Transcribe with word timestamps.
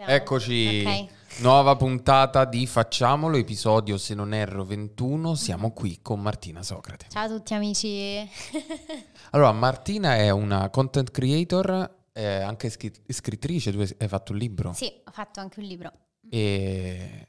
Siamo- 0.00 0.14
Eccoci, 0.14 0.82
Ok. 0.86 1.40
nuova 1.42 1.76
puntata 1.76 2.46
di 2.46 2.66
Facciamolo, 2.66 3.36
episodio 3.36 3.98
se 3.98 4.14
non 4.14 4.32
erro 4.32 4.64
21, 4.64 5.34
siamo 5.34 5.72
qui 5.72 5.98
con 6.00 6.22
Martina 6.22 6.62
Socrate. 6.62 7.04
Ciao 7.10 7.26
a 7.26 7.28
tutti 7.28 7.52
amici. 7.52 8.26
Allora, 9.32 9.52
Martina 9.52 10.16
è 10.16 10.30
una 10.30 10.70
content 10.70 11.10
creator, 11.10 11.96
anche 12.14 12.70
scri- 12.70 12.98
scrittrice, 13.08 13.72
tu 13.72 13.80
hai 13.98 14.08
fatto 14.08 14.32
un 14.32 14.38
libro, 14.38 14.72
sì, 14.72 14.90
ho 15.04 15.10
fatto 15.10 15.40
anche 15.40 15.60
un 15.60 15.66
libro. 15.66 15.92
e 16.30 17.28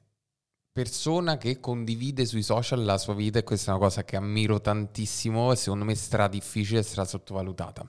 persona 0.71 1.37
che 1.37 1.59
condivide 1.59 2.25
sui 2.25 2.41
social 2.41 2.85
la 2.85 2.97
sua 2.97 3.13
vita 3.15 3.37
e 3.39 3.43
questa 3.43 3.71
è 3.71 3.75
una 3.75 3.83
cosa 3.83 4.05
che 4.05 4.15
ammiro 4.15 4.61
tantissimo 4.61 5.51
e 5.51 5.57
secondo 5.57 5.83
me 5.83 5.93
stra 5.95 6.29
difficile 6.29 6.79
e 6.79 6.83
stra 6.83 7.03
sottovalutata. 7.03 7.85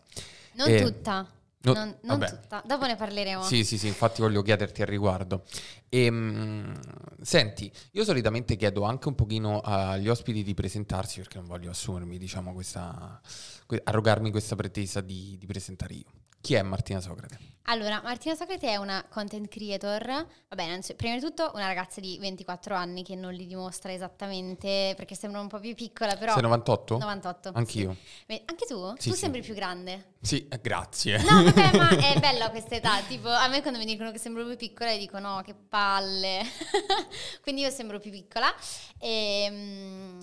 Non 0.54 0.68
Eh, 0.68 0.82
tutta. 0.82 1.24
No- 1.62 1.72
non 1.74 1.96
non 2.02 2.18
tutta. 2.20 2.62
Dopo 2.66 2.86
ne 2.86 2.96
parleremo. 2.96 3.42
Sì, 3.42 3.64
sì, 3.64 3.78
sì, 3.78 3.86
infatti 3.86 4.20
voglio 4.20 4.42
chiederti 4.42 4.82
al 4.82 4.88
riguardo. 4.88 5.44
Ehm, 5.88 6.74
senti, 7.20 7.70
io 7.92 8.04
solitamente 8.04 8.56
chiedo 8.56 8.82
anche 8.82 9.08
un 9.08 9.14
pochino 9.14 9.60
agli 9.60 10.08
ospiti 10.08 10.42
di 10.42 10.54
presentarsi 10.54 11.20
perché 11.20 11.38
non 11.38 11.46
voglio 11.46 11.70
assumermi, 11.70 12.18
diciamo, 12.18 12.52
questa, 12.52 13.20
que- 13.66 13.80
arrogarmi 13.84 14.30
questa 14.30 14.56
pretesa 14.56 15.00
di, 15.00 15.36
di 15.38 15.46
presentare 15.46 15.94
io. 15.94 16.04
Chi 16.40 16.54
è 16.54 16.62
Martina 16.62 17.00
Socrate? 17.00 17.38
Allora, 17.66 18.00
Martina 18.02 18.34
Socrate 18.34 18.68
è 18.68 18.76
una 18.76 19.04
content 19.08 19.46
creator. 19.48 20.26
Vabbè, 20.48 20.62
innanzi- 20.62 20.94
prima 20.94 21.14
di 21.14 21.20
tutto 21.20 21.52
una 21.54 21.66
ragazza 21.66 22.00
di 22.00 22.18
24 22.18 22.74
anni 22.74 23.04
che 23.04 23.14
non 23.14 23.32
li 23.32 23.46
dimostra 23.46 23.92
esattamente 23.92 24.94
perché 24.96 25.14
sembra 25.14 25.40
un 25.40 25.46
po' 25.46 25.60
più 25.60 25.72
piccola, 25.74 26.16
però... 26.16 26.32
Sei 26.32 26.42
98? 26.42 26.98
98. 26.98 27.52
Anch'io. 27.54 27.96
sì. 28.26 28.42
Anche 28.44 28.66
tu? 28.66 28.94
Sì, 28.98 29.08
tu 29.08 29.14
sì. 29.14 29.20
sembri 29.20 29.42
più 29.42 29.54
grande. 29.54 30.14
Sì, 30.20 30.48
eh, 30.48 30.58
grazie. 30.60 31.22
No, 31.22 31.44
vabbè, 31.44 31.76
ma 31.76 31.88
è 32.12 32.18
bella 32.18 32.50
questa 32.50 32.74
età. 32.74 33.00
Tipo, 33.06 33.28
a 33.28 33.46
me 33.48 33.62
quando 33.62 33.78
mi 33.78 33.86
dicono 33.86 34.10
che 34.10 34.18
sembro 34.18 34.44
più 34.44 34.56
piccola, 34.56 34.96
dico 34.96 35.20
no, 35.20 35.40
che 35.44 35.54
palle. 35.54 36.42
Quindi 37.42 37.62
io 37.62 37.70
sembro 37.70 38.00
più 38.00 38.10
piccola. 38.10 38.52
E, 38.98 39.48
mm, 39.50 40.20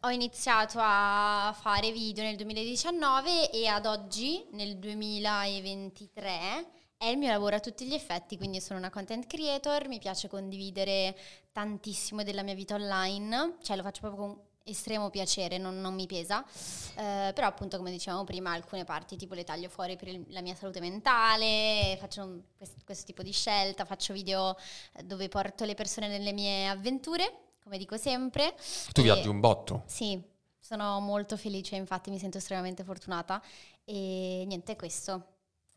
ho 0.00 0.10
iniziato 0.10 0.78
a 0.80 1.56
fare 1.60 1.92
video 1.92 2.24
nel 2.24 2.36
2019 2.36 3.50
e 3.50 3.66
ad 3.66 3.86
oggi, 3.86 4.44
nel 4.52 4.78
2023, 4.78 6.78
è 7.02 7.06
il 7.06 7.16
mio 7.16 7.30
lavoro 7.30 7.56
a 7.56 7.60
tutti 7.60 7.86
gli 7.86 7.94
effetti. 7.94 8.36
Quindi 8.36 8.60
sono 8.60 8.78
una 8.78 8.90
content 8.90 9.26
creator, 9.26 9.88
mi 9.88 9.98
piace 9.98 10.28
condividere 10.28 11.16
tantissimo 11.50 12.22
della 12.22 12.42
mia 12.42 12.52
vita 12.54 12.74
online. 12.74 13.56
Cioè, 13.62 13.74
lo 13.74 13.82
faccio 13.82 14.00
proprio 14.02 14.20
con 14.22 14.40
estremo 14.64 15.08
piacere, 15.08 15.56
non, 15.56 15.80
non 15.80 15.94
mi 15.94 16.04
pesa. 16.06 16.44
Eh, 16.44 17.32
però 17.34 17.46
appunto 17.46 17.78
come 17.78 17.90
dicevamo 17.90 18.24
prima 18.24 18.52
alcune 18.52 18.84
parti 18.84 19.16
tipo 19.16 19.32
le 19.32 19.44
taglio 19.44 19.70
fuori 19.70 19.96
per 19.96 20.08
il- 20.08 20.26
la 20.28 20.42
mia 20.42 20.54
salute 20.54 20.78
mentale, 20.80 21.96
faccio 21.98 22.22
un- 22.22 22.42
quest- 22.54 22.84
questo 22.84 23.06
tipo 23.06 23.22
di 23.22 23.32
scelta, 23.32 23.86
faccio 23.86 24.12
video 24.12 24.54
eh, 24.96 25.02
dove 25.02 25.28
porto 25.30 25.64
le 25.64 25.74
persone 25.74 26.06
nelle 26.06 26.32
mie 26.34 26.68
avventure, 26.68 27.54
come 27.64 27.78
dico 27.78 27.96
sempre. 27.96 28.54
Tu 28.92 29.00
E- 29.00 29.04
viaggi 29.04 29.26
un 29.28 29.40
botto. 29.40 29.84
Sì, 29.86 30.22
sono 30.58 31.00
molto 31.00 31.38
felice, 31.38 31.76
infatti 31.76 32.10
mi 32.10 32.18
sento 32.18 32.36
estremamente 32.36 32.84
fortunata 32.84 33.42
e 33.84 34.44
niente, 34.46 34.76
questo. 34.76 35.24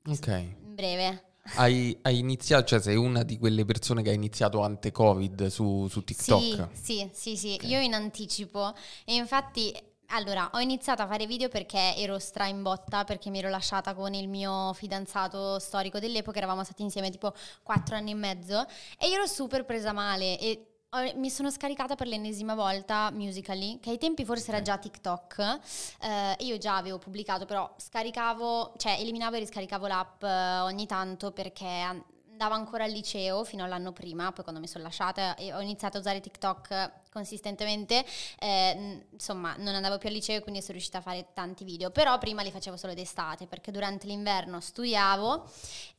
Ok. 0.08 0.28
In 0.28 0.76
breve. 0.76 1.24
Hai, 1.56 1.98
hai 2.04 2.20
iniziato, 2.20 2.66
cioè 2.66 2.80
sei 2.80 2.96
una 2.96 3.24
di 3.24 3.38
quelle 3.38 3.66
persone 3.66 4.02
che 4.02 4.10
ha 4.10 4.14
iniziato 4.14 4.62
ante-Covid 4.62 5.48
su, 5.48 5.88
su 5.90 6.04
TikTok. 6.04 6.70
Sì, 6.72 7.10
sì, 7.12 7.12
sì, 7.12 7.38
sì. 7.38 7.54
Ok. 7.56 7.68
io 7.70 7.80
in 7.82 7.94
anticipo 7.94 8.74
e 9.04 9.16
infatti 9.16 9.74
allora 10.08 10.50
ho 10.54 10.60
iniziato 10.60 11.02
a 11.02 11.08
fare 11.08 11.26
video 11.26 11.50
perché 11.50 11.96
ero 11.98 12.20
stra 12.20 12.48
in 12.48 12.62
botta 12.62 13.04
perché 13.04 13.30
mi 13.30 13.40
ero 13.40 13.50
lasciata 13.50 13.94
con 13.94 14.14
il 14.14 14.28
mio 14.28 14.72
fidanzato 14.74 15.60
storico 15.60 16.00
dell'epoca, 16.00 16.38
eravamo 16.38 16.64
stati 16.64 16.82
insieme 16.82 17.10
tipo 17.10 17.34
quattro 17.62 17.96
anni 17.96 18.12
e 18.12 18.16
mezzo 18.16 18.66
e 19.00 19.08
io 19.08 19.16
ero 19.16 19.26
super 19.26 19.66
presa 19.66 19.92
male 19.92 20.40
e 20.40 20.73
mi 21.16 21.30
sono 21.30 21.50
scaricata 21.50 21.96
per 21.96 22.08
l'ennesima 22.08 22.56
volta 22.56 23.10
Musical.ly, 23.12 23.80
che 23.80 23.90
ai 23.92 23.98
tempi 23.98 24.26
forse 24.26 24.52
era 24.52 24.62
già 24.62 24.78
TikTok. 24.78 25.60
Eh, 26.02 26.36
io 26.40 26.58
già 26.58 26.78
avevo 26.78 26.98
pubblicato, 26.98 27.46
però 27.46 27.74
scaricavo, 27.78 28.74
cioè 28.78 28.98
eliminavo 29.00 29.36
e 29.36 29.40
riscaricavo 29.40 29.88
l'app 29.88 30.24
eh, 30.24 30.60
ogni 30.60 30.86
tanto 30.86 31.32
perché 31.32 32.04
andavo 32.34 32.56
ancora 32.56 32.84
al 32.84 32.92
liceo 32.92 33.44
fino 33.44 33.64
all'anno 33.64 33.92
prima, 33.92 34.32
poi 34.32 34.44
quando 34.44 34.60
mi 34.60 34.68
sono 34.68 34.84
lasciata 34.84 35.36
e 35.36 35.54
ho 35.54 35.62
iniziato 35.62 35.98
a 35.98 36.00
usare 36.00 36.20
TikTok 36.20 36.92
consistentemente, 37.12 38.04
eh, 38.40 39.06
insomma 39.12 39.56
non 39.58 39.76
andavo 39.76 40.00
più 40.00 40.10
al 40.10 40.16
liceo 40.16 40.42
quindi 40.42 40.62
sono 40.62 40.74
riuscita 40.74 40.98
a 40.98 41.02
fare 41.02 41.28
tanti 41.34 41.64
video, 41.64 41.92
però 41.92 42.18
prima 42.18 42.42
li 42.42 42.50
facevo 42.50 42.76
solo 42.76 42.96
d'estate 42.96 43.46
perché 43.46 43.72
durante 43.72 44.08
l'inverno 44.08 44.60
studiavo 44.60 45.48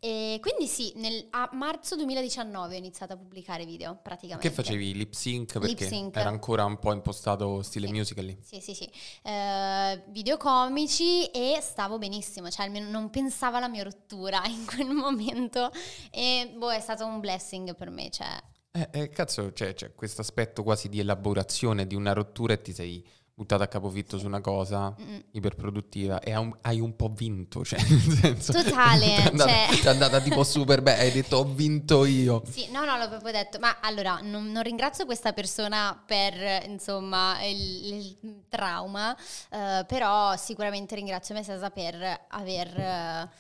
e 0.01 0.39
quindi 0.41 0.67
sì, 0.67 0.93
nel, 0.97 1.27
a 1.31 1.49
marzo 1.53 1.95
2019 1.95 2.75
ho 2.75 2.79
iniziato 2.79 3.13
a 3.13 3.17
pubblicare 3.17 3.65
video 3.65 3.97
praticamente. 4.03 4.49
Che 4.49 4.55
facevi? 4.55 4.93
Lip 4.95 5.13
sync? 5.13 5.53
Perché 5.53 5.67
Lip 5.69 5.79
sync. 5.79 6.17
era 6.17 6.29
ancora 6.29 6.65
un 6.65 6.79
po' 6.79 6.93
impostato 6.93 7.63
stile 7.63 7.87
Sì. 7.87 7.93
musical.ly. 7.93 8.39
Sì, 8.43 8.61
sì, 8.61 8.75
sì. 8.75 8.91
Eh, 9.23 10.03
video 10.09 10.37
comici 10.37 11.27
e 11.27 11.59
stavo 11.61 11.99
benissimo, 11.99 12.51
cioè 12.51 12.67
almeno 12.67 12.91
non 12.91 13.09
pensavo 13.11 13.57
alla 13.59 13.69
mia 13.69 13.85
rottura 13.85 14.43
in 14.51 14.67
quel 14.67 14.89
momento 14.89 15.71
e 16.11 16.24
boh, 16.57 16.71
è 16.73 16.81
stato 16.81 17.05
un 17.07 17.21
blessing 17.21 17.75
per 17.75 17.91
me, 17.91 18.11
cioè. 18.11 18.29
Eh, 18.73 18.89
eh, 18.93 19.09
cazzo, 19.09 19.53
c'è, 19.53 19.75
c'è 19.75 19.95
questo 19.95 20.21
aspetto 20.21 20.63
quasi 20.63 20.89
di 20.89 20.99
elaborazione 20.99 21.87
di 21.87 21.95
una 21.95 22.13
rottura 22.13 22.55
e 22.55 22.61
ti 22.61 22.73
sei 22.73 23.07
buttato 23.37 23.65
a 23.65 23.67
capofitto 23.67 24.17
su 24.17 24.27
una 24.27 24.41
cosa 24.41 24.95
mm, 25.01 25.19
iperproduttiva 25.33 26.21
e 26.21 26.37
un- 26.37 26.57
hai 26.63 26.79
un 26.79 26.95
po' 26.95 27.09
vinto, 27.09 27.65
cioè 27.65 27.81
nel 27.89 28.01
senso... 28.01 28.53
Totale, 28.53 29.07
ti 29.17 29.23
è 29.23 29.27
andata, 29.27 29.51
cioè- 29.51 29.81
è 29.83 29.89
andata 29.89 30.21
tipo 30.21 30.45
super 30.45 30.83
bene, 30.83 31.01
hai 31.01 31.11
detto 31.11 31.39
ho 31.39 31.45
vinto 31.45 32.05
io. 32.05 32.43
Sì, 32.49 32.71
no, 32.71 32.85
no, 32.85 32.97
l'ho 32.97 33.09
proprio 33.09 33.33
detto, 33.33 33.59
ma 33.59 33.79
allora 33.81 34.21
non, 34.23 34.53
non 34.53 34.63
ringrazio 34.63 35.05
questa 35.05 35.33
persona 35.33 36.01
per, 36.07 36.65
insomma, 36.69 37.43
il, 37.45 38.17
il 38.23 38.45
trauma, 38.49 39.17
eh, 39.51 39.85
però 39.87 40.37
sicuramente 40.37 40.95
ringrazio 40.95 41.35
me 41.35 41.43
stessa 41.43 41.71
per 41.71 42.27
aver 42.29 42.69
eh, 42.79 43.31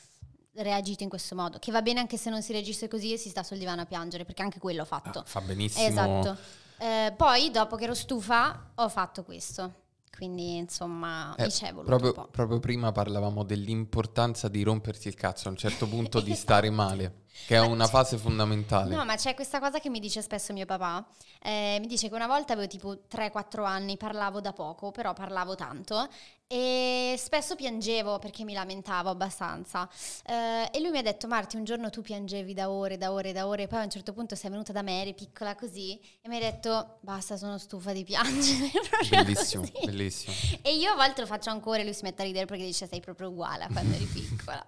reagito 0.56 1.03
in 1.03 1.09
questo 1.09 1.34
modo, 1.34 1.59
che 1.59 1.72
va 1.72 1.82
bene 1.82 2.00
anche 2.00 2.16
se 2.16 2.31
non 2.31 2.42
si 2.42 2.53
reagisce 2.53 2.88
così 2.88 3.12
e 3.12 3.16
si 3.16 3.28
sta 3.28 3.42
sul 3.42 3.59
divano 3.59 3.82
a 3.82 3.87
piangere, 3.87 4.25
perché 4.25 4.42
anche 4.42 4.59
quello 4.59 4.82
ho 4.82 4.87
fatto. 4.87 5.20
Ah, 5.20 5.25
fa 5.25 5.41
benissimo. 5.41 5.87
Esatto. 5.87 6.37
Eh, 6.78 7.12
poi, 7.16 7.50
dopo 7.50 7.76
che 7.76 7.84
ero 7.84 7.94
stufa, 7.94 8.72
ho 8.75 8.88
fatto 8.88 9.22
questo. 9.25 9.82
Quindi, 10.16 10.56
insomma, 10.56 11.34
Eh, 11.37 11.50
voluto 11.72 11.97
proprio, 11.97 12.28
proprio 12.31 12.60
prima 12.60 12.92
parlavamo 12.92 13.42
dell'importanza 13.42 14.48
di 14.48 14.62
rompersi 14.62 15.09
il 15.09 15.15
cazzo 15.15 15.48
a 15.48 15.50
un 15.50 15.56
certo 15.56 15.88
punto 15.88 16.20
di 16.20 16.34
stare 16.37 16.71
male, 16.71 17.24
che 17.47 17.56
è 17.56 17.61
Ma 17.61 17.67
una 17.67 17.87
fase 17.87 18.17
fondamentale. 18.17 18.95
No, 18.95 19.05
ma 19.05 19.17
c'è 19.17 19.34
questa 19.34 19.61
cosa 19.61 19.78
che 19.78 19.91
mi 19.91 20.00
dice 20.00 20.22
spesso 20.22 20.53
mio 20.53 20.67
papà. 20.67 21.05
Eh, 21.43 21.78
mi 21.81 21.87
dice 21.87 22.09
che 22.09 22.15
una 22.15 22.27
volta 22.27 22.53
avevo 22.53 22.69
tipo 22.69 23.03
3-4 23.11 23.65
anni, 23.65 23.97
parlavo 23.97 24.41
da 24.41 24.53
poco, 24.53 24.91
però 24.91 25.12
parlavo 25.12 25.55
tanto 25.55 26.09
e 26.47 27.17
spesso 27.19 27.56
piangevo 27.56 28.19
perché 28.19 28.45
mi 28.45 28.53
lamentavo 28.53 29.09
abbastanza. 29.09 29.89
Eh, 30.25 30.71
e 30.72 30.81
lui 30.81 30.91
mi 30.91 30.99
ha 30.99 31.03
detto: 31.03 31.27
Marti, 31.27 31.56
un 31.56 31.65
giorno 31.65 31.91
tu 31.91 32.03
piangevi 32.03 32.55
da 32.55 32.71
ore, 32.71 32.97
da 32.97 33.12
ore, 33.12 33.33
da 33.33 33.47
ore, 33.47 33.66
poi 33.66 33.81
a 33.81 33.84
un 33.84 33.91
certo 33.91 34.12
punto 34.12 34.34
sei 34.34 34.51
venuta 34.51 34.72
da 34.72 34.83
me, 34.83 35.01
eri 35.01 35.15
piccola 35.15 35.55
così, 35.55 35.99
e 36.21 36.28
mi 36.28 36.37
hai 36.37 36.43
detto: 36.43 36.99
Basta, 37.01 37.37
sono 37.37 37.59
stufa 37.59 37.93
di 37.93 38.05
piangere. 38.05 38.71
Bellissimo, 39.11 39.62
così. 39.62 39.87
bellissimo. 39.87 40.34
E 40.62 40.77
io 40.77 40.93
a 40.93 40.95
volte 40.95 41.22
lo 41.22 41.27
faccio 41.27 41.51
ancora 41.51 41.81
e 41.81 41.84
lui 41.84 41.95
si 41.95 42.05
mette 42.05 42.22
a 42.22 42.25
ridere 42.25 42.47
perché 42.47 42.65
dice: 42.65 42.87
Sei 42.87 43.01
proprio 43.01 43.28
uguale 43.28 43.65
a 43.65 43.69
quando 43.72 43.95
eri 43.95 44.05
piccola. 44.05 44.65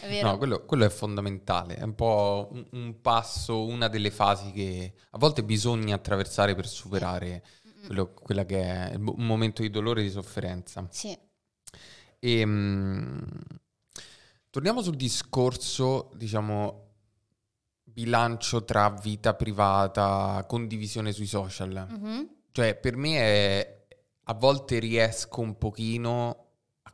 È 0.00 0.08
vero? 0.08 0.30
No, 0.30 0.38
quello, 0.38 0.64
quello 0.64 0.84
è 0.84 0.88
fondamentale, 0.88 1.76
è 1.76 1.82
un 1.82 1.94
po' 1.94 2.48
un, 2.52 2.66
un 2.72 3.00
passo, 3.00 3.64
una 3.64 3.88
delle 3.88 4.10
fasi 4.10 4.50
che 4.50 4.94
a 5.10 5.18
volte 5.18 5.44
bisogna 5.44 5.94
attraversare 5.94 6.54
per 6.54 6.66
superare 6.66 7.42
quello- 7.86 8.12
quella 8.14 8.44
che 8.44 8.62
è 8.62 8.94
un 8.94 9.26
momento 9.26 9.62
di 9.62 9.70
dolore 9.70 10.00
e 10.00 10.04
di 10.04 10.10
sofferenza. 10.10 10.86
Sì. 10.90 11.16
E, 12.18 12.46
mm, 12.46 13.18
torniamo 14.50 14.82
sul 14.82 14.96
discorso, 14.96 16.10
diciamo, 16.14 16.80
bilancio 17.82 18.64
tra 18.64 18.90
vita 18.90 19.34
privata, 19.34 20.44
condivisione 20.48 21.12
sui 21.12 21.26
social. 21.26 21.86
Mhm. 21.88 22.28
Cioè, 22.50 22.74
per 22.76 22.96
me 22.96 23.18
è, 23.18 23.86
a 24.24 24.34
volte 24.34 24.78
riesco 24.78 25.40
un 25.40 25.58
pochino 25.58 26.43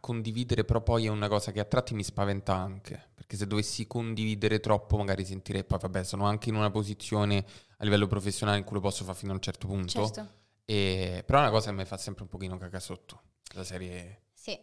condividere, 0.00 0.64
però 0.64 0.82
poi 0.82 1.06
è 1.06 1.08
una 1.08 1.28
cosa 1.28 1.52
che 1.52 1.60
a 1.60 1.64
tratti 1.64 1.94
mi 1.94 2.02
spaventa 2.02 2.54
anche, 2.54 3.10
perché 3.14 3.36
se 3.36 3.46
dovessi 3.46 3.86
condividere 3.86 4.58
troppo 4.60 4.96
magari 4.96 5.24
sentirei, 5.24 5.64
poi 5.64 5.78
vabbè, 5.78 6.02
sono 6.04 6.26
anche 6.26 6.48
in 6.48 6.56
una 6.56 6.70
posizione 6.70 7.44
a 7.78 7.84
livello 7.84 8.06
professionale 8.06 8.58
in 8.58 8.64
cui 8.64 8.76
lo 8.76 8.80
posso 8.82 9.04
fare 9.04 9.16
fino 9.16 9.32
a 9.32 9.34
un 9.34 9.40
certo 9.40 9.66
punto, 9.66 9.88
Certo. 9.88 10.28
e- 10.64 11.22
però 11.24 11.38
è 11.38 11.42
una 11.42 11.50
cosa 11.50 11.70
che 11.70 11.76
mi 11.76 11.84
fa 11.84 11.96
sempre 11.96 12.24
un 12.24 12.28
pochino 12.28 12.56
caca 12.58 12.80
sotto, 12.80 13.20
la 13.54 13.64
serie... 13.64 14.22
Sì, 14.32 14.58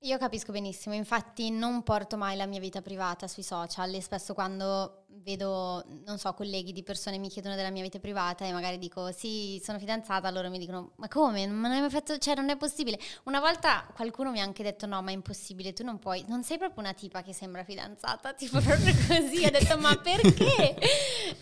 io 0.00 0.18
capisco 0.18 0.52
benissimo, 0.52 0.94
infatti 0.94 1.50
non 1.50 1.82
porto 1.82 2.16
mai 2.16 2.36
la 2.36 2.46
mia 2.46 2.60
vita 2.60 2.82
privata 2.82 3.28
sui 3.28 3.42
social 3.42 3.94
e 3.94 4.00
spesso 4.00 4.34
quando 4.34 4.99
vedo, 5.22 5.84
non 6.04 6.18
so, 6.18 6.32
colleghi 6.34 6.72
di 6.72 6.82
persone 6.82 7.18
mi 7.18 7.28
chiedono 7.28 7.54
della 7.54 7.70
mia 7.70 7.82
vita 7.82 7.98
privata 7.98 8.44
e 8.44 8.52
magari 8.52 8.78
dico 8.78 9.12
sì, 9.12 9.60
sono 9.62 9.78
fidanzata, 9.78 10.30
loro 10.30 10.48
mi 10.50 10.58
dicono 10.58 10.92
ma 10.96 11.08
come? 11.08 11.46
Non 11.46 11.66
hai 11.66 11.80
mai 11.80 11.90
fatto, 11.90 12.18
cioè 12.18 12.34
non 12.34 12.48
è 12.48 12.56
possibile. 12.56 12.98
Una 13.24 13.40
volta 13.40 13.86
qualcuno 13.94 14.30
mi 14.30 14.40
ha 14.40 14.44
anche 14.44 14.62
detto 14.62 14.86
no, 14.86 15.02
ma 15.02 15.10
è 15.10 15.14
impossibile, 15.14 15.72
tu 15.72 15.84
non 15.84 15.98
puoi, 15.98 16.24
non 16.28 16.42
sei 16.42 16.58
proprio 16.58 16.80
una 16.80 16.94
tipa 16.94 17.22
che 17.22 17.32
sembra 17.32 17.64
fidanzata, 17.64 18.32
tipo 18.34 18.60
proprio 18.60 18.94
così, 19.06 19.44
ho 19.44 19.50
detto 19.50 19.78
ma 19.78 19.96
perché? 19.96 20.76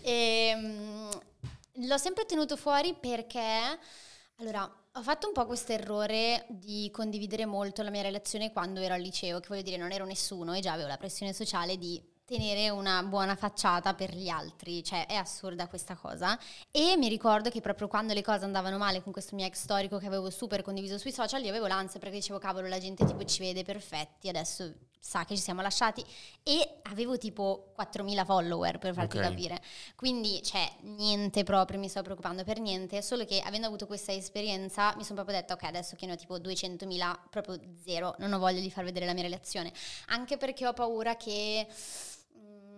l'ho 1.87 1.99
sempre 1.99 2.25
tenuto 2.25 2.57
fuori 2.57 2.95
perché, 2.95 3.79
allora, 4.37 4.71
ho 4.99 5.03
fatto 5.03 5.29
un 5.29 5.33
po' 5.33 5.47
questo 5.47 5.73
errore 5.73 6.45
di 6.49 6.91
condividere 6.93 7.47
molto 7.47 7.83
la 7.83 7.91
mia 7.91 8.03
relazione 8.03 8.53
quando 8.53 8.81
ero 8.81 8.95
al 8.95 9.01
liceo, 9.01 9.39
che 9.39 9.49
voglio 9.49 9.63
dire 9.63 9.77
non 9.77 9.93
ero 9.93 10.05
nessuno 10.05 10.55
e 10.55 10.61
già 10.61 10.73
avevo 10.73 10.89
la 10.89 10.97
pressione 10.97 11.33
sociale 11.33 11.77
di 11.77 12.03
tenere 12.29 12.69
una 12.69 13.03
buona 13.05 13.35
facciata 13.37 13.95
per 13.95 14.15
gli 14.15 14.29
altri, 14.29 14.85
cioè 14.85 15.07
è 15.07 15.15
assurda 15.15 15.67
questa 15.67 15.97
cosa. 15.97 16.39
E 16.71 16.95
mi 16.99 17.09
ricordo 17.09 17.49
che 17.49 17.63
proprio 17.63 17.89
quando 17.89 18.13
le 18.13 18.21
cose 18.21 18.45
andavano 18.45 18.77
male 18.77 19.03
con 19.03 19.13
questo 19.13 19.35
mio 19.35 19.47
ex 19.47 19.63
storico 19.63 19.97
che 19.97 20.07
avevo 20.07 20.29
super 20.29 20.61
condiviso 20.61 20.99
sui 20.99 21.11
social, 21.11 21.43
io 21.43 21.49
avevo 21.49 21.67
l'ansia 21.67 21.99
perché 21.99 22.17
dicevo 22.17 22.39
cavolo 22.39 22.69
la 22.69 22.79
gente 22.79 23.07
tipo 23.07 23.25
ci 23.25 23.41
vede 23.41 23.65
perfetti, 23.65 24.29
adesso 24.29 24.71
sa 25.01 25.25
che 25.25 25.37
ci 25.37 25.43
siamo 25.43 25.63
lasciati 25.63 26.05
e 26.43 26.81
avevo 26.83 27.17
tipo 27.17 27.73
4.000 27.79 28.25
follower 28.27 28.79
per 28.79 28.93
farti 28.93 29.17
okay. 29.17 29.31
capire. 29.31 29.63
Quindi 29.95 30.43
cioè 30.43 30.71
niente 30.83 31.45
proprio, 31.45 31.79
mi 31.79 31.89
sto 31.89 32.03
preoccupando 32.03 32.45
per 32.45 32.61
niente, 32.61 33.01
solo 33.01 33.25
che 33.25 33.41
avendo 33.41 33.69
avuto 33.69 33.87
questa 33.87 34.13
esperienza 34.13 34.95
mi 34.97 35.03
sono 35.03 35.15
proprio 35.15 35.37
detta 35.37 35.55
ok 35.55 35.63
adesso 35.63 35.97
che 35.97 36.05
ne 36.05 36.13
ho 36.13 36.17
tipo 36.17 36.37
200.000, 36.37 37.17
proprio 37.31 37.59
zero, 37.83 38.17
non 38.19 38.35
ho 38.35 38.39
voglia 38.39 38.61
di 38.61 38.71
far 38.71 38.85
vedere 38.85 39.07
la 39.07 39.15
mia 39.15 39.23
relazione, 39.23 39.73
anche 40.09 40.37
perché 40.37 40.67
ho 40.67 40.75
paura 40.75 41.17
che 41.17 41.67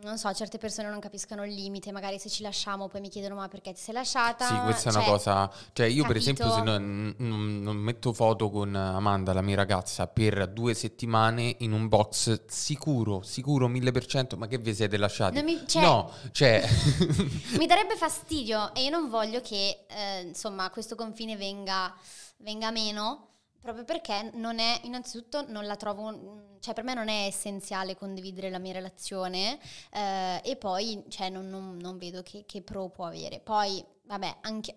non 0.02 0.18
so, 0.18 0.32
certe 0.32 0.58
persone 0.58 0.88
non 0.88 1.00
capiscono 1.00 1.44
il 1.44 1.52
limite, 1.52 1.92
magari 1.92 2.18
se 2.18 2.28
ci 2.28 2.42
lasciamo 2.42 2.88
poi 2.88 3.00
mi 3.00 3.08
chiedono 3.08 3.36
ma 3.36 3.48
perché 3.48 3.72
ti 3.72 3.80
sei 3.80 3.94
lasciata? 3.94 4.46
Sì, 4.46 4.54
questa 4.60 4.90
cioè, 4.90 4.92
è 4.92 4.96
una 4.96 5.04
cioè, 5.04 5.12
cosa, 5.12 5.52
cioè 5.72 5.86
io 5.86 6.02
capito? 6.02 6.06
per 6.08 6.16
esempio 6.16 6.50
se 6.52 6.62
non, 6.62 7.14
non, 7.18 7.62
non, 7.62 7.76
metto 7.76 8.12
foto 8.12 8.50
con 8.50 8.74
Amanda, 8.74 9.32
la 9.32 9.42
mia 9.42 9.56
ragazza, 9.56 10.06
per 10.06 10.48
due 10.48 10.74
settimane 10.74 11.56
in 11.58 11.72
un 11.72 11.88
box 11.88 12.46
sicuro, 12.46 13.22
sicuro 13.22 13.68
mille 13.68 13.90
per 13.90 14.06
cento, 14.06 14.36
ma 14.36 14.46
che 14.46 14.58
vi 14.58 14.74
siete 14.74 14.96
lasciati? 14.96 15.42
Mi, 15.42 15.62
cioè, 15.66 15.82
no, 15.82 16.12
cioè... 16.32 16.62
mi 17.58 17.66
darebbe 17.66 17.96
fastidio 17.98 18.74
e 18.74 18.82
io 18.82 18.90
non 18.90 19.08
voglio 19.08 19.40
che 19.40 19.84
eh, 19.88 20.20
insomma 20.22 20.70
questo 20.70 20.94
confine 20.94 21.36
venga, 21.36 21.94
venga 22.38 22.70
meno 22.70 23.29
Proprio 23.60 23.84
perché 23.84 24.30
non 24.34 24.58
è, 24.58 24.80
innanzitutto 24.84 25.44
non 25.48 25.66
la 25.66 25.76
trovo, 25.76 26.56
cioè 26.60 26.72
per 26.72 26.82
me 26.82 26.94
non 26.94 27.08
è 27.08 27.26
essenziale 27.26 27.94
condividere 27.94 28.48
la 28.48 28.58
mia 28.58 28.72
relazione 28.72 29.58
eh, 29.92 30.40
e 30.42 30.56
poi 30.56 31.04
cioè, 31.08 31.28
non, 31.28 31.48
non, 31.50 31.76
non, 31.76 31.98
vedo 31.98 32.22
che, 32.22 32.44
che, 32.46 32.62
pro 32.62 32.88
può 32.88 33.04
avere. 33.04 33.38
Poi, 33.40 33.84
vabbè, 34.04 34.38
anche 34.40 34.74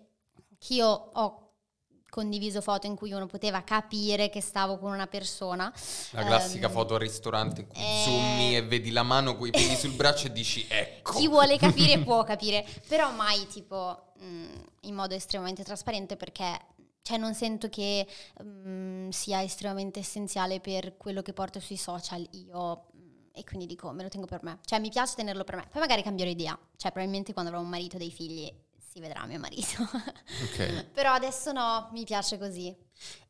io 0.68 0.86
ho 0.86 1.44
condiviso 2.14 2.60
foto 2.60 2.86
in 2.86 2.94
cui 2.94 3.10
uno 3.10 3.26
poteva 3.26 3.64
capire 3.64 4.30
che 4.30 4.40
stavo 4.40 4.78
con 4.78 4.92
una 4.92 5.08
persona. 5.08 5.72
La 6.10 6.24
classica 6.24 6.68
um, 6.68 6.72
foto 6.72 6.94
al 6.94 7.00
ristorante 7.00 7.62
in 7.62 7.66
cui 7.66 7.80
eh, 7.80 8.02
zoomi 8.04 8.56
e 8.56 8.62
vedi 8.62 8.90
la 8.92 9.02
mano 9.02 9.34
con 9.36 9.48
i 9.48 9.50
piedi 9.50 9.74
sul 9.74 9.92
braccio 9.92 10.28
e 10.28 10.32
dici 10.32 10.64
ecco. 10.68 11.14
Chi 11.14 11.26
vuole 11.26 11.56
capire 11.56 11.98
può 12.04 12.22
capire, 12.22 12.64
però 12.86 13.10
mai 13.10 13.46
tipo 13.48 14.12
mh, 14.18 14.46
in 14.82 14.94
modo 14.94 15.14
estremamente 15.14 15.64
trasparente 15.64 16.16
perché 16.16 16.56
cioè 17.04 17.18
non 17.18 17.34
sento 17.34 17.68
che 17.68 18.06
um, 18.38 19.10
sia 19.10 19.42
estremamente 19.42 20.00
essenziale 20.00 20.58
per 20.58 20.96
quello 20.96 21.20
che 21.20 21.34
porto 21.34 21.60
sui 21.60 21.76
social 21.76 22.26
io 22.30 22.86
mm, 22.96 23.24
e 23.32 23.44
quindi 23.44 23.66
dico 23.66 23.92
me 23.92 24.02
lo 24.02 24.08
tengo 24.08 24.26
per 24.26 24.42
me. 24.42 24.58
Cioè 24.64 24.78
mi 24.78 24.88
piace 24.88 25.14
tenerlo 25.14 25.44
per 25.44 25.56
me. 25.56 25.68
Poi 25.70 25.82
magari 25.82 26.02
cambierò 26.02 26.30
idea. 26.30 26.58
Cioè 26.76 26.92
probabilmente 26.92 27.34
quando 27.34 27.50
avrò 27.50 27.62
un 27.62 27.68
marito 27.68 27.98
dei 27.98 28.10
figli 28.10 28.50
si 28.78 29.00
vedrà 29.00 29.26
mio 29.26 29.38
marito. 29.38 29.86
Okay. 30.50 30.88
Però 30.94 31.12
adesso 31.12 31.52
no, 31.52 31.90
mi 31.92 32.04
piace 32.04 32.38
così. 32.38 32.74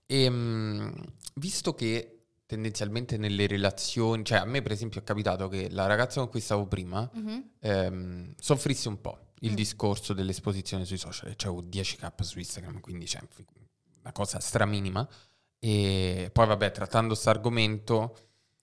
E 0.06 0.26
um, 0.28 0.94
visto 1.34 1.74
che 1.74 2.26
tendenzialmente 2.46 3.16
nelle 3.16 3.48
relazioni, 3.48 4.24
cioè 4.24 4.38
a 4.38 4.44
me 4.44 4.62
per 4.62 4.70
esempio 4.70 5.00
è 5.00 5.02
capitato 5.02 5.48
che 5.48 5.68
la 5.70 5.86
ragazza 5.86 6.20
con 6.20 6.28
cui 6.28 6.40
stavo 6.40 6.68
prima 6.68 7.10
mm-hmm. 7.12 7.40
ehm, 7.58 8.34
soffrisse 8.38 8.86
un 8.86 9.00
po' 9.00 9.18
il 9.40 9.52
mm. 9.52 9.54
discorso 9.54 10.12
dell'esposizione 10.12 10.84
sui 10.84 10.96
social, 10.96 11.34
cioè 11.34 11.52
ho 11.52 11.60
10k 11.60 12.22
su 12.22 12.38
Instagram, 12.38 12.78
quindi 12.80 13.06
cioè, 13.06 13.22
una 14.04 14.12
cosa 14.12 14.38
straminima. 14.38 15.06
E 15.58 16.30
poi, 16.32 16.46
vabbè, 16.46 16.70
trattando 16.70 17.08
questo 17.08 17.30
argomento 17.30 18.16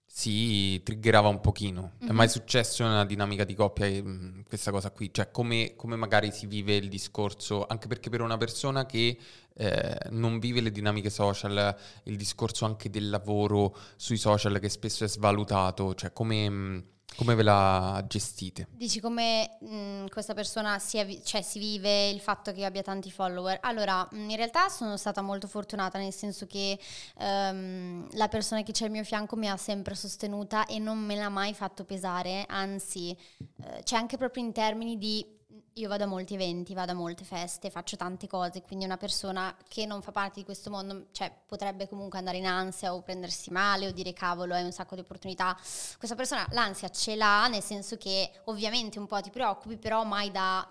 si 0.06 0.82
triggerava 0.84 1.30
un 1.30 1.40
pochino. 1.40 1.94
Mm-hmm. 1.96 2.10
È 2.10 2.14
mai 2.14 2.28
successo 2.28 2.84
nella 2.84 3.06
dinamica 3.06 3.44
di 3.44 3.56
coppia 3.56 3.88
mm, 3.88 4.42
questa 4.42 4.70
cosa 4.70 4.92
qui? 4.92 5.12
Cioè, 5.12 5.32
come, 5.32 5.74
come, 5.76 5.96
magari 5.96 6.32
si 6.32 6.48
vive 6.48 6.76
il 6.76 6.90
discorso, 6.90 7.66
anche 7.66 7.88
perché 7.88 8.10
per 8.10 8.22
una 8.22 8.38
persona 8.38 8.86
che 8.86 9.18
eh, 9.54 9.98
non 10.10 10.40
vive 10.40 10.62
le 10.62 10.72
dinamiche 10.72 11.10
social, 11.10 11.76
il 12.04 12.18
discorso 12.18 12.66
anche 12.66 12.90
del 12.90 13.10
lavoro 13.10 13.76
sui 13.96 14.18
social 14.18 14.60
che 14.60 14.70
spesso 14.70 15.06
è 15.06 15.08
svalutato, 15.08 15.96
cioè 15.96 16.12
come 16.12 16.50
mm, 16.50 16.80
come 17.16 17.36
ve 17.36 17.44
la 17.44 18.04
gestite? 18.08 18.68
Dici 18.72 19.00
come 19.00 19.58
mm, 19.64 20.08
questa 20.08 20.34
persona 20.34 20.80
si, 20.80 20.98
av- 20.98 21.22
cioè, 21.24 21.42
si, 21.42 21.60
vive 21.60 22.10
il 22.10 22.20
fatto 22.20 22.52
che 22.52 22.66
abbia 22.66 22.82
tanti 22.82 23.12
follower? 23.12 23.60
Allora, 23.62 24.08
mm, 24.14 24.30
in 24.30 24.36
realtà 24.36 24.70
sono 24.70 24.98
stata 24.98 25.22
molto 25.22 25.48
fortunata 25.48 25.98
nel 25.98 26.14
senso 26.14 26.48
che 26.48 26.80
um, 27.20 28.08
la 28.14 28.28
persona 28.28 28.64
che 28.64 28.72
c'è 28.72 28.86
al 28.86 28.92
mio 28.92 29.04
fianco 29.04 29.36
mi 29.36 29.50
ha 29.50 29.58
sempre 29.58 29.96
sostenuta 29.96 30.66
e 30.66 30.80
non 30.80 30.98
me 31.00 31.16
l'ha 31.16 31.30
mai 31.30 31.54
fatto 31.54 31.84
pesare, 31.84 32.46
anzi, 32.48 33.16
uh, 33.38 33.84
c'è 33.84 33.96
anche 33.96 34.18
proprio 34.18 34.44
in 34.44 34.52
termini 34.54 34.98
di 34.98 35.40
io 35.76 35.88
vado 35.88 36.04
a 36.04 36.08
molti 36.08 36.34
eventi, 36.34 36.74
vado 36.74 36.92
a 36.92 36.96
molte 36.96 37.24
feste, 37.24 37.70
faccio 37.70 37.96
tante 37.96 38.28
cose, 38.28 38.62
quindi 38.62 38.84
una 38.84 38.98
persona 38.98 39.56
che 39.68 39.86
non 39.86 40.02
fa 40.02 40.12
parte 40.12 40.40
di 40.40 40.46
questo 40.46 40.70
mondo, 40.70 41.08
cioè 41.12 41.34
potrebbe 41.46 41.88
comunque 41.88 42.20
andare 42.20 42.38
in 42.38 42.46
ansia 42.46 42.94
o 42.94 43.02
prendersi 43.02 43.52
male 43.52 43.88
o 43.88 43.92
dire 43.92 44.12
cavolo, 44.12 44.54
hai 44.54 44.64
un 44.64 44.72
sacco 44.72 44.96
di 44.96 45.02
opportunità. 45.02 45.56
Questa 45.98 46.16
persona 46.16 46.46
l'ansia 46.52 46.90
ce 46.90 47.16
l'ha, 47.16 47.48
nel 47.48 47.64
senso 47.64 47.96
che 47.96 48.30
ovviamente 48.46 49.00
un 49.00 49.06
po' 49.06 49.22
ti 49.22 49.30
preoccupi, 49.30 49.78
però 49.78 50.04
mai 50.04 50.30
da 50.30 50.68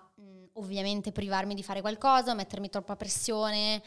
ovviamente 0.54 1.12
privarmi 1.12 1.54
di 1.54 1.62
fare 1.62 1.80
qualcosa, 1.80 2.34
mettermi 2.34 2.68
troppa 2.68 2.96
pressione. 2.96 3.82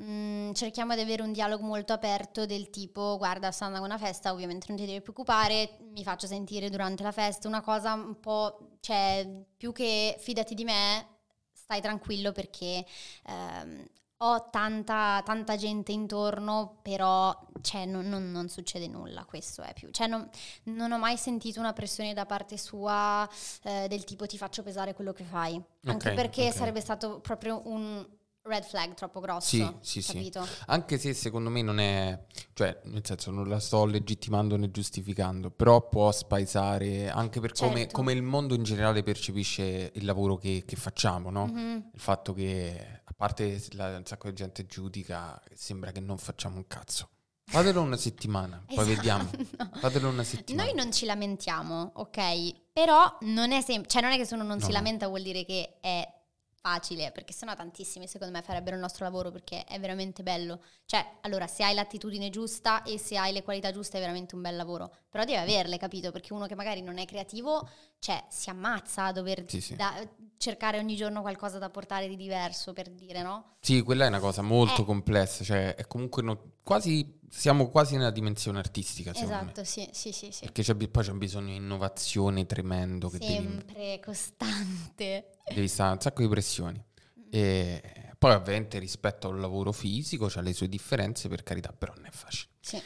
Mm, 0.00 0.52
cerchiamo 0.52 0.94
di 0.94 1.02
avere 1.02 1.20
un 1.22 1.32
dialogo 1.32 1.64
molto 1.64 1.92
aperto 1.92 2.46
del 2.46 2.70
tipo 2.70 3.18
guarda 3.18 3.50
sto 3.50 3.64
andando 3.64 3.84
a 3.84 3.94
una 3.94 3.98
festa 3.98 4.32
ovviamente 4.32 4.64
non 4.68 4.78
ti 4.78 4.86
devi 4.86 5.02
preoccupare 5.02 5.76
mi 5.92 6.02
faccio 6.02 6.26
sentire 6.26 6.70
durante 6.70 7.02
la 7.02 7.12
festa 7.12 7.46
una 7.46 7.60
cosa 7.60 7.92
un 7.92 8.18
po' 8.18 8.78
cioè 8.80 9.28
più 9.54 9.70
che 9.72 10.16
fidati 10.18 10.54
di 10.54 10.64
me 10.64 11.06
stai 11.52 11.82
tranquillo 11.82 12.32
perché 12.32 12.86
ehm, 13.26 13.86
ho 14.24 14.50
tanta, 14.50 15.20
tanta, 15.24 15.56
gente 15.56 15.90
intorno, 15.90 16.78
però 16.80 17.36
cioè, 17.60 17.86
non, 17.86 18.08
non, 18.08 18.30
non, 18.30 18.48
succede 18.48 18.86
nulla, 18.86 19.24
questo 19.24 19.62
è 19.62 19.72
più. 19.72 19.90
Cioè, 19.90 20.06
non, 20.06 20.28
non, 20.64 20.92
ho 20.92 20.98
mai 20.98 21.16
sentito 21.16 21.58
una 21.58 21.72
pressione 21.72 22.14
da 22.14 22.24
parte 22.24 22.56
sua 22.56 23.28
eh, 23.64 23.88
del 23.88 24.04
tipo 24.04 24.26
ti 24.26 24.38
faccio 24.38 24.62
pesare 24.62 24.94
quello 24.94 25.12
che 25.12 25.24
fai. 25.24 25.54
Okay, 25.56 25.92
Anche 25.92 26.12
perché 26.12 26.42
okay. 26.42 26.52
sarebbe 26.52 26.80
stato 26.80 27.18
proprio 27.18 27.62
un, 27.64 28.06
red 28.42 28.64
flag 28.64 28.94
troppo 28.94 29.20
grosso. 29.20 29.78
Sì, 29.80 30.00
sì, 30.02 30.12
capito? 30.12 30.44
sì. 30.44 30.50
Anche 30.66 30.98
se 30.98 31.14
secondo 31.14 31.50
me 31.50 31.62
non 31.62 31.78
è, 31.78 32.26
cioè, 32.54 32.80
nel 32.84 33.04
senso, 33.04 33.30
non 33.30 33.48
la 33.48 33.60
sto 33.60 33.84
legittimando 33.84 34.56
né 34.56 34.70
giustificando, 34.70 35.50
però 35.50 35.88
può 35.88 36.10
spaesare 36.10 37.08
anche 37.08 37.40
per 37.40 37.52
certo. 37.52 37.72
come, 37.72 37.86
come, 37.90 38.12
il 38.12 38.22
mondo 38.22 38.54
in 38.54 38.62
generale 38.62 39.02
percepisce 39.02 39.92
il 39.94 40.04
lavoro 40.04 40.36
che, 40.36 40.64
che 40.66 40.76
facciamo, 40.76 41.30
no? 41.30 41.46
Mm-hmm. 41.46 41.76
Il 41.92 42.00
fatto 42.00 42.32
che, 42.32 43.00
a 43.04 43.12
parte 43.16 43.62
la, 43.72 43.96
un 43.96 44.04
sacco 44.04 44.28
di 44.28 44.34
gente 44.34 44.66
giudica, 44.66 45.40
sembra 45.54 45.92
che 45.92 46.00
non 46.00 46.18
facciamo 46.18 46.56
un 46.56 46.66
cazzo. 46.66 47.08
Fatelo 47.44 47.82
una 47.82 47.96
settimana, 47.96 48.64
esatto. 48.66 48.74
poi 48.74 48.94
vediamo. 48.94 49.30
Fatelo 49.78 50.08
una 50.08 50.24
settimana. 50.24 50.68
Noi 50.68 50.74
non 50.74 50.92
ci 50.92 51.04
lamentiamo, 51.04 51.92
ok? 51.96 52.70
Però 52.72 53.18
non 53.22 53.52
è 53.52 53.60
sempre, 53.60 53.90
cioè 53.90 54.00
non 54.00 54.12
è 54.12 54.16
che 54.16 54.24
se 54.24 54.34
uno 54.34 54.44
non 54.44 54.58
no, 54.58 54.64
si 54.64 54.72
lamenta 54.72 55.06
vuol 55.06 55.22
dire 55.22 55.44
che 55.44 55.76
è 55.80 56.20
facile, 56.62 57.10
perché 57.10 57.32
sennò 57.32 57.56
tantissimi 57.56 58.06
secondo 58.06 58.32
me 58.32 58.42
farebbero 58.42 58.76
il 58.76 58.80
nostro 58.80 59.04
lavoro 59.04 59.32
perché 59.32 59.64
è 59.64 59.80
veramente 59.80 60.22
bello. 60.22 60.62
Cioè, 60.86 61.04
allora, 61.22 61.48
se 61.48 61.64
hai 61.64 61.74
l'attitudine 61.74 62.30
giusta 62.30 62.82
e 62.84 62.98
se 62.98 63.18
hai 63.18 63.32
le 63.32 63.42
qualità 63.42 63.72
giuste 63.72 63.96
è 63.96 64.00
veramente 64.00 64.36
un 64.36 64.42
bel 64.42 64.54
lavoro, 64.54 64.94
però 65.10 65.24
devi 65.24 65.36
averle, 65.36 65.76
capito? 65.76 66.12
Perché 66.12 66.32
uno 66.32 66.46
che 66.46 66.54
magari 66.54 66.80
non 66.80 66.98
è 66.98 67.04
creativo, 67.04 67.68
cioè, 67.98 68.24
si 68.28 68.48
ammazza 68.48 69.06
a 69.06 69.12
dover 69.12 69.44
sì, 69.48 69.60
sì. 69.60 69.74
Da, 69.74 69.92
cercare 70.36 70.78
ogni 70.78 70.94
giorno 70.94 71.20
qualcosa 71.20 71.58
da 71.58 71.68
portare 71.68 72.06
di 72.06 72.16
diverso, 72.16 72.72
per 72.72 72.88
dire, 72.90 73.22
no? 73.22 73.56
Sì, 73.60 73.82
quella 73.82 74.04
è 74.04 74.08
una 74.08 74.20
cosa 74.20 74.40
molto 74.42 74.82
eh. 74.82 74.84
complessa, 74.84 75.42
cioè, 75.42 75.74
è 75.74 75.86
comunque 75.88 76.22
no, 76.22 76.52
quasi 76.62 77.20
siamo 77.34 77.70
quasi 77.70 77.96
nella 77.96 78.10
dimensione 78.10 78.58
artistica, 78.58 79.10
Esatto, 79.14 79.64
sì, 79.64 79.88
sì, 79.92 80.12
sì, 80.12 80.30
sì. 80.30 80.44
Perché 80.44 80.62
c'è, 80.62 80.74
poi 80.74 81.02
c'è 81.02 81.12
bisogno 81.12 81.46
di 81.46 81.56
innovazione 81.56 82.44
tremendo. 82.44 83.08
Che 83.08 83.18
Sempre, 83.20 83.74
devi, 83.74 84.00
costante. 84.00 85.38
Devi 85.48 85.66
stare 85.66 85.92
un 85.94 86.00
sacco 86.00 86.20
di 86.20 86.28
pressioni. 86.28 86.78
Mm. 87.18 87.22
E 87.30 88.14
poi 88.18 88.34
ovviamente 88.34 88.78
rispetto 88.78 89.28
al 89.28 89.40
lavoro 89.40 89.72
fisico 89.72 90.26
c'ha 90.28 90.42
le 90.42 90.52
sue 90.52 90.68
differenze, 90.68 91.28
per 91.28 91.42
carità, 91.42 91.72
però 91.72 91.94
non 91.96 92.04
è 92.04 92.10
facile. 92.10 92.52
Sì. 92.60 92.76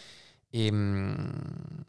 E, 0.48 0.66
ehm, 0.66 1.84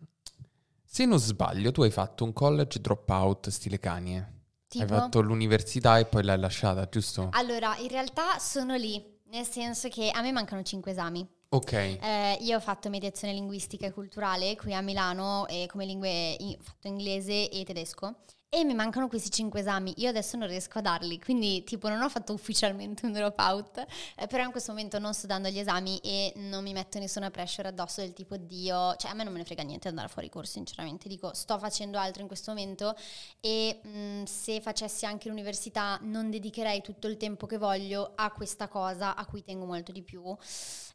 se 0.84 1.06
non 1.06 1.20
sbaglio, 1.20 1.72
tu 1.72 1.84
hai 1.84 1.92
fatto 1.92 2.24
un 2.24 2.34
college 2.34 2.82
dropout 2.82 3.50
stile 3.50 3.80
Kanye. 3.80 4.34
Tipo? 4.68 4.84
Hai 4.84 4.90
fatto 4.90 5.22
l'università 5.22 6.00
e 6.00 6.06
poi 6.06 6.24
l'hai 6.24 6.40
lasciata, 6.40 6.90
giusto? 6.90 7.30
Allora, 7.34 7.78
in 7.78 7.90
realtà 7.90 8.40
sono 8.40 8.76
lì, 8.76 9.02
nel 9.26 9.46
senso 9.46 9.90
che 9.90 10.10
a 10.10 10.22
me 10.22 10.32
mancano 10.32 10.64
cinque 10.64 10.92
esami. 10.92 11.36
Ok. 11.50 11.72
Eh, 11.72 12.38
io 12.42 12.58
ho 12.58 12.60
fatto 12.60 12.89
mediazione 12.89 13.34
linguistica 13.34 13.86
e 13.86 13.92
culturale 13.92 14.56
qui 14.56 14.74
a 14.74 14.82
Milano 14.82 15.48
e 15.48 15.66
come 15.70 15.86
lingue 15.86 16.36
ho 16.39 16.62
fatto 16.62 16.88
inglese 16.88 17.50
e 17.50 17.63
tedesco 17.63 18.16
e 18.50 18.63
mi 18.63 18.74
mancano 18.74 19.10
questi 19.10 19.30
cinque 19.30 19.60
esami. 19.60 19.94
Io 19.98 20.10
adesso 20.10 20.38
non 20.38 20.48
riesco 20.48 20.77
a 20.80 20.82
darli, 20.82 21.20
quindi 21.20 21.63
tipo 21.63 21.89
non 21.89 22.01
ho 22.01 22.10
fatto 22.10 22.34
ufficialmente 22.34 23.06
un 23.06 23.12
drop 23.12 23.38
out, 23.39 23.86
eh, 24.16 24.27
però 24.27 24.44
in 24.44 24.51
questo 24.51 24.72
momento 24.72 25.00
non 25.00 25.13
sto 25.13 25.27
dando 25.27 25.50
gli 25.50 25.60
esami 25.60 26.00
e 26.00 26.32
non 26.38 26.63
mi 26.63 26.72
metto 26.72 26.98
nessuna 26.98 27.30
pressure 27.30 27.68
addosso 27.68 28.01
del 28.01 28.13
tipo 28.13 28.38
Dio, 28.38 28.96
cioè 28.96 29.12
a 29.12 29.13
me 29.13 29.24
non 29.24 29.34
me 29.34 29.39
ne 29.39 29.46
frega 29.46 29.63
niente 29.63 29.89
andare 29.89 30.08
fuori 30.08 30.30
corso, 30.30 30.54
sinceramente, 30.54 31.10
dico 31.10 31.34
sto 31.34 31.60
facendo 31.60 31.98
altro 31.98 32.22
in 32.22 32.27
questo 32.27 32.51
momento 32.51 32.96
e 33.42 33.80
mh, 33.84 33.89
mm, 33.89 34.24
se 34.24 34.62
facessi 34.62 35.06
anche 35.06 35.27
l'università 35.27 36.00
non 36.04 36.30
dedicherei 36.30 36.82
tutto 36.82 37.08
il 37.08 37.18
tempo 37.18 37.48
che 37.48 37.58
voglio 37.58 38.13
a 38.16 38.32
questa 38.32 38.70
cosa 38.70 39.16
a 39.16 39.25
cui 39.25 39.44
tengo 39.44 39.66
molto 39.66 39.92
di 39.92 40.04
più. 40.04 40.36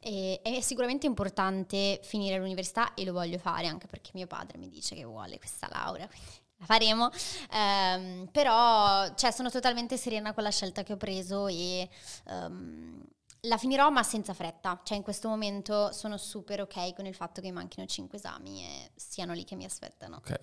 E, 0.05 0.41
è 0.43 0.61
sicuramente 0.61 1.07
importante 1.07 2.01
finire 2.03 2.39
l'università 2.39 2.95
e 2.95 3.05
lo 3.05 3.13
voglio 3.13 3.39
fare 3.39 3.69
anche 3.69 3.87
perché 3.87 4.11
mio 4.15 4.27
padre 4.27 4.59
mi 4.59 4.69
dice 4.69 4.97
che 4.97 5.05
vuole 5.05 5.39
questa 5.39 5.69
laurea, 5.71 6.09
quindi 6.09 6.29
la 6.57 6.67
faremo, 6.67 7.11
um, 7.53 8.29
però 8.31 9.15
cioè, 9.15 9.31
sono 9.31 9.51
totalmente 9.51 9.97
serena 9.97 10.33
con 10.33 10.43
la 10.43 10.51
scelta 10.51 10.83
che 10.83 10.93
ho 10.93 10.97
preso 10.97 11.47
e 11.47 11.89
um, 12.27 13.01
la 13.43 13.57
finirò 13.57 13.91
ma 13.91 14.03
senza 14.03 14.35
fretta, 14.35 14.81
cioè 14.85 14.97
in 14.97 15.03
questo 15.03 15.29
momento 15.29 15.93
sono 15.93 16.17
super 16.17 16.61
ok 16.63 16.95
con 16.95 17.07
il 17.07 17.15
fatto 17.15 17.41
che 17.41 17.51
manchino 17.51 17.87
cinque 17.87 18.19
esami 18.19 18.63
e 18.65 18.91
siano 18.95 19.33
lì 19.33 19.45
che 19.45 19.57
mi 19.57 19.65
aspettano. 19.65 20.17
Ok, 20.17 20.39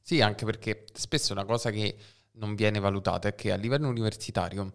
sì 0.00 0.20
anche 0.20 0.44
perché 0.44 0.86
spesso 0.92 1.32
una 1.32 1.44
cosa 1.44 1.70
che 1.70 1.96
non 2.32 2.54
viene 2.54 2.80
valutata 2.80 3.28
è 3.28 3.34
che 3.34 3.52
a 3.52 3.56
livello 3.56 3.88
universitario 3.88 4.72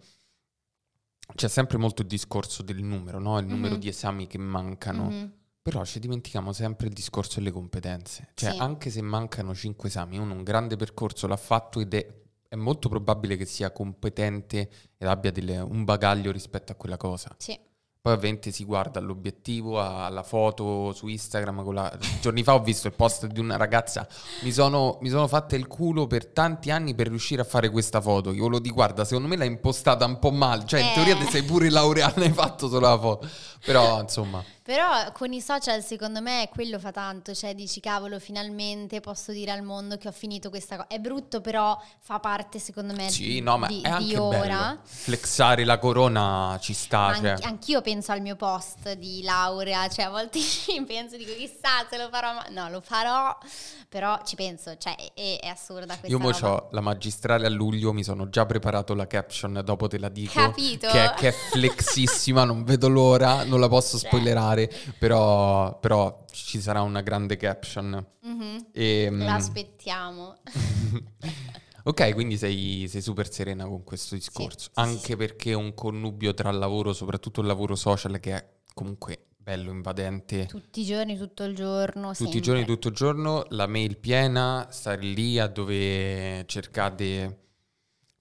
c'è 1.34 1.48
sempre 1.48 1.78
molto 1.78 2.02
il 2.02 2.08
discorso 2.08 2.62
del 2.62 2.84
numero, 2.84 3.20
no? 3.20 3.40
il 3.40 3.46
numero 3.46 3.72
mm-hmm. 3.72 3.80
di 3.80 3.88
esami 3.88 4.28
che 4.28 4.38
mancano. 4.38 5.10
Mm-hmm 5.10 5.26
però 5.66 5.84
ci 5.84 5.98
dimentichiamo 5.98 6.54
sempre 6.54 6.86
il 6.86 6.94
discorso 6.94 7.40
delle 7.40 7.50
competenze. 7.50 8.28
Cioè, 8.36 8.52
sì. 8.52 8.58
anche 8.60 8.92
se 8.92 9.02
mancano 9.02 9.56
cinque 9.56 9.90
esami, 9.90 10.20
uno 10.20 10.36
un 10.36 10.44
grande 10.44 10.76
percorso 10.76 11.26
l'ha 11.26 11.38
fatto 11.38 11.80
ed 11.80 11.92
è, 11.96 12.08
è 12.48 12.56
molto 12.56 12.88
probabile 12.88 13.36
che 13.36 13.46
sia 13.46 13.72
competente 13.72 14.70
ed 14.96 15.08
abbia 15.08 15.32
delle, 15.32 15.58
un 15.58 15.84
bagaglio 15.84 16.32
rispetto 16.32 16.72
a 16.72 16.76
quella 16.76 16.98
cosa. 16.98 17.34
Sì. 17.40 17.60
Poi 18.06 18.14
ovviamente 18.14 18.52
si 18.52 18.66
guarda 18.66 19.00
all'obiettivo, 19.00 19.82
alla 19.82 20.22
foto 20.22 20.94
su 20.94 21.08
Instagram. 21.08 21.74
La... 21.74 21.92
Giorni 22.22 22.44
fa 22.44 22.54
ho 22.54 22.62
visto 22.62 22.86
il 22.86 22.94
post 22.94 23.26
di 23.26 23.40
una 23.40 23.58
ragazza, 23.58 24.08
mi 24.44 24.52
sono, 24.52 25.00
mi 25.02 25.10
sono 25.10 25.28
fatta 25.28 25.56
il 25.56 25.66
culo 25.66 26.06
per 26.06 26.28
tanti 26.28 26.70
anni 26.70 26.94
per 26.94 27.08
riuscire 27.08 27.42
a 27.42 27.46
fare 27.46 27.68
questa 27.72 28.02
foto. 28.02 28.32
Io 28.32 28.48
lo 28.48 28.60
di 28.60 28.70
guarda, 28.70 29.06
secondo 29.06 29.28
me 29.28 29.38
l'hai 29.38 29.48
impostata 29.48 30.06
un 30.06 30.20
po' 30.20 30.30
male. 30.30 30.66
Cioè 30.68 30.82
in 30.82 30.92
teoria 30.94 31.16
ti 31.16 31.24
eh. 31.24 31.30
sei 31.32 31.42
pure 31.42 31.68
laureata, 31.72 32.22
hai 32.22 32.32
fatto 32.32 32.68
solo 32.68 32.88
la 32.88 33.00
foto. 33.00 33.28
Però 33.66 34.00
insomma... 34.00 34.44
Però 34.66 35.12
con 35.12 35.32
i 35.32 35.42
social 35.42 35.84
secondo 35.84 36.22
me 36.22 36.50
quello 36.52 36.80
fa 36.80 36.92
tanto, 36.92 37.36
cioè 37.36 37.54
dici 37.54 37.80
cavolo 37.80 38.18
finalmente 38.20 39.00
posso 39.00 39.32
dire 39.32 39.52
al 39.52 39.62
mondo 39.62 39.96
che 39.98 40.08
ho 40.08 40.12
finito 40.12 40.50
questa 40.50 40.76
cosa. 40.78 40.88
È 40.88 40.98
brutto 40.98 41.40
però 41.40 41.80
fa 42.00 42.20
parte 42.20 42.58
secondo 42.58 42.96
me 42.96 43.08
sì, 43.12 43.42
no, 43.42 43.60
ma 43.60 43.68
di, 43.68 43.82
è 43.82 43.90
anche 43.90 44.06
di 44.06 44.16
ora. 44.16 44.76
Flexare 44.82 45.66
la 45.66 45.78
corona 45.78 46.58
ci 46.60 46.74
sta. 46.74 47.14
Cioè. 47.14 47.30
Anch- 47.30 47.46
anch'io 47.46 47.82
penso 47.82 48.12
al 48.12 48.22
mio 48.22 48.36
post 48.36 48.94
di 48.94 49.22
laurea, 49.22 49.88
cioè 49.88 50.06
a 50.06 50.10
volte 50.10 50.40
penso, 50.88 51.16
dico 51.16 51.34
chissà 51.36 51.86
se 51.88 51.98
lo 51.98 52.10
farò, 52.10 52.34
ma 52.34 52.48
no 52.50 52.68
lo 52.70 52.82
farò, 52.82 53.38
però 53.88 54.20
ci 54.26 54.36
penso, 54.36 54.76
cioè 54.78 54.96
è, 55.14 55.42
è 55.42 55.48
assurda 55.48 55.96
questa 55.96 56.08
Io 56.08 56.18
mo 56.18 56.30
ho 56.30 56.70
la 56.72 56.82
magistrale 56.82 57.46
a 57.46 57.50
luglio, 57.50 57.94
mi 57.94 58.04
sono 58.04 58.30
già 58.30 58.48
preparato 58.48 58.96
la 58.96 59.06
caption, 59.06 59.62
dopo 59.64 59.88
te 59.88 60.00
la 60.00 60.10
dico. 60.10 60.34
Capito? 60.34 60.88
Che, 60.88 61.14
che 61.16 61.28
è 61.28 61.32
flexissima, 61.32 62.46
non 62.46 62.64
vedo 62.64 62.88
l'ora, 62.88 63.44
non 63.44 63.60
la 63.60 63.68
posso 63.68 64.00
cioè. 64.00 64.08
spoilerare 64.08 64.54
fare, 64.56 64.72
però, 64.98 65.78
però 65.80 66.26
ci 66.32 66.62
sarà 66.62 66.82
una 66.82 67.02
grande 67.02 67.36
caption. 67.38 68.06
Mm-hmm. 68.26 68.58
E, 68.72 69.10
L'aspettiamo. 69.12 70.36
ok, 71.84 72.14
quindi 72.14 72.38
sei, 72.38 72.88
sei, 72.88 73.02
super 73.02 73.32
serena 73.32 73.66
con 73.66 73.84
questo 73.84 74.16
discorso, 74.16 74.70
sì, 74.74 74.80
anche 74.80 75.00
sì, 75.00 75.16
perché 75.16 75.54
un 75.54 75.74
connubio 75.74 76.34
tra 76.34 76.50
il 76.50 76.58
lavoro, 76.58 76.94
soprattutto 76.94 77.42
il 77.42 77.48
lavoro 77.48 77.76
social, 77.76 78.20
che 78.20 78.36
è 78.36 78.48
comunque 78.74 79.28
bello, 79.38 79.72
invadente. 79.72 80.46
Tutti 80.48 80.82
i 80.82 80.86
giorni, 80.86 81.18
tutto 81.18 81.44
il 81.44 81.54
giorno. 81.54 82.08
Tutti 82.08 82.24
sempre. 82.24 82.40
i 82.40 82.42
giorni, 82.42 82.66
tutto 82.66 82.88
il 82.88 82.96
giorno, 82.96 83.46
la 83.50 83.68
mail 83.68 83.98
piena, 83.98 84.68
stare 84.72 85.02
lì 85.02 85.38
a 85.38 85.48
dove 85.48 86.44
cercate 86.48 87.44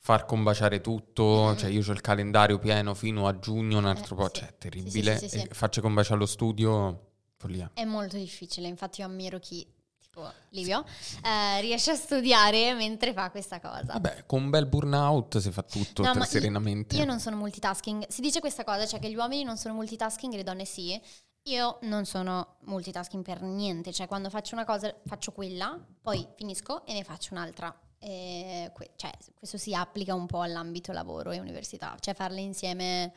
far 0.05 0.27
combaciare 0.27 0.83
tutto, 0.83 1.53
mm. 1.53 1.57
cioè 1.57 1.71
io 1.71 1.83
ho 1.83 1.93
il 1.93 2.03
calendario 2.03 2.59
pieno 2.59 2.93
fino 2.93 3.27
a 3.27 3.39
giugno, 3.39 3.79
un 3.79 3.87
altro 3.87 4.15
eh, 4.15 4.19
po', 4.19 4.27
sì. 4.27 4.41
cioè 4.41 4.55
terribile, 4.59 5.17
sì, 5.17 5.31
sì, 5.31 5.49
faccio 5.51 5.81
combaciare 5.81 6.19
lo 6.19 6.27
studio, 6.27 7.13
follia. 7.39 7.71
È 7.73 7.85
molto 7.85 8.19
difficile, 8.19 8.69
infatti 8.69 9.01
io 9.01 9.07
ammiro 9.07 9.39
chi, 9.39 9.67
tipo 9.99 10.31
Livio, 10.51 10.85
eh, 11.25 11.63
riesce 11.63 11.93
a 11.93 11.95
studiare 11.95 12.75
mentre 12.75 13.15
fa 13.15 13.31
questa 13.31 13.61
cosa. 13.61 13.95
Vabbè, 13.95 14.25
con 14.27 14.43
un 14.43 14.51
bel 14.51 14.67
burnout 14.67 15.39
si 15.39 15.51
fa 15.51 15.63
tutto 15.63 16.03
no, 16.03 16.23
serenamente. 16.25 16.97
Io, 16.97 17.01
io 17.01 17.07
non 17.07 17.19
sono 17.19 17.37
multitasking, 17.37 18.07
si 18.09 18.21
dice 18.21 18.41
questa 18.41 18.63
cosa, 18.63 18.85
cioè 18.87 19.01
che 19.01 19.09
gli 19.09 19.17
uomini 19.17 19.43
non 19.43 19.57
sono 19.57 19.73
multitasking 19.73 20.35
e 20.35 20.37
le 20.37 20.43
donne 20.43 20.67
sì, 20.67 21.01
io 21.45 21.79
non 21.85 22.05
sono 22.05 22.57
multitasking 22.65 23.25
per 23.25 23.41
niente, 23.41 23.91
cioè 23.91 24.07
quando 24.07 24.29
faccio 24.29 24.55
una 24.55 24.67
cosa 24.67 24.95
faccio 25.07 25.33
quella, 25.33 25.83
poi 26.03 26.29
finisco 26.37 26.85
e 26.85 26.93
ne 26.93 27.05
faccio 27.05 27.33
un'altra 27.33 27.75
e 28.05 28.71
que- 28.75 28.91
cioè, 28.97 29.11
questo 29.35 29.57
si 29.57 29.75
applica 29.75 30.15
un 30.15 30.27
po' 30.27 30.43
all'ambito 30.43 30.93
lavoro 30.93 31.31
e 31.31 31.41
università, 31.41 31.97
cioè 32.01 32.13
farle 32.13 32.43
insieme 32.43 33.15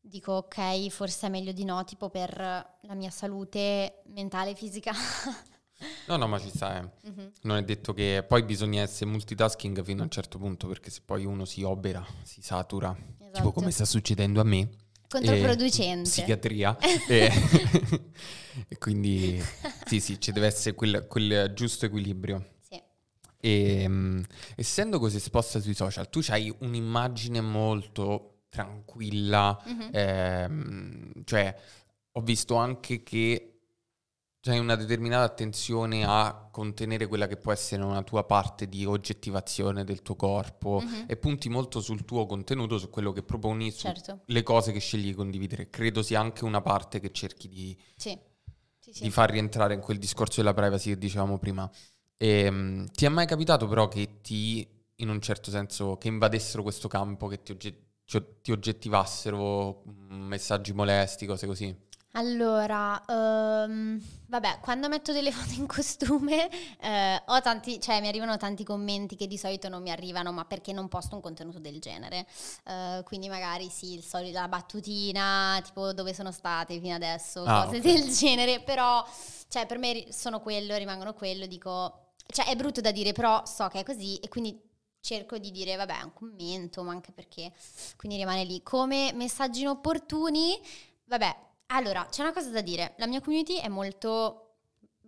dico 0.00 0.32
ok, 0.32 0.88
forse 0.88 1.26
è 1.26 1.30
meglio 1.30 1.52
di 1.52 1.64
no, 1.64 1.84
tipo 1.84 2.08
per 2.08 2.34
la 2.38 2.94
mia 2.94 3.10
salute 3.10 4.02
mentale 4.06 4.52
e 4.52 4.54
fisica. 4.54 4.92
no, 6.08 6.16
no, 6.16 6.26
ma 6.26 6.38
ci 6.38 6.48
sta, 6.48 6.78
eh. 6.78 7.10
mm-hmm. 7.10 7.28
non 7.42 7.58
è 7.58 7.64
detto 7.64 7.92
che 7.92 8.24
poi 8.26 8.42
bisogna 8.44 8.80
essere 8.80 9.10
multitasking 9.10 9.84
fino 9.84 10.00
a 10.00 10.04
un 10.04 10.10
certo 10.10 10.38
punto, 10.38 10.66
perché 10.68 10.88
se 10.88 11.02
poi 11.04 11.26
uno 11.26 11.44
si 11.44 11.62
obera, 11.62 12.02
si 12.22 12.40
satura, 12.40 12.96
esatto. 12.96 13.30
tipo 13.32 13.52
come 13.52 13.70
sta 13.70 13.84
succedendo 13.84 14.40
a 14.40 14.44
me. 14.44 14.70
Controproducente. 15.06 16.08
psichiatria. 16.08 16.78
e, 17.06 17.30
e, 18.68 18.78
quindi 18.78 19.38
sì, 19.84 20.00
sì, 20.00 20.18
ci 20.18 20.32
deve 20.32 20.46
essere 20.46 20.74
quel, 20.74 21.06
quel 21.06 21.52
giusto 21.52 21.84
equilibrio. 21.84 22.51
E 23.44 23.84
um, 23.88 24.22
essendo 24.54 25.00
così 25.00 25.16
esposta 25.16 25.58
sui 25.58 25.74
social, 25.74 26.08
tu 26.08 26.20
hai 26.28 26.54
un'immagine 26.60 27.40
molto 27.40 28.44
tranquilla, 28.48 29.60
mm-hmm. 29.66 29.88
ehm, 29.92 31.12
cioè 31.24 31.52
ho 32.12 32.20
visto 32.20 32.54
anche 32.54 33.02
che 33.02 33.52
c'hai 34.40 34.60
una 34.60 34.76
determinata 34.76 35.24
attenzione 35.24 36.04
a 36.04 36.48
contenere 36.52 37.08
quella 37.08 37.26
che 37.26 37.36
può 37.36 37.50
essere 37.50 37.82
una 37.82 38.02
tua 38.04 38.22
parte 38.22 38.68
di 38.68 38.84
oggettivazione 38.84 39.82
del 39.82 40.02
tuo 40.02 40.14
corpo 40.14 40.80
mm-hmm. 40.80 41.04
e 41.08 41.16
punti 41.16 41.48
molto 41.48 41.80
sul 41.80 42.04
tuo 42.04 42.26
contenuto, 42.26 42.78
su 42.78 42.90
quello 42.90 43.10
che 43.10 43.24
proponi, 43.24 43.72
sulle 43.72 43.94
certo. 43.94 44.42
cose 44.44 44.70
che 44.70 44.78
scegli 44.78 45.06
di 45.06 45.14
condividere. 45.14 45.68
Credo 45.68 46.00
sia 46.02 46.20
anche 46.20 46.44
una 46.44 46.60
parte 46.60 47.00
che 47.00 47.10
cerchi 47.10 47.48
di, 47.48 47.76
sì. 47.96 48.16
Sì, 48.78 48.92
sì. 48.92 49.02
di 49.02 49.10
far 49.10 49.30
rientrare 49.30 49.74
in 49.74 49.80
quel 49.80 49.98
discorso 49.98 50.40
della 50.40 50.54
privacy 50.54 50.90
che 50.90 50.98
dicevamo 50.98 51.38
prima. 51.38 51.68
E, 52.22 52.46
um, 52.46 52.86
ti 52.92 53.04
è 53.04 53.08
mai 53.08 53.26
capitato 53.26 53.66
però 53.66 53.88
che 53.88 54.20
ti, 54.22 54.64
in 54.96 55.08
un 55.08 55.20
certo 55.20 55.50
senso, 55.50 55.96
che 55.96 56.06
invadessero 56.06 56.62
questo 56.62 56.86
campo, 56.86 57.26
che 57.26 57.42
ti, 57.42 57.50
ogget- 57.50 58.42
ti 58.42 58.52
oggettivassero 58.52 59.82
mm, 59.88 60.28
messaggi 60.28 60.72
molesti, 60.72 61.26
cose 61.26 61.48
così? 61.48 61.76
Allora, 62.12 63.02
um, 63.08 64.00
vabbè, 64.26 64.58
quando 64.60 64.88
metto 64.88 65.12
delle 65.12 65.32
foto 65.32 65.58
in 65.58 65.66
costume 65.66 66.48
eh, 66.78 67.20
ho 67.26 67.40
tanti, 67.40 67.80
cioè 67.80 68.00
mi 68.00 68.06
arrivano 68.06 68.36
tanti 68.36 68.62
commenti 68.62 69.16
che 69.16 69.26
di 69.26 69.36
solito 69.36 69.68
non 69.68 69.82
mi 69.82 69.90
arrivano, 69.90 70.30
ma 70.30 70.44
perché 70.44 70.72
non 70.72 70.86
posto 70.86 71.16
un 71.16 71.22
contenuto 71.22 71.58
del 71.58 71.80
genere. 71.80 72.24
Uh, 72.66 73.02
quindi 73.02 73.28
magari 73.28 73.68
sì, 73.68 73.94
il 73.94 74.04
solito, 74.04 74.38
la 74.38 74.46
battutina, 74.46 75.60
tipo 75.64 75.92
dove 75.92 76.14
sono 76.14 76.30
state 76.30 76.78
fino 76.78 76.94
adesso, 76.94 77.42
ah, 77.42 77.64
cose 77.64 77.78
okay. 77.78 77.92
del 77.94 78.14
genere, 78.14 78.60
però 78.60 79.04
cioè 79.48 79.66
per 79.66 79.78
me 79.78 80.06
sono 80.10 80.38
quello, 80.38 80.76
rimangono 80.76 81.14
quello, 81.14 81.46
dico 81.46 82.10
cioè 82.32 82.46
è 82.46 82.56
brutto 82.56 82.80
da 82.80 82.90
dire, 82.90 83.12
però 83.12 83.44
so 83.44 83.68
che 83.68 83.80
è 83.80 83.84
così 83.84 84.16
e 84.16 84.28
quindi 84.28 84.58
cerco 85.00 85.36
di 85.38 85.50
dire, 85.50 85.76
vabbè, 85.76 86.02
un 86.02 86.12
commento, 86.14 86.82
ma 86.82 86.92
anche 86.92 87.12
perché 87.12 87.52
quindi 87.96 88.16
rimane 88.16 88.44
lì. 88.44 88.62
Come 88.62 89.12
messaggi 89.14 89.60
inopportuni, 89.60 90.58
vabbè, 91.04 91.36
allora, 91.66 92.06
c'è 92.10 92.22
una 92.22 92.32
cosa 92.32 92.50
da 92.50 92.60
dire. 92.60 92.94
La 92.98 93.06
mia 93.06 93.20
community 93.20 93.56
è 93.56 93.68
molto 93.68 94.42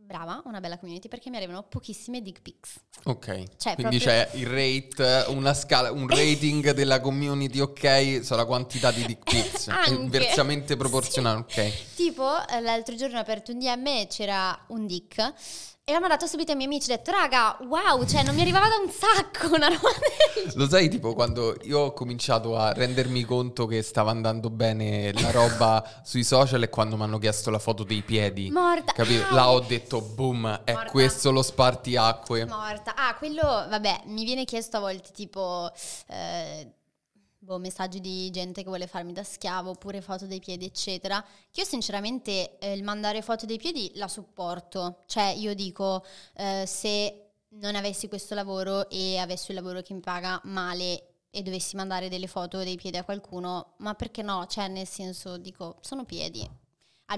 brava, 0.04 0.42
una 0.44 0.60
bella 0.60 0.78
community, 0.78 1.08
perché 1.08 1.30
mi 1.30 1.36
arrivano 1.36 1.62
pochissime 1.62 2.20
dick 2.20 2.42
pics. 2.42 2.74
Ok. 3.04 3.56
Cioè, 3.56 3.74
Quindi 3.74 3.98
proprio... 3.98 4.00
c'è 4.00 4.30
il 4.34 4.46
rate, 4.46 5.24
una 5.30 5.54
scala, 5.54 5.90
un 5.90 6.08
rating 6.08 6.72
della 6.72 7.00
community, 7.00 7.60
ok, 7.60 8.20
sulla 8.22 8.44
quantità 8.44 8.90
di 8.90 9.04
dick 9.06 9.22
pics. 9.22 9.68
inversamente 9.88 10.76
proporzionale, 10.76 11.44
sì. 11.48 11.60
ok. 11.60 11.94
Tipo, 11.94 12.28
l'altro 12.60 12.94
giorno 12.96 13.16
ho 13.16 13.20
aperto 13.20 13.52
un 13.52 13.58
DM 13.58 13.86
e 13.86 14.06
c'era 14.08 14.58
un 14.68 14.86
dick 14.86 15.32
E 15.86 15.92
l'ho 15.92 16.00
mandato 16.00 16.24
subito 16.26 16.50
ai 16.52 16.56
miei 16.56 16.66
amici, 16.70 16.90
ho 16.90 16.96
detto, 16.96 17.10
raga, 17.10 17.58
wow, 17.60 18.06
cioè 18.06 18.22
non 18.22 18.34
mi 18.34 18.40
arrivava 18.40 18.68
da 18.68 18.76
un 18.82 18.88
sacco 18.90 19.54
una 19.54 19.68
roba 19.68 19.90
del 20.34 20.52
Lo 20.54 20.66
sai, 20.66 20.88
tipo, 20.88 21.12
quando 21.12 21.54
io 21.64 21.78
ho 21.80 21.92
cominciato 21.92 22.56
a 22.56 22.72
rendermi 22.72 23.22
conto 23.24 23.66
che 23.66 23.82
stava 23.82 24.10
andando 24.10 24.48
bene 24.48 25.12
la 25.12 25.30
roba 25.30 25.84
sui 26.02 26.24
social 26.24 26.62
e 26.62 26.70
quando 26.70 26.96
mi 26.96 27.02
hanno 27.02 27.18
chiesto 27.18 27.50
la 27.50 27.58
foto 27.58 27.82
dei 27.84 28.00
piedi. 28.00 28.50
Morta. 28.50 28.92
Capi- 28.92 29.18
Ah, 29.28 29.34
Là 29.34 29.50
ho 29.50 29.60
detto, 29.60 30.00
boom, 30.00 30.62
è 30.64 30.72
Morta. 30.72 30.90
questo 30.90 31.30
lo 31.30 31.42
spartiacque. 31.42 32.46
Morta. 32.46 32.94
Ah, 32.96 33.14
quello, 33.16 33.42
vabbè, 33.42 34.04
mi 34.06 34.24
viene 34.24 34.44
chiesto 34.46 34.78
a 34.78 34.80
volte 34.80 35.10
tipo... 35.12 35.70
eh, 36.08 36.66
boh, 37.44 37.58
messaggi 37.58 38.00
di 38.00 38.30
gente 38.30 38.62
che 38.62 38.68
vuole 38.68 38.86
farmi 38.86 39.12
da 39.12 39.22
schiavo 39.22 39.70
oppure 39.70 40.00
foto 40.00 40.26
dei 40.26 40.40
piedi, 40.40 40.64
eccetera. 40.64 41.22
Che 41.50 41.60
io 41.60 41.66
sinceramente 41.66 42.58
eh, 42.58 42.72
il 42.72 42.82
mandare 42.82 43.22
foto 43.22 43.46
dei 43.46 43.58
piedi 43.58 43.92
la 43.94 44.08
supporto. 44.08 45.04
Cioè, 45.06 45.34
io 45.36 45.54
dico, 45.54 46.04
eh, 46.34 46.64
se 46.66 47.20
non 47.60 47.76
avessi 47.76 48.08
questo 48.08 48.34
lavoro 48.34 48.88
e 48.88 49.18
avessi 49.18 49.50
un 49.50 49.56
lavoro 49.56 49.82
che 49.82 49.94
mi 49.94 50.00
paga 50.00 50.40
male 50.44 51.26
e 51.30 51.42
dovessi 51.42 51.76
mandare 51.76 52.08
delle 52.08 52.26
foto 52.26 52.58
dei 52.64 52.76
piedi 52.76 52.96
a 52.96 53.04
qualcuno, 53.04 53.74
ma 53.78 53.94
perché 53.94 54.22
no? 54.22 54.46
Cioè, 54.46 54.68
nel 54.68 54.86
senso, 54.86 55.36
dico, 55.36 55.76
sono 55.80 56.04
piedi. 56.04 56.48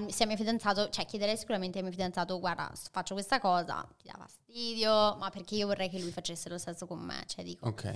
Se 0.09 0.23
a 0.23 0.27
mio 0.27 0.35
fidanzato, 0.35 0.89
cioè 0.89 1.05
chiederei 1.05 1.37
sicuramente 1.37 1.77
al 1.77 1.83
mio 1.85 1.93
fidanzato, 1.93 2.37
guarda, 2.39 2.71
faccio 2.91 3.13
questa 3.13 3.39
cosa, 3.39 3.87
ti 3.97 4.07
dà 4.07 4.17
fastidio, 4.19 5.15
ma 5.15 5.29
perché 5.31 5.55
io 5.55 5.67
vorrei 5.67 5.89
che 5.89 5.97
lui 5.99 6.11
facesse 6.11 6.49
lo 6.49 6.57
stesso 6.57 6.85
con 6.85 6.99
me, 6.99 7.23
cioè 7.27 7.43
dico, 7.43 7.67
Ok. 7.67 7.93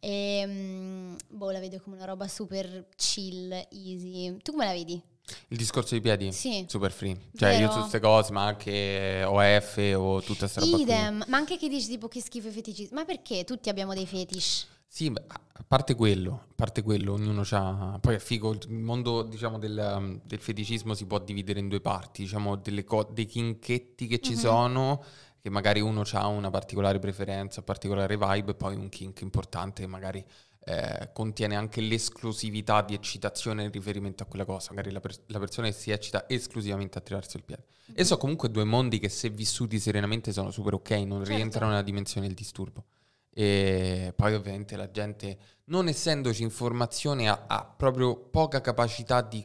Ehm, 0.00 1.16
boh, 1.28 1.50
la 1.50 1.58
vedo 1.58 1.80
come 1.80 1.96
una 1.96 2.04
roba 2.04 2.28
super 2.28 2.86
chill, 2.96 3.50
easy. 3.70 4.36
Tu 4.42 4.52
come 4.52 4.64
la 4.64 4.72
vedi? 4.72 5.02
Il 5.48 5.56
discorso 5.56 5.90
dei 5.90 6.00
piedi? 6.00 6.32
Sì. 6.32 6.66
Super 6.68 6.92
free. 6.92 7.18
Cioè, 7.36 7.52
io 7.52 7.58
Vero? 7.60 7.72
su 7.72 7.78
queste 7.78 8.00
cose, 8.00 8.32
ma 8.32 8.44
anche 8.44 9.24
OF 9.26 9.94
o 9.96 10.20
tutta 10.20 10.40
questa 10.40 10.60
roba 10.60 10.72
qui. 10.72 10.82
Idem, 10.82 11.24
ma 11.28 11.36
anche 11.36 11.56
che 11.56 11.68
dici 11.68 11.88
tipo 11.88 12.08
che 12.08 12.20
schifo 12.20 12.48
i 12.48 12.52
fetici, 12.52 12.88
ma 12.92 13.04
perché 13.04 13.44
tutti 13.44 13.68
abbiamo 13.68 13.94
dei 13.94 14.06
fetish? 14.06 14.66
Sì, 14.94 15.12
a 15.12 15.64
parte 15.66 15.96
quello, 15.96 16.44
a 16.48 16.52
parte 16.54 16.82
quello, 16.82 17.14
ognuno 17.14 17.42
ha... 17.50 17.98
Poi 18.00 18.14
è 18.14 18.20
figo, 18.20 18.52
il 18.52 18.70
mondo, 18.70 19.22
diciamo, 19.24 19.58
del, 19.58 20.20
del 20.22 20.38
feticismo 20.38 20.94
si 20.94 21.04
può 21.04 21.18
dividere 21.18 21.58
in 21.58 21.66
due 21.66 21.80
parti, 21.80 22.22
diciamo, 22.22 22.54
delle 22.54 22.84
co- 22.84 23.10
dei 23.12 23.26
chinchetti 23.26 24.06
che 24.06 24.20
ci 24.20 24.34
Mhm. 24.34 24.38
sono, 24.38 25.02
che 25.42 25.50
magari 25.50 25.80
uno 25.80 26.04
ha 26.12 26.26
una 26.28 26.48
particolare 26.50 27.00
preferenza, 27.00 27.58
un 27.58 27.64
particolare 27.64 28.16
vibe, 28.16 28.52
e 28.52 28.54
poi 28.54 28.76
un 28.76 28.88
kink 28.88 29.22
importante 29.22 29.82
che 29.82 29.88
magari 29.88 30.24
eh, 30.66 31.10
contiene 31.12 31.56
anche 31.56 31.80
l'esclusività 31.80 32.80
di 32.82 32.94
eccitazione 32.94 33.64
in 33.64 33.72
riferimento 33.72 34.22
a 34.22 34.26
quella 34.26 34.44
cosa, 34.44 34.68
magari 34.70 34.92
la, 34.92 35.00
pers- 35.00 35.22
la 35.26 35.40
persona 35.40 35.68
si 35.72 35.90
eccita 35.90 36.28
esclusivamente 36.28 36.98
a 36.98 37.00
tirarsi 37.00 37.36
il 37.36 37.42
piede. 37.42 37.64
E 37.92 38.04
sono 38.04 38.20
comunque 38.20 38.48
due 38.48 38.62
mondi 38.62 39.00
che 39.00 39.08
se 39.08 39.28
vissuti 39.28 39.80
serenamente 39.80 40.32
sono 40.32 40.52
super 40.52 40.74
ok, 40.74 40.90
non 40.90 41.18
Certo. 41.18 41.34
rientrano 41.34 41.70
nella 41.72 41.82
dimensione 41.82 42.28
del 42.28 42.36
disturbo. 42.36 42.84
E 43.36 44.12
poi 44.14 44.34
ovviamente 44.34 44.76
la 44.76 44.90
gente, 44.90 45.38
non 45.66 45.88
essendoci 45.88 46.42
informazione, 46.42 47.28
ha, 47.28 47.44
ha 47.48 47.64
proprio 47.64 48.16
poca 48.16 48.60
capacità 48.60 49.22
di 49.22 49.44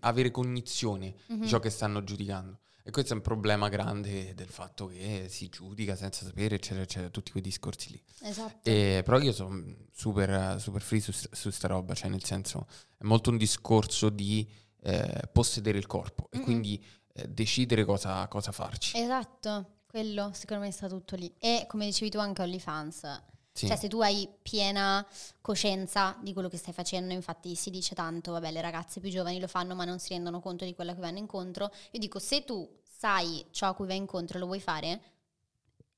avere 0.00 0.30
cognizione 0.30 1.14
Mhm. 1.28 1.40
di 1.40 1.48
ciò 1.48 1.58
che 1.58 1.70
stanno 1.70 2.04
giudicando. 2.04 2.58
E 2.82 2.90
questo 2.90 3.12
è 3.12 3.16
un 3.16 3.22
problema 3.22 3.68
grande 3.68 4.34
del 4.34 4.48
fatto 4.48 4.86
che 4.86 5.26
si 5.28 5.48
giudica 5.48 5.94
senza 5.96 6.24
sapere, 6.24 6.56
eccetera, 6.56 6.82
eccetera, 6.82 7.10
tutti 7.10 7.30
quei 7.30 7.42
discorsi 7.42 7.90
lì. 7.92 8.02
Esatto. 8.22 8.68
E, 8.68 9.02
però 9.04 9.18
io 9.20 9.32
sono 9.32 9.62
super, 9.92 10.58
super 10.60 10.80
free 10.80 11.00
su, 11.00 11.12
su 11.12 11.50
sta 11.50 11.68
roba, 11.68 11.94
cioè 11.94 12.08
nel 12.08 12.24
senso 12.24 12.66
è 12.98 13.04
molto 13.04 13.30
un 13.30 13.36
discorso 13.36 14.08
di 14.08 14.48
eh, 14.82 15.28
possedere 15.30 15.76
il 15.78 15.86
corpo 15.86 16.28
e 16.30 16.38
Mm-mm. 16.38 16.44
quindi 16.44 16.82
eh, 17.12 17.28
decidere 17.28 17.84
cosa, 17.84 18.26
cosa 18.28 18.50
farci. 18.50 18.96
Esatto, 18.98 19.79
quello 19.90 20.30
secondo 20.32 20.62
me 20.64 20.70
sta 20.70 20.86
tutto 20.88 21.16
lì. 21.16 21.32
E 21.38 21.64
come 21.68 21.84
dicevi 21.86 22.10
tu 22.10 22.18
anche 22.18 22.42
OnlyFans, 22.42 23.22
Sì. 23.52 23.66
cioè 23.66 23.76
se 23.76 23.88
tu 23.88 24.00
hai 24.00 24.28
piena 24.40 25.04
coscienza 25.40 26.16
di 26.22 26.32
quello 26.32 26.48
che 26.48 26.56
stai 26.56 26.72
facendo, 26.72 27.12
infatti 27.12 27.56
si 27.56 27.70
dice 27.70 27.96
tanto, 27.96 28.30
vabbè 28.30 28.52
le 28.52 28.60
ragazze 28.60 29.00
più 29.00 29.10
giovani 29.10 29.40
lo 29.40 29.48
fanno 29.48 29.74
ma 29.74 29.84
non 29.84 29.98
si 29.98 30.10
rendono 30.10 30.40
conto 30.40 30.64
di 30.64 30.74
quello 30.74 30.94
che 30.94 31.00
vanno 31.00 31.18
incontro, 31.18 31.70
io 31.90 31.98
dico 31.98 32.20
se 32.20 32.44
tu 32.44 32.68
sai 32.82 33.44
ciò 33.50 33.66
a 33.68 33.74
cui 33.74 33.86
vai 33.88 33.96
incontro 33.96 34.36
e 34.36 34.40
lo 34.40 34.46
vuoi 34.46 34.60
fare, 34.60 35.00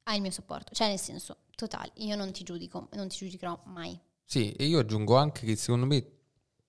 hai 0.05 0.17
il 0.17 0.23
mio 0.23 0.31
supporto, 0.31 0.73
cioè 0.75 0.89
nel 0.89 0.99
senso 0.99 1.37
totale, 1.55 1.91
io 1.97 2.17
non 2.17 2.33
ti 2.33 2.43
giudico, 2.43 2.89
non 2.93 3.09
ti 3.09 3.17
giudicherò 3.19 3.61
mai. 3.67 3.99
Sì, 4.25 4.51
e 4.53 4.65
io 4.65 4.79
aggiungo 4.79 5.17
anche 5.17 5.45
che 5.45 5.55
secondo 5.57 5.85
me 5.85 6.21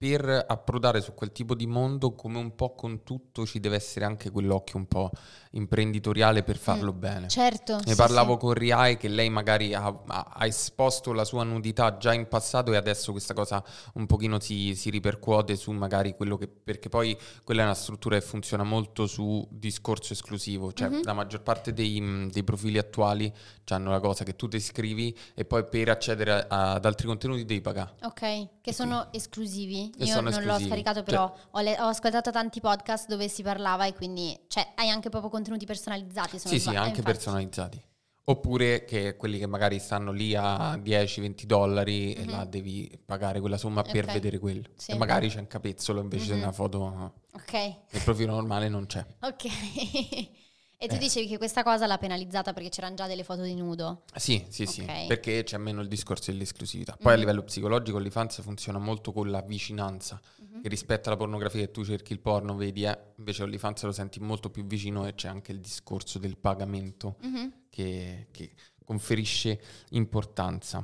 per 0.03 0.43
approdare 0.50 1.00
su 1.00 1.13
quel 1.13 1.31
tipo 1.31 1.55
di 1.55 1.65
mondo, 1.65 2.12
come 2.13 2.38
un 2.38 2.56
po' 2.56 2.75
con 2.75 3.04
tutto, 3.04 3.45
ci 3.45 3.62
deve 3.62 3.78
essere 3.78 4.04
anche 4.04 4.32
quell'occhio 4.32 4.78
un 4.78 4.86
po' 4.86 5.10
imprenditoriale 5.51 6.43
per 6.43 6.58
farlo 6.58 6.91
bene. 6.91 7.30
Certo. 7.30 7.75
Ne 7.78 7.91
sì, 7.91 7.95
parlavo 7.95 8.34
sì. 8.34 8.39
con 8.39 8.54
Riai 8.54 8.97
che 8.97 9.08
lei 9.08 9.30
magari 9.30 9.73
ha, 9.73 9.97
ha- 10.08 10.45
esposto 10.45 11.13
la 11.13 11.23
sua 11.23 11.43
nudità 11.43 11.95
già 11.95 12.13
in 12.13 12.28
passato 12.28 12.73
e 12.73 12.75
adesso 12.75 13.12
questa 13.13 13.34
cosa 13.34 13.63
un 13.93 14.06
pochino 14.06 14.41
si, 14.41 14.75
si 14.75 14.89
ripercuote 14.89 15.56
su 15.56 15.71
magari 15.71 16.15
quello 16.17 16.36
che... 16.36 16.49
perché 16.49 16.89
poi 16.89 17.17
quella 17.45 17.62
è 17.62 17.65
una 17.65 17.73
struttura 17.73 18.17
che 18.19 18.25
funziona 18.25 18.63
molto 18.63 19.08
su 19.08 19.47
discorso 19.51 20.12
esclusivo, 20.12 20.73
cioè 20.73 20.89
Mhm. 20.89 21.04
la 21.06 21.13
maggior 21.13 21.41
parte 21.43 21.71
dei, 21.71 22.01
mh, 22.01 22.30
dei 22.32 22.43
profili 22.43 22.78
attuali 22.78 23.32
hanno 23.69 23.91
la 23.91 24.01
cosa 24.01 24.25
che 24.25 24.36
tu 24.36 24.49
ti 24.49 24.58
iscrivi 24.58 25.17
e 25.34 25.45
poi 25.45 25.65
per 25.65 25.88
accedere 25.89 26.45
a- 26.49 26.73
ad 26.73 26.86
altri 26.86 27.08
contenuti 27.08 27.45
devi 27.45 27.62
pagare. 27.62 27.93
Ok, 28.04 28.47
che 28.62 28.73
sono 28.73 29.08
esclusivi. 29.13 29.91
Io 29.99 30.13
non 30.15 30.23
l'ho 30.25 30.29
esclusivi. 30.39 30.67
scaricato, 30.69 30.95
Cioè- 30.99 31.06
però 31.06 31.36
ho, 31.51 31.60
le- 31.62 31.79
ho 31.79 31.86
ascoltato 31.86 32.32
tanti 32.32 32.60
podcast 32.60 33.08
dove 33.08 33.27
si 33.27 33.43
parlava 33.43 33.86
e 33.86 33.93
quindi, 33.93 34.38
cioè, 34.47 34.73
hai 34.75 34.89
anche 34.89 35.10
proprio 35.10 35.29
contenuti 35.29 35.65
personalizzati. 35.65 36.39
Sì, 36.39 36.60
sì, 36.60 36.69
anche 36.69 36.88
infatti. 36.89 37.01
personalizzati. 37.01 37.82
Oppure 38.25 38.86
che 38.86 39.17
quelli 39.17 39.38
che 39.38 39.47
magari 39.47 39.79
stanno 39.79 40.13
lì 40.13 40.34
a 40.34 40.77
10-20 40.77 41.45
dollari 41.45 42.13
e 42.13 42.23
Mhm. 42.23 42.29
là 42.32 42.45
devi 42.45 42.97
pagare 43.06 43.41
quella 43.41 43.58
somma 43.58 43.82
per 43.82 44.06
Ok. 44.06 44.13
vedere 44.13 44.39
quello. 44.39 44.63
Sì. 44.77 44.91
E 44.91 44.95
magari 44.95 45.27
c'è 45.29 45.39
un 45.39 45.47
capezzolo 45.47 45.99
invece 45.99 46.29
Mhm. 46.29 46.34
di 46.38 46.41
una 46.41 46.51
foto 46.53 47.13
Ok, 47.34 47.51
nel 47.53 48.01
profilo 48.03 48.32
normale 48.34 48.69
non 48.69 48.86
c'è. 48.86 49.06
ok. 49.21 49.43
e 50.84 50.88
tu 50.89 50.96
Eh. 50.96 50.98
dicevi 50.98 51.28
che 51.28 51.38
questa 51.38 51.63
cosa 51.63 51.88
l'ha 51.88 51.98
penalizzata 51.98 52.52
perché 52.52 52.67
c'erano 52.67 52.96
già 52.96 53.08
delle 53.08 53.24
foto 53.24 53.43
di 53.43 53.56
nudo. 53.56 54.02
Sì, 54.15 54.46
sì, 54.50 54.65
sì, 54.65 54.82
Ok. 54.82 55.08
perché 55.08 55.43
c'è 55.43 55.58
meno 55.58 55.80
il 55.82 55.88
discorso 55.88 56.30
dell'esclusività. 56.32 56.98
Poi 57.02 57.12
a 57.13 57.15
Mhm. 57.15 57.19
livello 57.22 57.43
psicologico 57.43 57.98
l'infanzia 58.00 58.43
funziona 58.43 58.80
molto 58.80 59.13
con 59.13 59.32
la 59.32 59.41
vicinanza, 59.41 60.19
Mhm. 60.41 60.62
che 60.62 60.67
rispetto 60.67 61.08
alla 61.08 61.17
pornografia 61.17 61.62
che 61.62 61.72
tu 61.72 61.86
cerchi 61.86 62.12
il 62.12 62.19
porno, 62.19 62.56
vedi, 62.58 62.84
eh, 62.84 62.98
invece 63.17 63.46
l'infanzia 63.46 63.88
lo 63.88 63.93
senti 63.93 64.19
molto 64.19 64.50
più 64.50 64.65
vicino 64.65 65.08
e 65.08 65.15
c'è 65.15 65.30
anche 65.30 65.54
il 65.54 65.62
discorso 65.62 66.19
del 66.19 66.36
pagamento 66.38 67.15
Mhm, 67.22 67.54
che, 67.69 68.28
che 68.32 68.52
conferisce 68.84 69.62
importanza. 69.91 70.84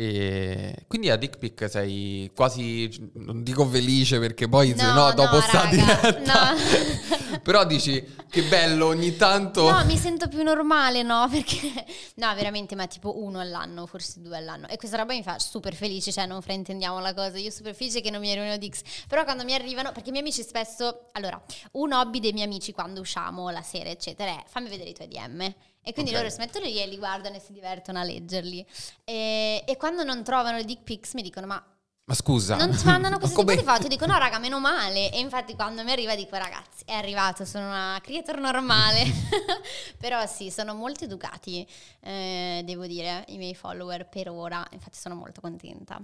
E 0.00 0.84
quindi 0.86 1.10
a 1.10 1.16
Dick 1.16 1.38
Pic 1.38 1.68
sei 1.68 2.30
quasi, 2.32 3.10
non 3.14 3.42
dico 3.42 3.66
felice 3.66 4.20
perché 4.20 4.48
poi 4.48 4.72
se 4.76 4.86
No, 4.86 4.92
no 4.92 5.12
dopo 5.12 5.34
no, 5.34 5.40
sta 5.40 5.62
raga, 5.62 5.70
diretta, 5.70 6.52
no. 6.52 7.40
però 7.42 7.66
dici 7.66 8.14
che 8.30 8.44
bello 8.44 8.86
ogni 8.86 9.16
tanto... 9.16 9.68
No, 9.68 9.84
mi 9.84 9.96
sento 9.96 10.28
più 10.28 10.44
normale, 10.44 11.02
no? 11.02 11.26
Perché 11.32 11.84
no, 12.14 12.32
veramente, 12.36 12.76
ma 12.76 12.86
tipo 12.86 13.20
uno 13.20 13.40
all'anno, 13.40 13.86
forse 13.86 14.20
due 14.20 14.36
all'anno. 14.36 14.68
E 14.68 14.76
questa 14.76 14.98
roba 14.98 15.14
mi 15.14 15.22
fa 15.24 15.40
super 15.40 15.74
felice, 15.74 16.12
cioè 16.12 16.26
non 16.26 16.42
fraintendiamo 16.42 17.00
la 17.00 17.12
cosa. 17.12 17.36
Io 17.38 17.50
super 17.50 17.74
felice 17.74 18.00
che 18.00 18.10
non 18.10 18.20
mi 18.20 18.30
arrivino 18.30 18.56
Dix. 18.56 18.82
Però 19.08 19.24
quando 19.24 19.42
mi 19.42 19.54
arrivano, 19.54 19.90
perché 19.90 20.10
i 20.10 20.12
miei 20.12 20.22
amici 20.22 20.44
spesso, 20.44 21.08
allora, 21.12 21.42
un 21.72 21.92
hobby 21.92 22.20
dei 22.20 22.32
miei 22.32 22.46
amici 22.46 22.70
quando 22.70 23.00
usciamo 23.00 23.50
la 23.50 23.62
sera, 23.62 23.90
eccetera, 23.90 24.30
è 24.30 24.44
fammi 24.46 24.68
vedere 24.68 24.90
i 24.90 24.94
tuoi 24.94 25.08
DM. 25.08 25.54
E 25.88 25.94
quindi 25.94 26.10
Ok. 26.10 26.18
loro 26.18 26.28
si 26.28 26.36
mettono 26.38 26.66
lì 26.66 26.78
e 26.78 26.86
li 26.86 26.98
guardano 26.98 27.36
e 27.36 27.40
si 27.40 27.54
divertono 27.54 27.98
a 27.98 28.02
leggerli. 28.02 28.64
E, 29.04 29.64
e 29.66 29.76
quando 29.78 30.04
non 30.04 30.22
trovano 30.22 30.58
i 30.58 30.64
dick 30.66 30.82
pics 30.82 31.14
mi 31.14 31.22
dicono: 31.22 31.46
Ma 31.46 31.64
Ma 32.04 32.12
scusa, 32.14 32.56
non 32.56 32.76
ti 32.76 32.84
mandano 32.84 33.14
ma 33.16 33.18
questo 33.20 33.42
tipo 33.42 33.58
di 33.58 33.66
foto? 33.66 33.88
Dico 33.88 34.04
no 34.04 34.18
raga, 34.18 34.38
meno 34.38 34.60
male. 34.60 35.10
E 35.10 35.18
infatti 35.18 35.54
quando 35.54 35.82
mi 35.84 35.90
arriva 35.90 36.14
dico 36.14 36.36
ragazzi, 36.36 36.84
è 36.84 36.92
arrivato, 36.92 37.46
sono 37.46 37.68
una 37.68 37.98
creator 38.02 38.38
normale. 38.38 39.02
Però 39.96 40.26
sì, 40.26 40.50
sono 40.50 40.74
molto 40.74 41.04
educati, 41.04 41.66
eh, 42.00 42.60
devo 42.66 42.86
dire, 42.86 43.24
i 43.28 43.38
miei 43.38 43.54
follower 43.54 44.10
per 44.10 44.28
ora. 44.28 44.62
Infatti 44.72 44.98
sono 44.98 45.14
molto 45.14 45.40
contenta. 45.40 45.98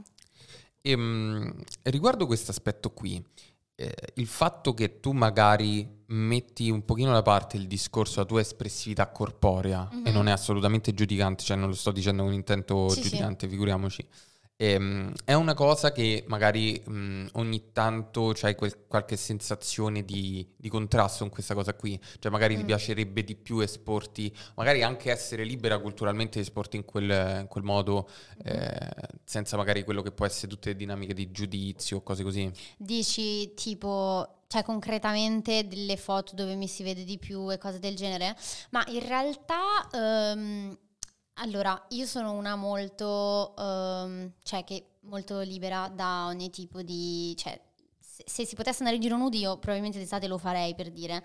Ehm, 0.81 1.63
riguardo 1.83 2.25
questo 2.27 2.51
aspetto 2.53 2.91
qui, 2.93 3.23
eh, 3.77 3.93
il 4.15 4.27
fatto 4.27 4.73
che 4.75 5.01
tu 5.01 5.13
magari 5.13 6.03
metti 6.07 6.71
un 6.71 6.85
pochino 6.85 7.13
da 7.13 7.23
parte 7.23 7.57
il 7.57 7.67
discorso 7.67 8.15
della 8.17 8.27
tua 8.27 8.41
espressività 8.41 9.09
corporea 9.09 9.89
Mhm. 9.91 10.07
e 10.07 10.11
non 10.13 10.29
è 10.29 10.31
assolutamente 10.31 10.93
giudicante, 10.95 11.43
cioè 11.45 11.57
non 11.57 11.69
lo 11.71 11.75
sto 11.75 11.91
dicendo 11.91 12.23
con 12.23 12.33
intento 12.33 12.89
Sì, 12.91 13.03
sì. 13.03 13.09
giudicante, 13.09 13.49
figuriamoci. 13.49 14.07
Ehm, 14.57 15.13
è 15.25 15.33
una 15.35 15.53
cosa 15.55 15.91
che 15.91 16.25
magari 16.29 16.81
mh, 16.87 17.27
ogni 17.33 17.73
tanto 17.73 18.31
c'hai 18.35 18.55
quel- 18.55 18.87
qualche 18.87 19.17
sensazione 19.17 20.05
di, 20.05 20.47
di 20.57 20.69
contrasto 20.69 21.25
con 21.25 21.31
questa 21.31 21.55
cosa 21.55 21.75
qui, 21.75 22.01
cioè 22.21 22.31
magari 22.31 22.55
ti 22.57 22.63
Mm. 22.63 22.67
piacerebbe 22.67 23.25
di 23.25 23.35
più 23.35 23.59
esporti, 23.59 24.33
magari 24.55 24.85
anche 24.85 25.11
essere 25.11 25.43
libera 25.45 25.79
culturalmente 25.81 26.39
esporti 26.39 26.77
in 26.77 26.85
quel, 26.85 27.11
in 27.41 27.47
quel 27.49 27.65
modo, 27.65 28.09
Mm-hmm. 28.47 28.57
eh, 28.57 28.91
senza 29.25 29.57
magari 29.57 29.83
quello 29.83 30.03
che 30.03 30.13
può 30.13 30.25
essere 30.25 30.47
tutte 30.49 30.69
le 30.71 30.77
dinamiche 30.77 31.15
di 31.15 31.31
giudizio 31.33 31.97
o 31.99 32.03
cose 32.03 32.23
così. 32.23 32.49
Dici 32.77 33.55
tipo, 33.55 34.43
cioè 34.47 34.63
concretamente 34.63 35.67
delle 35.67 35.97
foto 35.97 36.35
dove 36.37 36.55
mi 36.55 36.69
si 36.69 36.83
vede 36.85 37.03
di 37.05 37.19
più 37.19 37.51
e 37.51 37.59
cose 37.59 37.81
del 37.81 37.97
genere, 37.97 38.37
ma 38.71 38.85
in 38.89 39.05
realtà, 39.05 39.89
ehm, 39.93 40.79
allora, 41.35 41.85
io 41.91 42.07
sono 42.07 42.33
una 42.33 42.57
molto, 42.57 43.55
ehm, 43.57 44.33
cioè 44.43 44.65
che 44.65 44.87
molto 45.01 45.41
libera 45.41 45.91
da 45.93 46.27
ogni 46.27 46.51
tipo 46.51 46.83
di, 46.83 47.35
cioè 47.37 47.61
se, 47.99 48.25
se 48.27 48.47
si 48.47 48.55
potesse 48.55 48.79
andare 48.79 48.97
in 48.97 49.03
giro 49.03 49.17
nudi 49.17 49.39
io 49.41 49.59
probabilmente 49.59 49.99
d'estate 49.99 50.27
lo 50.27 50.39
farei 50.39 50.75
per 50.75 50.91
dire, 50.91 51.25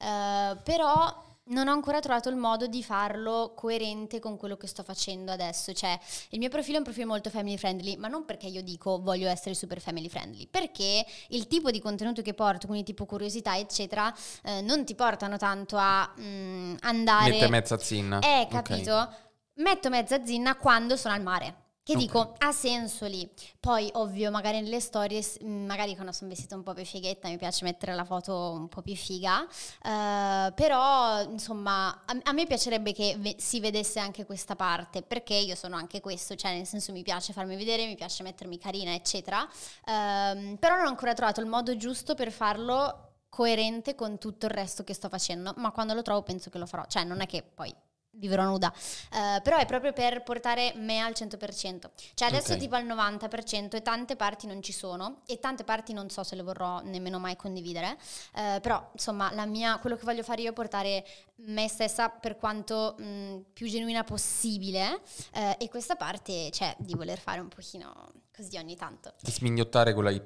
Eh, 0.00 0.56
però 0.62 1.26
non 1.48 1.68
ho 1.68 1.72
ancora 1.72 2.00
trovato 2.00 2.28
il 2.28 2.36
modo 2.36 2.66
di 2.66 2.82
farlo 2.82 3.52
coerente 3.56 4.20
con 4.20 4.36
quello 4.36 4.56
che 4.56 4.66
sto 4.66 4.82
facendo 4.82 5.32
adesso, 5.32 5.72
cioè 5.72 5.98
il 6.30 6.38
mio 6.38 6.48
profilo 6.48 6.76
è 6.76 6.78
un 6.78 6.84
profilo 6.84 7.06
molto 7.06 7.30
family 7.30 7.56
friendly, 7.56 7.96
ma 7.96 8.08
non 8.08 8.24
perché 8.24 8.46
io 8.46 8.62
dico 8.62 9.00
voglio 9.00 9.28
essere 9.28 9.54
super 9.54 9.80
family 9.80 10.08
friendly, 10.08 10.46
perché 10.46 11.04
il 11.28 11.46
tipo 11.46 11.70
di 11.70 11.80
contenuto 11.80 12.22
che 12.22 12.34
porto, 12.34 12.66
quindi 12.66 12.84
tipo 12.84 13.06
curiosità, 13.06 13.56
eccetera, 13.56 14.14
eh, 14.44 14.60
non 14.60 14.84
ti 14.84 14.94
portano 14.94 15.36
tanto 15.36 15.76
a 15.78 16.12
mm, 16.20 16.76
andare... 16.80 17.30
Mette 17.30 17.48
mezza 17.48 17.78
zinna. 17.78 18.18
Eh, 18.20 18.46
capito? 18.50 19.26
Metto 19.58 19.88
mezza 19.90 20.24
zinna 20.24 20.56
quando 20.56 20.96
sono 20.96 21.14
al 21.14 21.22
mare. 21.22 21.66
Che 21.82 21.94
Ok. 21.94 21.98
dico, 21.98 22.34
ha 22.36 22.52
senso 22.52 23.06
lì. 23.06 23.28
Poi, 23.58 23.88
ovvio, 23.94 24.30
magari 24.30 24.60
nelle 24.60 24.78
storie, 24.78 25.24
mh, 25.40 25.48
magari 25.64 25.94
quando 25.94 26.12
sono 26.12 26.28
vestita 26.28 26.54
un 26.54 26.62
po' 26.62 26.74
più 26.74 26.84
fighetta, 26.84 27.28
mi 27.28 27.38
piace 27.38 27.64
mettere 27.64 27.94
la 27.94 28.04
foto 28.04 28.52
un 28.52 28.68
po' 28.68 28.82
più 28.82 28.94
figa. 28.94 29.42
Eh, 29.82 30.52
però, 30.54 31.22
insomma, 31.22 32.04
a, 32.04 32.18
a 32.24 32.32
me 32.32 32.46
piacerebbe 32.46 32.92
che 32.92 33.16
ve- 33.18 33.36
si 33.38 33.58
vedesse 33.58 33.98
anche 33.98 34.26
questa 34.26 34.54
parte, 34.54 35.00
perché 35.02 35.34
io 35.34 35.54
sono 35.54 35.76
anche 35.76 36.00
questo, 36.02 36.34
cioè 36.36 36.52
nel 36.54 36.66
senso 36.66 36.92
mi 36.92 37.02
piace 37.02 37.32
farmi 37.32 37.56
vedere, 37.56 37.86
mi 37.86 37.96
piace 37.96 38.22
mettermi 38.22 38.58
carina, 38.58 38.92
eccetera. 38.92 39.48
Ehm, 39.86 40.56
però 40.56 40.76
non 40.76 40.84
ho 40.86 40.88
ancora 40.90 41.14
trovato 41.14 41.40
il 41.40 41.46
modo 41.46 41.74
giusto 41.76 42.14
per 42.14 42.30
farlo 42.30 43.14
coerente 43.30 43.94
con 43.94 44.18
tutto 44.18 44.44
il 44.46 44.52
resto 44.52 44.84
che 44.84 44.92
sto 44.94 45.08
facendo, 45.08 45.54
ma 45.56 45.70
quando 45.72 45.94
lo 45.94 46.02
trovo 46.02 46.22
penso 46.22 46.50
che 46.50 46.58
lo 46.58 46.66
farò, 46.66 46.84
cioè 46.86 47.04
non 47.04 47.20
è 47.22 47.26
che 47.26 47.42
poi 47.42 47.74
vivrò 48.18 48.44
nuda, 48.44 48.72
Eh, 49.12 49.40
però 49.42 49.56
è 49.56 49.66
proprio 49.66 49.92
per 49.92 50.22
portare 50.22 50.72
me 50.76 51.00
al 51.00 51.12
100%, 51.12 51.90
cioè 52.14 52.28
adesso 52.28 52.52
Ok. 52.52 52.58
tipo 52.58 52.74
al 52.74 52.84
90% 52.84 53.76
e 53.76 53.82
tante 53.82 54.16
parti 54.16 54.46
non 54.46 54.62
ci 54.62 54.72
sono 54.72 55.22
e 55.26 55.38
tante 55.38 55.64
parti 55.64 55.92
non 55.92 56.10
so 56.10 56.22
se 56.22 56.34
le 56.36 56.42
vorrò 56.42 56.80
nemmeno 56.82 57.18
mai 57.18 57.36
condividere, 57.36 57.96
Eh, 58.34 58.58
però 58.60 58.90
insomma 58.92 59.32
la 59.32 59.46
mia, 59.46 59.78
quello 59.78 59.96
che 59.96 60.04
voglio 60.04 60.22
fare 60.22 60.42
io 60.42 60.50
è 60.50 60.52
portare 60.52 61.04
me 61.46 61.68
stessa 61.68 62.08
per 62.08 62.36
quanto 62.36 62.94
mh, 62.98 63.44
più 63.52 63.68
genuina 63.68 64.02
possibile 64.04 65.00
eh, 65.32 65.56
e 65.58 65.68
questa 65.68 65.94
parte 65.96 66.50
cioè 66.50 66.74
di 66.78 66.94
voler 66.94 67.18
fare 67.18 67.40
un 67.40 67.48
pochino 67.48 68.12
così 68.34 68.56
ogni 68.56 68.76
tanto. 68.76 69.14
Smignottare 69.22 69.94
con 69.94 70.04
la 70.04 70.10
Y, 70.10 70.22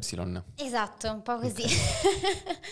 Esatto, 0.56 1.10
un 1.10 1.22
po' 1.22 1.38
così. 1.38 1.62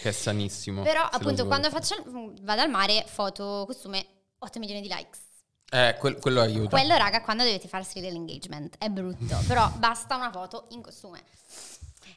che 0.02 0.09
è 0.09 0.12
sanissimo. 0.12 0.83
Però 0.85 1.02
appunto 1.02 1.46
quando 1.46 1.70
faccio, 1.70 2.02
vado 2.42 2.61
al 2.62 2.68
mare, 2.70 3.04
foto, 3.06 3.64
costume, 3.66 4.06
8 4.42 4.59
milioni 4.59 4.81
di 4.81 4.88
likes. 4.88 5.20
Eh, 5.70 5.96
quel- 5.98 6.18
quello 6.18 6.40
aiuta. 6.40 6.76
Quello, 6.76 6.96
raga, 6.96 7.20
quando 7.20 7.44
dovete 7.44 7.68
farsi 7.68 8.00
l'engagement 8.00 8.76
è 8.79 8.88
brutto, 8.88 9.38
però 9.46 9.70
basta 9.76 10.16
una 10.16 10.31
foto 10.33 10.66
in 10.70 10.83
costume. 10.83 11.22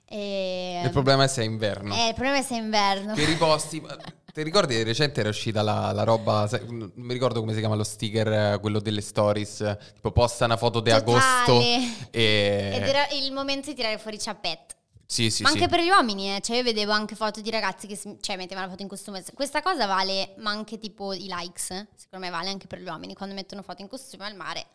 E, 0.05 0.81
Il 0.83 0.89
problema 0.91 1.25
è 1.25 1.27
se 1.27 1.41
è 1.41 1.45
inverno. 1.45 1.93
eh, 1.93 2.07
il 2.09 2.13
problema 2.13 2.37
è 2.37 2.41
se 2.41 2.55
è 2.55 2.59
inverno. 2.59 3.13
Che 3.13 3.25
riposti. 3.25 3.81
Ti 4.33 4.41
ricordi 4.41 4.75
di 4.75 4.81
recente 4.81 5.19
era 5.19 5.29
uscita 5.29 5.61
la, 5.61 5.91
la 5.91 6.03
roba, 6.03 6.49
non 6.67 6.91
mi 6.95 7.13
ricordo 7.13 7.39
come 7.39 7.53
si 7.53 7.59
chiama 7.59 7.75
lo 7.75 7.83
sticker, 7.83 8.27
eh, 8.27 8.59
quello 8.59 8.79
delle 8.79 9.01
stories, 9.01 9.61
eh, 9.61 9.77
tipo 9.93 10.11
posta 10.11 10.45
una 10.45 10.57
foto 10.57 10.79
di 10.79 10.89
agosto 10.89 11.61
e... 12.09 12.71
Ed 12.73 12.81
era 12.81 13.07
il 13.09 13.31
momento 13.31 13.69
di 13.69 13.75
tirare 13.75 13.99
fuori 13.99 14.15
i 14.15 14.19
ciappette. 14.19 14.73
Sì, 15.13 15.29
sì, 15.29 15.43
ma 15.43 15.49
sì. 15.49 15.57
anche 15.57 15.69
per 15.69 15.79
gli 15.83 15.89
uomini, 15.89 16.35
eh. 16.35 16.41
cioè 16.41 16.57
io 16.57 16.63
vedevo 16.63 16.91
anche 16.91 17.15
foto 17.15 17.39
di 17.39 17.51
ragazzi 17.51 17.85
che 17.85 17.95
cioè, 18.19 18.35
mettevano 18.35 18.65
la 18.65 18.71
foto 18.71 18.81
in 18.81 18.87
costume. 18.87 19.23
Questa 19.35 19.61
cosa 19.61 19.85
vale, 19.85 20.33
ma 20.37 20.49
anche 20.49 20.79
tipo 20.79 21.13
i 21.13 21.27
likes, 21.29 21.69
eh. 21.69 21.87
secondo 21.95 22.25
me 22.25 22.31
vale 22.31 22.49
anche 22.49 22.65
per 22.65 22.79
gli 22.79 22.87
uomini 22.87 23.13
quando 23.13 23.35
mettono 23.35 23.61
foto 23.61 23.83
in 23.83 23.87
costume 23.87 24.25
al 24.25 24.35
mare. 24.35 24.65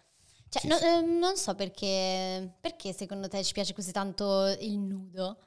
Cioè, 0.49 0.63
Sì, 0.63 0.69
no- 0.69 0.77
sì. 0.77 0.85
eh, 0.85 1.01
non 1.01 1.37
so 1.37 1.57
perché, 1.57 2.55
perché 2.61 2.93
secondo 2.93 3.27
te 3.27 3.43
ci 3.43 3.53
piace 3.53 3.75
così 3.75 3.91
tanto 3.91 4.47
il 4.61 4.79
nudo. 4.79 5.39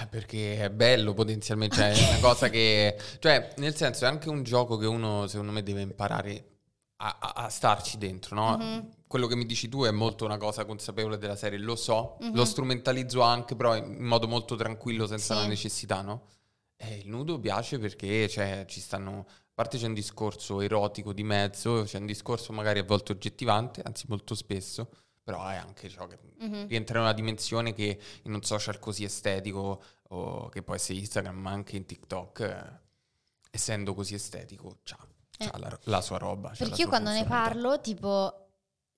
Eh, 0.00 0.06
Perché 0.06 0.56
è 0.64 0.70
bello 0.70 1.12
potenzialmente, 1.12 1.76
cioè 1.76 1.92
è 1.92 2.08
una 2.08 2.18
cosa 2.20 2.48
che... 2.48 2.98
Cioè, 3.18 3.52
nel 3.58 3.76
senso, 3.76 4.06
è 4.06 4.08
anche 4.08 4.30
un 4.30 4.42
gioco 4.42 4.78
che 4.78 4.86
uno, 4.86 5.26
secondo 5.26 5.52
me, 5.52 5.62
deve 5.62 5.82
imparare 5.82 6.44
a, 6.96 7.18
a- 7.20 7.32
a 7.44 7.48
starci 7.50 7.98
dentro, 7.98 8.34
no? 8.34 8.56
Mhm. 8.56 8.88
Quello 9.12 9.26
che 9.26 9.36
mi 9.36 9.44
dici 9.44 9.68
tu 9.68 9.84
è 9.84 9.90
molto 9.90 10.24
una 10.24 10.38
cosa 10.38 10.64
consapevole 10.64 11.18
della 11.18 11.36
serie, 11.36 11.58
lo 11.58 11.76
so, 11.76 12.16
Mhm. 12.20 12.34
lo 12.34 12.46
strumentalizzo 12.46 13.20
anche, 13.20 13.54
però 13.54 13.76
in 13.76 14.02
modo 14.02 14.26
molto 14.26 14.56
tranquillo, 14.56 15.06
senza 15.06 15.34
Sì. 15.34 15.40
la 15.42 15.46
necessità, 15.48 16.00
no? 16.00 16.28
E 16.76 16.94
il 16.96 17.08
nudo 17.10 17.38
piace 17.38 17.78
perché, 17.78 18.26
cioè, 18.26 18.64
ci 18.66 18.80
stanno... 18.80 19.26
A 19.28 19.50
parte 19.52 19.76
c'è 19.76 19.84
un 19.86 19.92
discorso 19.92 20.62
erotico 20.62 21.12
di 21.12 21.24
mezzo, 21.24 21.82
c'è 21.84 21.98
un 21.98 22.06
discorso 22.06 22.54
magari 22.54 22.78
a 22.78 22.84
volte 22.84 23.12
oggettivante, 23.12 23.82
anzi 23.84 24.06
molto 24.08 24.34
spesso, 24.34 24.88
però 25.22 25.46
è 25.46 25.56
anche 25.56 25.90
ciò 25.90 26.06
che 26.06 26.16
Mhm. 26.38 26.68
rientra 26.68 26.96
in 26.96 27.04
una 27.04 27.12
dimensione 27.12 27.74
che 27.74 28.00
in 28.22 28.32
un 28.32 28.42
social 28.42 28.78
così 28.78 29.04
estetico, 29.04 29.82
o 30.08 30.48
che 30.48 30.62
può 30.62 30.74
essere 30.74 30.98
Instagram, 31.00 31.36
ma 31.36 31.50
anche 31.50 31.76
in 31.76 31.84
TikTok, 31.84 32.40
eh, 32.40 32.80
essendo 33.50 33.92
così 33.92 34.14
estetico, 34.14 34.78
c'ha, 34.84 34.96
c'ha 35.36 35.50
Eh. 35.54 35.58
la, 35.58 35.78
la 35.84 36.00
sua 36.00 36.16
roba. 36.16 36.54
Perché 36.56 36.80
io 36.80 36.88
quando 36.88 37.10
ne 37.10 37.26
parlo, 37.26 37.78
tipo, 37.82 38.41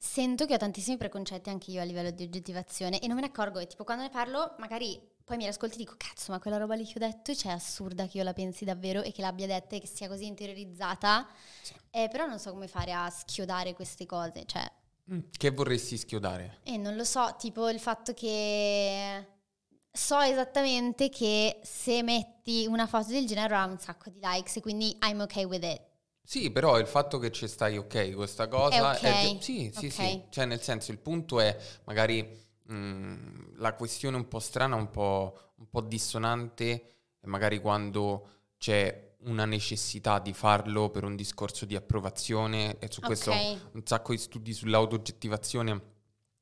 sento 0.05 0.45
che 0.45 0.55
ho 0.55 0.59
tantissimi 0.59 0.97
preconcetti 0.99 1.49
anche 1.49 1.71
io 1.71 1.81
a 1.81 1.85
livello 1.85 2.11
di 2.11 2.25
oggettivazione 2.25 3.01
e 3.01 3.07
non 3.07 3.17
me 3.17 3.23
ne 3.23 3.29
accorgo. 3.29 3.59
E 3.59 3.67
tipo, 3.67 3.85
quando 3.85 4.03
ne 4.03 4.11
parlo, 4.11 4.55
magari 4.59 5.01
poi 5.25 5.39
mi 5.39 5.47
ascolti 5.47 5.77
e 5.77 5.79
dico, 5.79 5.95
cazzo, 5.97 6.31
ma 6.33 6.39
quella 6.39 6.59
roba 6.59 6.75
lì 6.75 6.85
che 6.85 6.93
ho 6.97 7.07
detto, 7.07 7.35
cioè, 7.35 7.53
è 7.53 7.55
assurda 7.55 8.07
che 8.07 8.19
io 8.19 8.25
la 8.25 8.35
pensi 8.35 8.67
davvero 8.67 9.03
e 9.03 9.11
che 9.13 9.23
l'abbia 9.23 9.47
detta 9.47 9.77
e 9.77 9.81
che 9.81 9.87
sia 9.87 10.07
così 10.07 10.27
interiorizzata. 10.27 11.27
Sì. 11.63 11.73
Eh, 11.91 12.09
però 12.11 12.27
non 12.27 12.39
so 12.39 12.51
come 12.53 12.69
fare 12.69 12.93
a 12.93 13.09
schiodare 13.09 13.73
queste 13.75 14.05
cose, 14.07 14.45
cioè, 14.47 14.71
Mm, 15.13 15.19
Che 15.37 15.51
vorresti 15.51 15.99
schiodare? 15.99 16.61
e 16.63 16.79
non 16.79 16.97
lo 16.97 17.05
so, 17.05 17.35
tipo 17.39 17.69
il 17.69 17.79
fatto 17.79 18.15
che 18.15 19.27
so 19.93 20.19
esattamente 20.21 21.11
che 21.11 21.61
se 21.63 22.03
metti 22.03 22.65
una 22.67 22.87
foto 22.87 23.09
del 23.11 23.27
genere 23.27 23.45
avrà 23.55 23.65
un 23.71 23.79
sacco 23.79 24.09
di 24.09 24.19
likes 24.23 24.57
e 24.57 24.61
quindi 24.63 24.97
I'm 25.03 25.21
okay 25.21 25.45
with 25.45 25.63
it. 25.63 25.81
Sì, 26.27 26.51
però 26.51 26.79
il 26.79 26.87
fatto 26.87 27.19
che 27.19 27.31
ci 27.31 27.47
stai 27.47 27.77
ok 27.77 28.07
con 28.07 28.15
questa 28.15 28.49
cosa... 28.49 28.99
È 28.99 29.31
ok, 29.31 29.43
sì, 29.43 29.71
sì, 29.75 29.87
ok. 29.87 29.93
sì. 29.93 30.23
Cioè, 30.31 30.47
nel 30.47 30.61
senso, 30.63 30.91
il 30.91 30.99
punto 30.99 31.39
è 31.39 31.57
magari 31.85 32.27
mm, 32.73 33.57
la 33.59 33.75
questione 33.75 34.17
un 34.17 34.27
po' 34.27 34.39
strana, 34.39 34.75
un 34.75 34.91
po', 34.91 35.53
un 35.57 35.69
po' 35.69 35.83
dissonante, 35.83 36.87
è 37.21 37.27
magari 37.27 37.61
quando 37.61 38.29
c'è 38.57 39.17
una 39.25 39.45
necessità 39.45 40.19
di 40.19 40.33
farlo 40.33 40.91
per 40.91 41.05
un 41.05 41.15
discorso 41.17 41.67
di 41.67 41.77
approvazione 41.77 42.79
e 42.79 42.89
su 42.91 43.01
questo 43.01 43.31
Ok. 43.31 43.59
un 43.73 43.83
sacco 43.85 44.13
di 44.13 44.19
studi 44.19 44.53
sull'autooggettivazione 44.53 45.93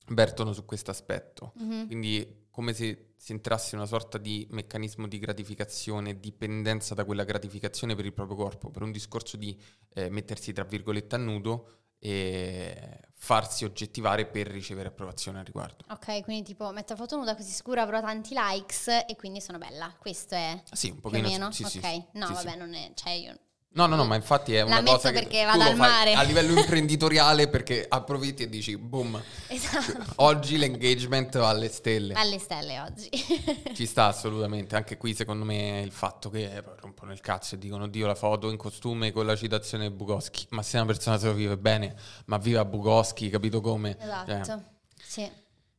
vertono 0.09 0.53
su 0.53 0.64
questo 0.64 0.90
aspetto. 0.90 1.53
Mhm. 1.57 1.87
Quindi 1.87 2.47
come 2.51 2.73
se 2.73 3.12
si 3.23 3.31
entrasse 3.31 3.77
in 3.77 3.81
una 3.81 3.87
sorta 3.89 4.19
di 4.19 4.49
meccanismo 4.51 5.07
di 5.07 5.21
gratificazione, 5.21 6.19
dipendenza 6.19 6.93
da 6.93 7.05
quella 7.05 7.23
gratificazione 7.23 7.95
per 7.95 8.05
il 8.05 8.13
proprio 8.13 8.37
corpo, 8.37 8.73
per 8.73 8.83
un 8.83 8.91
discorso 8.91 9.37
di 9.37 9.57
eh, 9.95 10.11
mettersi 10.11 10.53
tra 10.53 10.65
virgolette 10.65 11.15
a 11.15 11.19
nudo 11.19 11.69
e 12.01 12.99
farsi 13.13 13.65
oggettivare 13.65 14.27
per 14.27 14.49
ricevere 14.49 14.89
approvazione 14.89 15.39
al 15.39 15.45
riguardo. 15.45 15.85
Ok, 15.91 16.25
quindi 16.25 16.43
tipo 16.43 16.73
metto 16.73 16.97
foto 16.97 17.17
nuda 17.17 17.37
così 17.37 17.53
sicuro 17.53 17.81
avrò 17.81 18.01
tanti 18.01 18.35
likes 18.37 18.89
e 18.89 19.15
quindi 19.17 19.41
sono 19.41 19.59
bella. 19.59 19.95
Questo 20.01 20.35
è 20.35 20.61
Sì, 20.73 20.89
un 20.89 20.99
più 20.99 21.07
o 21.07 21.11
pochino 21.11 21.29
meno. 21.29 21.53
sì, 21.53 21.63
sì, 21.63 21.79
ok, 21.79 21.85
sì, 21.85 22.05
no, 22.15 22.27
vabbè, 22.27 22.57
non 22.57 22.75
è. 22.75 22.91
Cioè, 22.93 23.13
io. 23.13 23.39
No, 23.75 23.87
no, 23.87 23.97
no, 23.97 24.05
ma 24.05 24.17
infatti 24.17 24.55
è 24.55 24.61
una 24.61 24.81
metto 24.83 24.97
cosa 24.97 25.11
che 25.13 25.21
perché 25.21 25.45
vado 25.45 25.63
al 25.63 25.77
mare. 25.77 26.13
a 26.13 26.21
livello 26.23 26.53
imprenditoriale 26.61 27.49
perché 27.49 27.87
approfitti 27.89 28.43
e 28.43 28.49
dici 28.51 28.77
boom, 28.77 29.19
Esatto. 29.49 30.13
oggi 30.17 30.59
l'engagement 30.59 31.39
va 31.39 31.49
alle 31.49 31.71
stelle. 31.71 32.13
Alle 32.13 32.39
stelle 32.39 32.81
oggi. 32.81 33.09
Ci 33.75 33.87
sta 33.87 34.07
assolutamente, 34.09 34.77
anche 34.77 34.99
qui 34.99 35.15
secondo 35.15 35.47
me 35.47 35.81
il 35.81 35.91
fatto 35.91 36.29
che 36.29 36.53
eh, 36.55 36.63
rompono 36.81 37.13
il 37.13 37.21
cazzo 37.21 37.55
e 37.55 37.59
dicono 37.59 37.87
Dio 37.89 38.07
la 38.07 38.15
foto 38.15 38.51
in 38.51 38.59
costume 38.59 39.11
con 39.11 39.25
la 39.25 39.37
citazione 39.37 39.89
di 39.89 39.95
Bukowski, 39.95 40.49
ma 40.51 40.63
se 40.63 40.77
una 40.77 40.87
persona 40.87 41.17
se 41.19 41.29
lo 41.29 41.33
vive 41.33 41.57
bene, 41.57 41.95
ma 42.27 42.37
viva 42.37 42.67
Bukowski, 42.67 43.31
capito 43.31 43.63
come? 43.63 43.97
esatto. 43.99 44.45
Cioè, 44.45 44.59
Sì. 45.03 45.31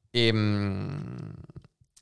ehm, 0.09 1.31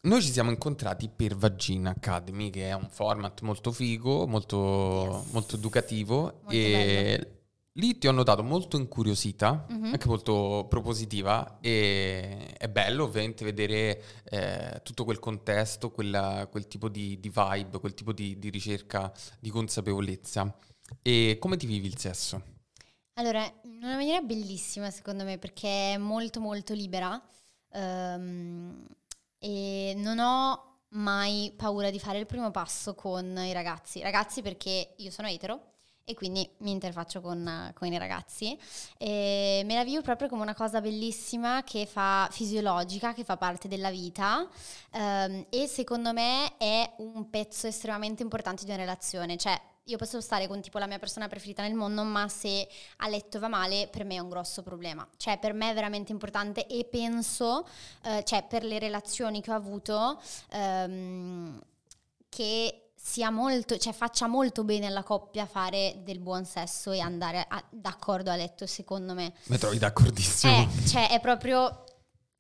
noi 0.02 0.22
ci 0.22 0.32
siamo 0.32 0.50
incontrati 0.50 1.10
per 1.10 1.36
Vagina 1.36 1.92
Academy, 1.92 2.50
che 2.50 2.70
è 2.70 2.74
un 2.74 2.90
format 2.90 3.42
molto 3.42 3.72
figo, 3.72 4.26
molto, 4.28 5.22
Yes. 5.24 5.32
molto 5.32 5.56
educativo 5.56 6.22
Molto 6.22 6.50
e 6.50 7.36
lì 7.74 7.98
ti 7.98 8.08
ho 8.08 8.12
notato 8.12 8.44
molto 8.44 8.78
incuriosita, 8.78 9.66
Mhm. 9.70 9.86
anche 9.94 10.08
molto 10.08 10.66
propositiva 10.70 11.60
e 11.62 12.48
è 12.58 12.68
bello 12.68 13.04
ovviamente 13.06 13.44
vedere 13.46 14.04
eh, 14.26 14.82
tutto 14.84 15.04
quel 15.06 15.20
contesto, 15.20 15.92
quella- 15.92 16.48
quel 16.50 16.68
tipo 16.68 16.90
di, 16.90 17.20
di 17.20 17.30
vibe, 17.34 17.80
quel 17.80 17.94
tipo 17.94 18.12
di, 18.12 18.38
di 18.40 18.50
ricerca 18.50 19.12
di 19.40 19.50
consapevolezza. 19.50 20.58
E 21.02 21.38
come 21.40 21.56
ti 21.58 21.66
vivi 21.68 21.88
il 21.88 21.98
sesso? 21.98 22.42
Allora, 23.14 23.44
in 23.64 23.80
una 23.84 23.96
maniera 23.96 24.22
bellissima 24.22 24.90
secondo 24.90 25.24
me 25.24 25.38
perché 25.38 25.94
è 25.94 25.98
molto 25.98 26.40
molto 26.42 26.74
libera 26.74 27.22
ehm, 27.72 28.86
e 29.44 29.94
non 29.98 30.20
ho 30.20 30.78
mai 30.90 31.52
paura 31.56 31.90
di 31.90 32.00
fare 32.00 32.20
il 32.20 32.28
primo 32.28 32.52
passo 32.52 32.94
con 32.94 33.36
i 33.38 33.54
ragazzi. 33.54 34.02
Ragazzi 34.02 34.44
perché 34.44 34.94
io 34.98 35.10
sono 35.10 35.28
etero 35.28 35.70
e 36.04 36.14
quindi 36.14 36.48
mi 36.60 36.72
interfaccio 36.72 37.22
con, 37.22 37.72
con 37.74 37.92
i 37.92 37.98
ragazzi 37.98 38.58
e 38.98 39.64
me 39.66 39.76
la 39.76 39.84
vivo 39.84 40.02
proprio 40.02 40.28
come 40.28 40.42
una 40.42 40.54
cosa 40.54 40.80
bellissima 40.82 41.64
che 41.64 41.86
fa 41.86 42.28
fisiologica, 42.32 43.14
che 43.14 43.24
fa 43.24 43.38
parte 43.38 43.68
della 43.68 43.90
vita 43.90 44.48
ehm, 44.92 45.46
e 45.50 45.68
secondo 45.68 46.14
me 46.14 46.58
è 46.58 46.94
un 46.98 47.30
pezzo 47.30 47.68
estremamente 47.68 48.22
importante 48.22 48.64
di 48.64 48.70
una 48.70 48.80
relazione. 48.80 49.38
Cioè, 49.38 49.60
io 49.86 49.98
posso 49.98 50.22
stare 50.22 50.48
con 50.48 50.62
tipo 50.62 50.78
la 50.78 50.88
mia 50.88 51.00
persona 51.00 51.28
preferita 51.28 51.64
nel 51.64 51.74
mondo, 51.74 52.04
ma 52.04 52.28
se 52.28 52.68
a 52.98 53.08
letto 53.08 53.40
va 53.40 53.48
male, 53.48 53.88
per 53.92 54.06
me 54.06 54.16
è 54.16 54.20
un 54.20 54.30
grosso 54.30 54.62
problema. 54.62 55.08
Cioè, 55.18 55.40
per 55.40 55.54
me 55.54 55.72
è 55.72 55.74
veramente 55.74 56.12
importante 56.12 56.68
e 56.68 56.86
penso, 56.86 57.68
eh, 58.04 58.24
cioè, 58.24 58.44
per 58.48 58.64
le 58.64 58.80
relazioni 58.80 59.42
che 59.42 59.52
ho 59.52 59.56
avuto, 59.56 60.22
ehm, 60.52 61.60
che 62.30 62.92
sia 62.96 63.32
molto, 63.32 63.78
cioè 63.78 63.94
faccia 63.94 64.28
molto 64.28 64.64
bene 64.64 64.86
alla 64.86 65.02
coppia 65.02 65.48
fare 65.48 66.02
del 66.04 66.20
buon 66.20 66.46
sesso 66.46 66.92
e 66.92 67.00
andare 67.00 67.44
a- 67.48 67.64
d'accordo 67.70 68.30
a 68.30 68.36
letto, 68.36 68.68
secondo 68.68 69.14
me. 69.14 69.34
Mi 69.46 69.58
trovi 69.58 69.80
d'accordissimo? 69.80 70.54
Eh, 70.62 70.88
cioè, 70.88 71.10
è 71.10 71.20
proprio. 71.20 71.84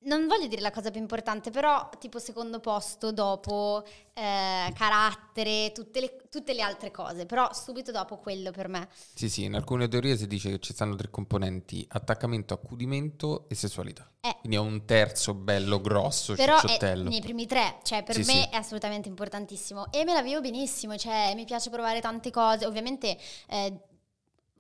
Non 0.04 0.26
voglio 0.26 0.48
dire 0.48 0.62
la 0.62 0.72
cosa 0.72 0.90
più 0.90 1.00
importante, 1.00 1.52
però 1.52 1.88
tipo 2.00 2.18
secondo 2.18 2.60
posto 2.60 3.12
dopo 3.12 3.84
eh, 4.14 4.74
carattere, 4.76 5.72
tutte 5.74 6.00
le, 6.00 6.18
tutte 6.28 6.54
le 6.54 6.64
altre 6.64 6.90
cose, 6.90 7.28
però 7.28 7.54
subito 7.54 7.92
dopo 7.92 8.18
quello 8.18 8.50
per 8.50 8.68
me. 8.68 8.90
Sì, 9.14 9.30
sì, 9.30 9.44
in 9.44 9.54
alcune 9.54 9.88
teorie 9.88 10.18
si 10.18 10.26
dice 10.26 10.50
che 10.50 10.60
ci 10.60 10.74
stanno 10.74 10.96
tre 10.96 11.12
componenti, 11.12 11.86
attaccamento, 11.88 12.56
accudimento 12.56 13.46
e 13.48 13.54
sessualità. 13.54 14.10
Eh. 14.22 14.36
Quindi 14.40 14.58
è 14.58 14.60
un 14.60 14.86
terzo 14.86 15.36
bello 15.36 15.80
grosso, 15.80 16.34
Però 16.34 16.56
è 16.58 16.60
cicciottello. 16.62 17.08
nei 17.08 17.22
primi 17.22 17.46
tre, 17.46 17.78
cioè 17.84 18.02
per 18.02 18.16
Sì, 18.16 18.22
me 18.22 18.42
sì. 18.42 18.48
è 18.52 18.56
assolutamente 18.56 19.08
importantissimo 19.08 19.92
e 19.92 20.04
me 20.04 20.14
la 20.14 20.24
vivo 20.24 20.42
benissimo, 20.42 20.98
cioè 20.98 21.34
mi 21.36 21.46
piace 21.46 21.70
provare 21.70 22.02
tante 22.02 22.32
cose, 22.32 22.66
ovviamente 22.66 23.18
eh, 23.50 23.80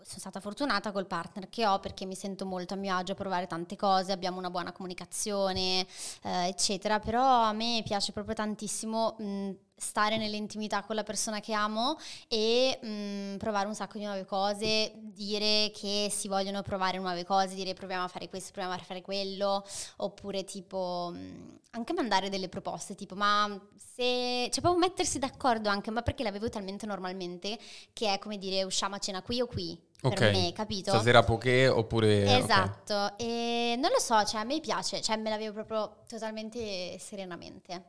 sono 0.04 0.20
stata 0.20 0.40
fortunata 0.40 0.92
col 0.92 1.08
partner 1.08 1.50
che 1.50 1.66
ho 1.66 1.80
perché 1.80 2.06
mi 2.06 2.16
sento 2.16 2.46
molto 2.46 2.74
a 2.74 2.78
mio 2.78 2.96
agio 2.96 3.14
a 3.14 3.16
provare 3.16 3.48
tante 3.48 3.76
cose, 3.76 4.12
abbiamo 4.12 4.38
una 4.38 4.50
buona 4.50 4.72
comunicazione, 4.72 5.86
eh, 6.24 6.48
eccetera, 6.48 7.00
però 7.00 7.24
a 7.24 7.54
me 7.54 7.82
piace 7.86 8.12
proprio 8.12 8.36
tantissimo 8.36 9.16
mh, 9.18 9.52
stare 9.76 10.18
nell'intimità 10.18 10.84
con 10.84 10.96
la 10.96 11.04
persona 11.04 11.40
che 11.40 11.54
amo 11.54 11.98
e 12.28 12.80
mh, 12.82 13.38
provare 13.38 13.68
un 13.68 13.74
sacco 13.76 13.98
di 13.98 14.04
nuove 14.04 14.26
cose, 14.26 14.92
dire 14.96 15.72
che 15.74 16.08
si 16.12 16.28
vogliono 16.28 16.62
provare 16.62 17.00
nuove 17.00 17.26
cose, 17.26 17.56
dire 17.56 17.74
proviamo 17.74 18.04
a 18.04 18.08
fare 18.08 18.30
questo, 18.30 18.52
proviamo 18.52 18.76
a 18.76 18.84
fare 18.84 19.02
quello, 19.02 19.66
oppure 19.98 20.44
tipo 20.44 21.12
mh, 21.14 21.60
anche 21.72 21.94
mandare 21.94 22.30
delle 22.30 22.48
proposte, 22.50 22.96
tipo 22.96 23.16
ma 23.16 23.60
se, 23.76 24.50
cioè 24.52 24.62
proprio 24.62 24.78
mettersi 24.78 25.18
d'accordo 25.20 25.70
anche, 25.70 25.90
ma 25.90 26.02
perché 26.02 26.24
l'avevo 26.24 26.48
talmente 26.50 26.86
normalmente 26.86 27.58
che 27.94 28.14
è 28.14 28.20
come 28.20 28.38
dire 28.38 28.64
usciamo 28.64 28.96
a 28.96 29.00
cena 29.00 29.22
qui 29.22 29.42
o 29.42 29.48
qui, 29.48 29.80
per 30.02 30.12
Ok. 30.12 30.32
me, 30.32 30.52
capito? 30.54 30.90
Stasera 30.90 31.24
poké 31.24 31.68
oppure... 31.68 32.38
Esatto, 32.38 33.18
e 33.18 33.76
non 33.78 33.92
lo 33.92 34.00
so, 34.00 34.24
cioè 34.26 34.42
a 34.42 34.44
me 34.44 34.60
piace, 34.60 35.02
cioè 35.02 35.18
me 35.18 35.30
la 35.30 35.38
vedo 35.38 35.54
proprio 35.54 36.04
totalmente 36.08 36.98
serenamente. 37.00 37.84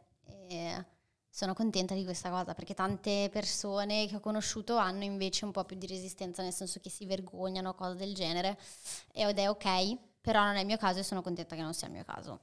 E 0.48 0.85
sono 1.29 1.55
contenta 1.55 1.94
di 1.94 2.05
questa 2.05 2.29
cosa 2.29 2.53
perché 2.53 2.75
tante 2.75 3.31
persone 3.33 4.07
che 4.07 4.16
ho 4.16 4.20
conosciuto 4.20 4.77
hanno 4.77 5.05
invece 5.05 5.46
un 5.46 5.51
po' 5.51 5.64
più 5.64 5.77
di 5.77 5.87
resistenza, 5.87 6.42
nel 6.42 6.53
senso 6.53 6.79
che 6.81 6.90
si 6.90 7.07
vergognano, 7.07 7.75
cose 7.75 7.96
del 7.96 8.14
genere, 8.14 8.59
ed 9.12 9.38
è 9.38 9.48
ok, 9.48 9.96
però 10.20 10.44
non 10.44 10.57
è 10.57 10.61
il 10.61 10.66
mio 10.66 10.77
caso 10.77 10.98
e 10.98 11.03
sono 11.03 11.22
contenta 11.22 11.57
che 11.57 11.62
non 11.62 11.72
sia 11.72 11.87
il 11.87 11.94
mio 11.94 12.05
caso. 12.05 12.40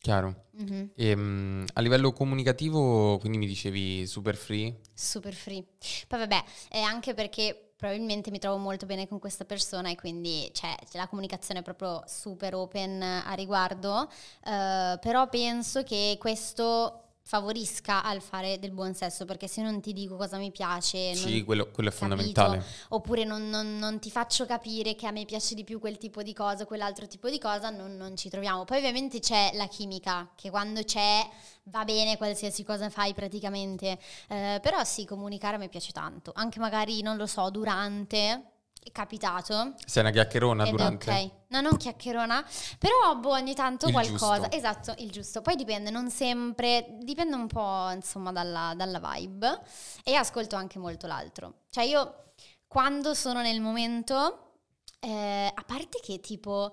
Chiaro. 0.00 0.44
Mhm. 0.52 0.90
Ehm, 0.94 1.64
a 1.72 1.80
livello 1.80 2.12
comunicativo, 2.12 3.18
quindi 3.18 3.38
mi 3.38 3.46
dicevi 3.46 4.06
super 4.06 4.36
free? 4.36 4.78
Super 4.94 5.34
free. 5.34 5.64
Poi 6.06 6.18
vabbè, 6.20 6.44
è 6.68 6.80
anche 6.80 7.14
perché 7.14 7.67
probabilmente 7.78 8.32
mi 8.32 8.40
trovo 8.40 8.58
molto 8.58 8.86
bene 8.86 9.06
con 9.06 9.20
questa 9.20 9.44
persona 9.44 9.88
e 9.88 9.94
quindi 9.94 10.50
cioè, 10.52 10.74
la 10.92 11.06
comunicazione 11.06 11.60
è 11.60 11.62
proprio 11.62 12.02
super 12.06 12.56
open 12.56 13.00
a 13.00 13.32
riguardo, 13.34 14.10
eh, 14.44 14.98
però 15.00 15.28
penso 15.28 15.84
che 15.84 16.16
questo 16.18 17.04
favorisca 17.28 18.02
al 18.02 18.22
fare 18.22 18.58
del 18.58 18.70
buon 18.70 18.94
sesso 18.94 19.26
perché 19.26 19.48
se 19.48 19.60
non 19.60 19.82
ti 19.82 19.92
dico 19.92 20.16
cosa 20.16 20.38
mi 20.38 20.50
piace 20.50 21.14
Sì, 21.14 21.34
non- 21.36 21.44
quello, 21.44 21.70
quello 21.70 21.90
è 21.90 21.92
capito? 21.92 22.16
fondamentale. 22.16 22.64
oppure 22.88 23.24
non, 23.24 23.50
non- 23.50 23.76
non 23.76 23.98
ti 23.98 24.10
faccio 24.10 24.46
capire 24.46 24.94
che 24.94 25.06
a 25.06 25.10
me 25.10 25.26
piace 25.26 25.54
di 25.54 25.62
più 25.62 25.78
quel 25.78 25.98
tipo 25.98 26.22
di 26.22 26.32
cosa, 26.32 26.64
quell'altro 26.64 27.06
tipo 27.06 27.28
di 27.28 27.38
cosa, 27.38 27.68
non, 27.68 27.96
non 27.98 28.16
ci 28.16 28.30
troviamo. 28.30 28.64
Poi 28.64 28.78
ovviamente 28.78 29.20
c'è 29.20 29.50
la 29.52 29.66
chimica, 29.68 30.30
che 30.34 30.48
quando 30.48 30.82
c'è 30.84 31.28
va 31.64 31.84
bene 31.84 32.16
qualsiasi 32.16 32.64
cosa 32.64 32.88
fai 32.88 33.12
praticamente, 33.12 33.98
Eh, 34.28 34.58
però 34.62 34.82
sì, 34.84 35.04
comunicare 35.04 35.56
a 35.56 35.58
me 35.58 35.68
piace 35.68 35.92
tanto, 35.92 36.32
anche 36.34 36.58
magari, 36.58 37.02
non 37.02 37.18
lo 37.18 37.26
so, 37.26 37.50
durante, 37.50 38.42
è 38.82 38.90
capitato. 38.92 39.74
Sei 39.84 40.02
una 40.02 40.10
chiacchierona 40.12 40.62
Ed 40.62 40.68
è 40.68 40.70
durante? 40.70 41.10
ok, 41.10 41.30
no, 41.48 41.60
non 41.60 41.76
chiacchierona, 41.76 42.44
però 42.78 43.16
boh, 43.16 43.30
ogni 43.30 43.54
tanto 43.54 43.86
Il 43.86 43.92
qualcosa, 43.92 44.42
giusto. 44.48 44.56
esatto, 44.56 44.94
il 44.98 45.10
giusto. 45.10 45.42
Poi 45.42 45.56
dipende, 45.56 45.90
non 45.90 46.10
sempre, 46.10 46.96
dipende 47.00 47.34
un 47.34 47.46
po' 47.46 47.90
insomma 47.90 48.32
dalla, 48.32 48.72
dalla 48.76 49.00
vibe 49.00 49.60
e 50.04 50.14
ascolto 50.14 50.56
anche 50.56 50.78
molto 50.78 51.06
l'altro. 51.06 51.60
Cioè 51.70 51.84
io 51.84 52.32
quando 52.66 53.14
sono 53.14 53.40
nel 53.40 53.60
momento, 53.60 54.52
eh, 55.00 55.50
a 55.54 55.62
parte 55.66 56.00
che 56.00 56.20
tipo 56.20 56.72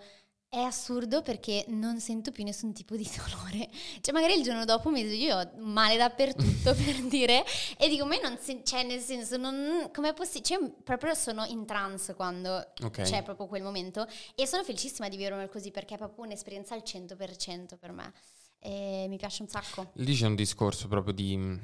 è 0.55 0.61
assurdo 0.61 1.21
perché 1.21 1.65
non 1.67 1.99
sento 1.99 2.31
più 2.31 2.45
nessun 2.45 2.71
tipo 2.71 2.95
di 2.95 3.05
dolore. 3.17 3.67
Cioè 3.99 4.13
magari 4.13 4.35
il 4.37 4.43
giorno 4.43 4.63
dopo 4.63 4.89
mi 4.89 5.01
io 5.01 5.37
ho 5.37 5.51
male 5.57 5.97
dappertutto 5.97 6.73
per 6.75 7.01
dire 7.07 7.43
e 7.77 7.89
dico 7.89 8.05
ma 8.05 8.15
non 8.21 8.37
sen- 8.39 8.63
cioè 8.63 8.83
nel 8.83 9.01
senso 9.01 9.35
non 9.35 9.89
com'è 9.93 10.13
possibile? 10.13 10.43
Cioè 10.45 10.59
io 10.61 10.73
proprio 10.83 11.13
sono 11.13 11.43
in 11.45 11.65
trance 11.65 12.13
quando 12.13 12.71
Ok. 12.83 13.01
c'è 13.01 13.21
proprio 13.23 13.47
quel 13.47 13.63
momento 13.63 14.07
e 14.35 14.47
sono 14.47 14.63
felicissima 14.63 15.09
di 15.09 15.17
viverlo 15.17 15.45
così 15.49 15.71
perché 15.71 15.95
è 15.95 15.97
proprio 15.97 16.23
un'esperienza 16.23 16.73
al 16.73 16.83
100% 16.85 17.77
per 17.77 17.91
me 17.91 18.13
e 18.59 19.05
mi 19.09 19.17
piace 19.17 19.41
un 19.41 19.49
sacco. 19.49 19.91
Lì 19.95 20.15
c'è 20.15 20.25
un 20.25 20.35
discorso 20.35 20.87
proprio 20.87 21.13
di... 21.13 21.59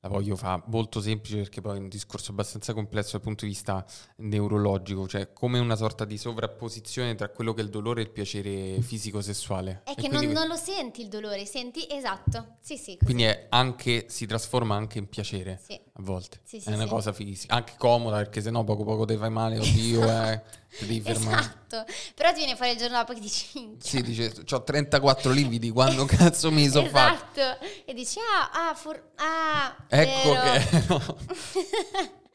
La 0.00 0.08
voglio 0.08 0.36
fare 0.36 0.62
molto 0.66 1.00
semplice 1.00 1.38
perché 1.38 1.60
poi 1.60 1.76
è 1.76 1.80
un 1.80 1.88
discorso 1.88 2.30
abbastanza 2.30 2.72
complesso 2.72 3.12
dal 3.12 3.20
punto 3.20 3.44
di 3.44 3.50
vista 3.50 3.84
neurologico, 4.18 5.08
cioè 5.08 5.32
come 5.32 5.58
una 5.58 5.74
sorta 5.74 6.04
di 6.04 6.16
sovrapposizione 6.16 7.16
tra 7.16 7.28
quello 7.30 7.52
che 7.52 7.62
è 7.62 7.64
il 7.64 7.70
dolore 7.70 8.02
e 8.02 8.04
il 8.04 8.10
piacere 8.10 8.80
fisico-sessuale. 8.80 9.82
È 9.84 9.90
E 9.90 9.94
che 9.96 10.06
non, 10.06 10.24
non 10.26 10.46
lo 10.46 10.54
senti 10.54 11.02
il 11.02 11.08
dolore, 11.08 11.44
senti 11.46 11.84
esatto. 11.90 12.58
Sì, 12.60 12.76
sì, 12.76 12.92
così. 12.92 13.04
quindi 13.04 13.24
è 13.24 13.46
anche, 13.48 14.06
si 14.08 14.26
trasforma 14.26 14.76
anche 14.76 14.98
in 14.98 15.08
piacere 15.08 15.60
Sì. 15.60 15.80
A 15.98 16.02
volte. 16.02 16.40
Sì, 16.44 16.60
sì, 16.60 16.68
è 16.68 16.74
una 16.74 16.84
sì. 16.84 16.88
cosa 16.88 17.12
fighissima, 17.12 17.54
anche 17.54 17.74
comoda 17.76 18.16
perché 18.18 18.40
sennò 18.40 18.62
poco 18.62 18.84
poco 18.84 19.04
ti 19.04 19.16
fai 19.16 19.30
male, 19.30 19.58
oddio, 19.58 20.02
eh, 20.30 20.42
ti 20.78 20.86
devi 20.86 21.00
fermare. 21.00 21.40
Esatto. 21.40 21.84
Però 22.14 22.30
ti 22.30 22.38
viene 22.38 22.54
fuori 22.56 22.72
il 22.72 22.78
giorno 22.78 22.98
dopo 22.98 23.12
che 23.14 23.20
dici 23.20 23.48
"Minchia". 23.54 23.90
Sì, 23.90 24.02
dice, 24.02 24.32
ho 24.48 24.62
34 24.62 25.30
lividi, 25.32 25.70
quando 25.70 26.04
cazzo 26.04 26.50
mi 26.52 26.68
sono 26.68 26.86
fatto? 26.88 27.40
Esatto. 27.40 27.66
E 27.84 27.94
dici 27.94 28.18
"Ah, 28.20 28.68
ah, 28.68 28.74
for- 28.74 29.10
ah 29.16 29.76
Ecco 29.88 30.32
vero." 30.32 30.68
che... 30.70 30.84
no. 30.88 31.16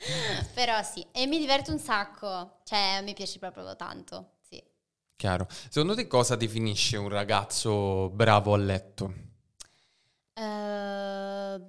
Però 0.53 0.83
sì, 0.83 1.05
e 1.13 1.25
mi 1.27 1.39
diverto 1.39 1.71
un 1.71 1.79
sacco. 1.79 2.59
Cioè, 2.65 3.01
mi 3.03 3.13
piace 3.13 3.39
proprio 3.39 3.75
tanto. 3.77 4.31
Sì. 4.41 4.61
Chiaro. 5.15 5.47
Secondo 5.69 5.95
te 5.95 6.07
cosa 6.07 6.35
definisce 6.35 6.97
un 6.97 7.07
ragazzo 7.07 8.09
bravo 8.09 8.53
a 8.53 8.57
letto? 8.57 9.13
Eh, 10.33 11.61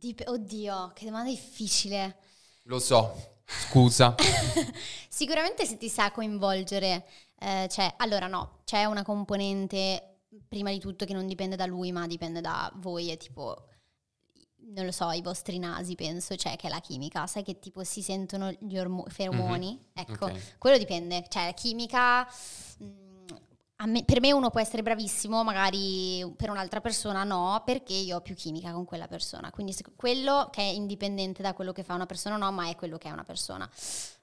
dip- 0.00 0.26
oddio, 0.26 0.92
che 0.94 1.04
domanda 1.04 1.30
difficile. 1.30 2.16
Lo 2.64 2.78
so, 2.78 3.36
scusa. 3.46 4.14
Sicuramente 5.08 5.66
se 5.66 5.76
ti 5.76 5.88
sa 5.88 6.10
coinvolgere, 6.10 7.06
eh, 7.38 7.68
cioè, 7.70 7.92
allora 7.98 8.26
no, 8.26 8.60
c'è 8.64 8.84
una 8.84 9.02
componente 9.02 10.22
prima 10.48 10.70
di 10.70 10.78
tutto 10.78 11.04
che 11.04 11.12
non 11.12 11.26
dipende 11.26 11.56
da 11.56 11.66
lui, 11.66 11.92
ma 11.92 12.06
dipende 12.06 12.40
da 12.40 12.70
voi, 12.76 13.10
è 13.10 13.16
tipo, 13.16 13.66
non 14.72 14.84
lo 14.84 14.92
so, 14.92 15.10
i 15.10 15.22
vostri 15.22 15.58
nasi, 15.58 15.94
penso, 15.94 16.36
cioè 16.36 16.56
che 16.56 16.68
è 16.68 16.70
la 16.70 16.80
chimica, 16.80 17.26
sai 17.26 17.42
che 17.42 17.58
tipo 17.58 17.84
si 17.84 18.02
sentono 18.02 18.50
gli 18.60 18.78
ormo- 18.78 19.04
feromoni? 19.08 19.78
Ecco, 19.92 20.26
Ok. 20.26 20.58
quello 20.58 20.78
dipende, 20.78 21.24
cioè 21.28 21.46
la 21.46 21.52
chimica... 21.52 22.22
mh, 22.78 22.84
a 22.84 23.09
me- 23.86 24.04
per 24.04 24.20
me 24.20 24.32
uno 24.32 24.50
può 24.50 24.60
essere 24.60 24.82
bravissimo, 24.82 25.42
magari 25.42 26.24
per 26.36 26.50
un'altra 26.50 26.80
persona 26.80 27.24
no, 27.24 27.62
perché 27.64 27.92
io 27.92 28.16
ho 28.16 28.20
più 28.20 28.34
chimica 28.34 28.72
con 28.72 28.84
quella 28.84 29.06
persona. 29.06 29.50
Quindi 29.50 29.74
quello 29.96 30.48
che 30.50 30.60
è 30.62 30.64
indipendente 30.64 31.42
da 31.42 31.54
quello 31.54 31.72
che 31.72 31.82
fa 31.82 31.94
una 31.94 32.06
persona 32.06 32.36
no, 32.36 32.50
ma 32.52 32.68
è 32.68 32.76
quello 32.76 32.98
che 32.98 33.08
è 33.08 33.12
una 33.12 33.24
persona. 33.24 33.68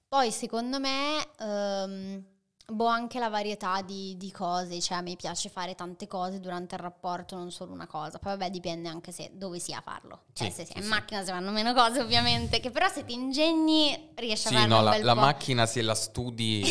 Poi 0.08 0.32
secondo 0.32 0.80
me, 0.80 1.28
ehm, 1.40 2.24
boh, 2.70 2.86
anche 2.88 3.18
la 3.18 3.30
varietà 3.30 3.82
di, 3.82 4.18
di 4.18 4.30
cose, 4.32 4.82
cioè 4.82 4.98
a 4.98 5.02
me 5.02 5.16
piace 5.16 5.48
fare 5.48 5.74
tante 5.74 6.06
cose 6.06 6.42
durante 6.42 6.76
il 6.76 6.82
rapporto, 6.82 7.38
non 7.38 7.50
solo 7.50 7.72
una 7.72 7.88
cosa. 7.88 8.20
Poi 8.20 8.36
vabbè 8.36 8.50
dipende 8.50 8.90
anche 8.90 9.14
se 9.14 9.32
dove 9.34 9.58
sia 9.58 9.78
a 9.78 9.82
farlo. 9.82 10.24
Cioè 10.34 10.50
Sì, 10.50 10.54
se 10.56 10.66
sei 10.66 10.76
sì, 10.76 10.80
in 10.82 10.88
macchina 10.88 11.24
si 11.24 11.32
fanno 11.32 11.52
meno 11.52 11.74
cose 11.74 12.02
ovviamente, 12.02 12.60
che 12.60 12.70
però 12.70 12.90
se 12.90 13.06
ti 13.06 13.14
ingegni 13.14 14.10
riesci 14.16 14.48
a 14.48 14.50
Sì, 14.50 14.56
farne 14.56 14.68
no, 14.70 14.80
un 14.80 14.84
la, 14.84 14.92
bel 14.92 15.04
la 15.06 15.14
po'. 15.14 15.20
macchina 15.22 15.66
se 15.66 15.82
la 15.82 15.96
studi 15.96 16.64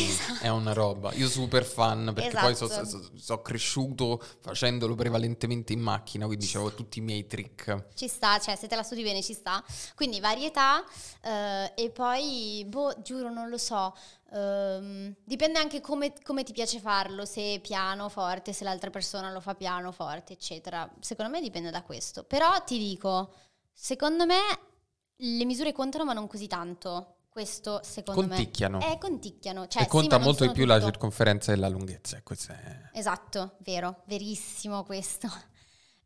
è 0.42 0.48
una 0.48 0.74
roba. 0.74 1.12
Io 1.14 1.28
super 1.28 1.64
fan 1.64 2.12
perché 2.14 2.36
poi 2.38 2.54
so- 2.54 2.66
Esatto. 2.66 2.84
so- 2.86 3.10
so 3.16 3.40
cresciuto 3.40 4.22
facendolo 4.40 4.94
prevalentemente 4.94 5.72
in 5.72 5.80
macchina, 5.80 6.26
quindi 6.26 6.46
avevo 6.54 6.74
tutti 6.74 6.98
i 6.98 7.02
miei 7.02 7.26
trick. 7.26 7.86
Ci 7.94 8.06
sta, 8.08 8.38
cioè 8.38 8.54
se 8.56 8.66
te 8.66 8.76
la 8.76 8.82
studi 8.82 9.02
bene 9.02 9.22
ci 9.22 9.32
sta. 9.32 9.64
Quindi 9.94 10.20
varietà 10.20 10.84
eh, 11.22 11.72
e 11.74 11.90
poi, 11.90 12.66
boh, 12.68 12.94
giuro, 13.02 13.32
non 13.32 13.48
lo 13.48 13.56
so. 13.56 13.94
Ehm, 14.32 15.14
dipende 15.24 15.58
anche 15.58 15.80
come, 15.80 16.12
come 16.22 16.42
ti 16.42 16.52
piace 16.52 16.80
farlo, 16.80 17.24
se 17.24 17.60
piano, 17.62 18.08
forte, 18.08 18.52
se 18.52 18.64
l'altra 18.64 18.90
persona 18.90 19.30
lo 19.32 19.40
fa 19.40 19.54
piano, 19.54 19.92
forte, 19.92 20.34
eccetera. 20.34 20.90
Secondo 21.00 21.30
me 21.30 21.40
dipende 21.40 21.70
da 21.70 21.82
questo. 21.82 22.24
Però 22.24 22.62
ti 22.64 22.78
dico, 22.78 23.32
secondo 23.72 24.26
me 24.26 24.38
le 25.16 25.44
misure 25.44 25.72
contano 25.72 26.04
ma 26.04 26.12
non 26.12 26.26
così 26.26 26.46
tanto. 26.46 27.12
Questo 27.28 27.80
secondo 27.82 28.28
Conticchiano. 28.28 28.78
me. 28.78 28.94
Eh, 28.94 28.98
conticchiano. 28.98 29.66
Cioè, 29.66 29.82
e 29.82 29.84
sì, 29.84 29.90
conta 29.90 30.16
non 30.16 30.24
molto 30.24 30.46
di 30.46 30.52
più 30.52 30.64
la 30.64 30.78
tutto. 30.78 30.92
circonferenza 30.92 31.52
e 31.52 31.56
la 31.56 31.68
lunghezza. 31.68 32.16
e 32.16 32.22
questo 32.22 32.52
è... 32.52 32.90
Esatto, 32.94 33.56
vero, 33.58 34.04
verissimo 34.06 34.84
questo. 34.84 35.30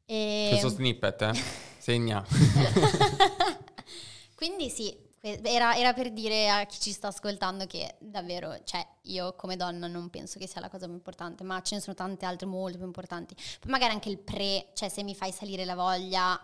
E... 0.04 0.46
Questo 0.48 0.68
snippet, 0.70 1.22
eh? 1.22 1.32
Segna. 1.78 2.24
Quindi 4.34 4.70
sì, 4.70 4.92
era, 5.20 5.76
era 5.76 5.92
per 5.92 6.10
dire 6.12 6.48
a 6.48 6.64
chi 6.64 6.78
ci 6.80 6.92
sta 6.92 7.08
ascoltando 7.08 7.66
che 7.66 7.96
davvero, 7.98 8.58
cioè 8.64 8.86
io 9.02 9.34
come 9.34 9.56
donna 9.56 9.86
non 9.86 10.08
penso 10.08 10.38
che 10.38 10.46
sia 10.46 10.60
la 10.60 10.68
cosa 10.68 10.86
più 10.86 10.94
importante, 10.94 11.44
ma 11.44 11.60
ce 11.62 11.74
ne 11.74 11.80
sono 11.80 11.94
tante 11.94 12.24
altre 12.24 12.46
molto 12.46 12.78
più 12.78 12.86
importanti. 12.86 13.34
Poi 13.34 13.70
magari 13.70 13.92
anche 13.92 14.08
il 14.08 14.18
pre, 14.18 14.70
cioè 14.74 14.88
se 14.88 15.02
mi 15.02 15.14
fai 15.14 15.32
salire 15.32 15.64
la 15.64 15.74
voglia, 15.74 16.38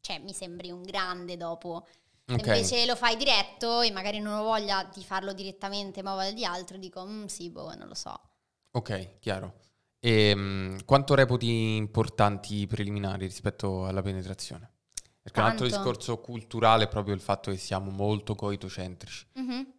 cioè 0.00 0.18
mi 0.20 0.32
sembri 0.32 0.70
un 0.70 0.82
grande 0.82 1.36
dopo. 1.36 1.86
Se 2.24 2.34
Ok. 2.34 2.46
invece 2.46 2.86
lo 2.86 2.96
fai 2.96 3.16
diretto 3.16 3.82
e 3.82 3.90
magari 3.90 4.18
non 4.20 4.38
ho 4.38 4.42
voglia 4.44 4.88
di 4.92 5.02
farlo 5.04 5.32
direttamente, 5.32 6.02
ma 6.02 6.12
ho 6.12 6.16
voglia 6.16 6.32
di 6.32 6.44
altro, 6.44 6.78
dico, 6.78 7.04
"Mm, 7.04 7.26
sì, 7.26 7.50
boh, 7.50 7.74
non 7.74 7.88
lo 7.88 7.94
so. 7.94 8.18
Ok, 8.72 9.18
chiaro. 9.18 9.60
E 10.00 10.34
mm, 10.34 10.78
quanto 10.86 11.14
reputi 11.14 11.76
importanti 11.76 12.56
i 12.60 12.66
preliminari 12.66 13.26
rispetto 13.26 13.86
alla 13.86 14.02
penetrazione? 14.02 14.71
Perché 15.22 15.38
un 15.40 15.46
altro 15.46 15.66
discorso 15.66 16.18
culturale 16.18 16.84
è 16.84 16.88
proprio 16.88 17.14
il 17.14 17.20
fatto 17.20 17.50
che 17.52 17.56
siamo 17.56 17.90
molto 17.90 18.34
coitocentrici. 18.34 19.26
Mhm. 19.34 19.72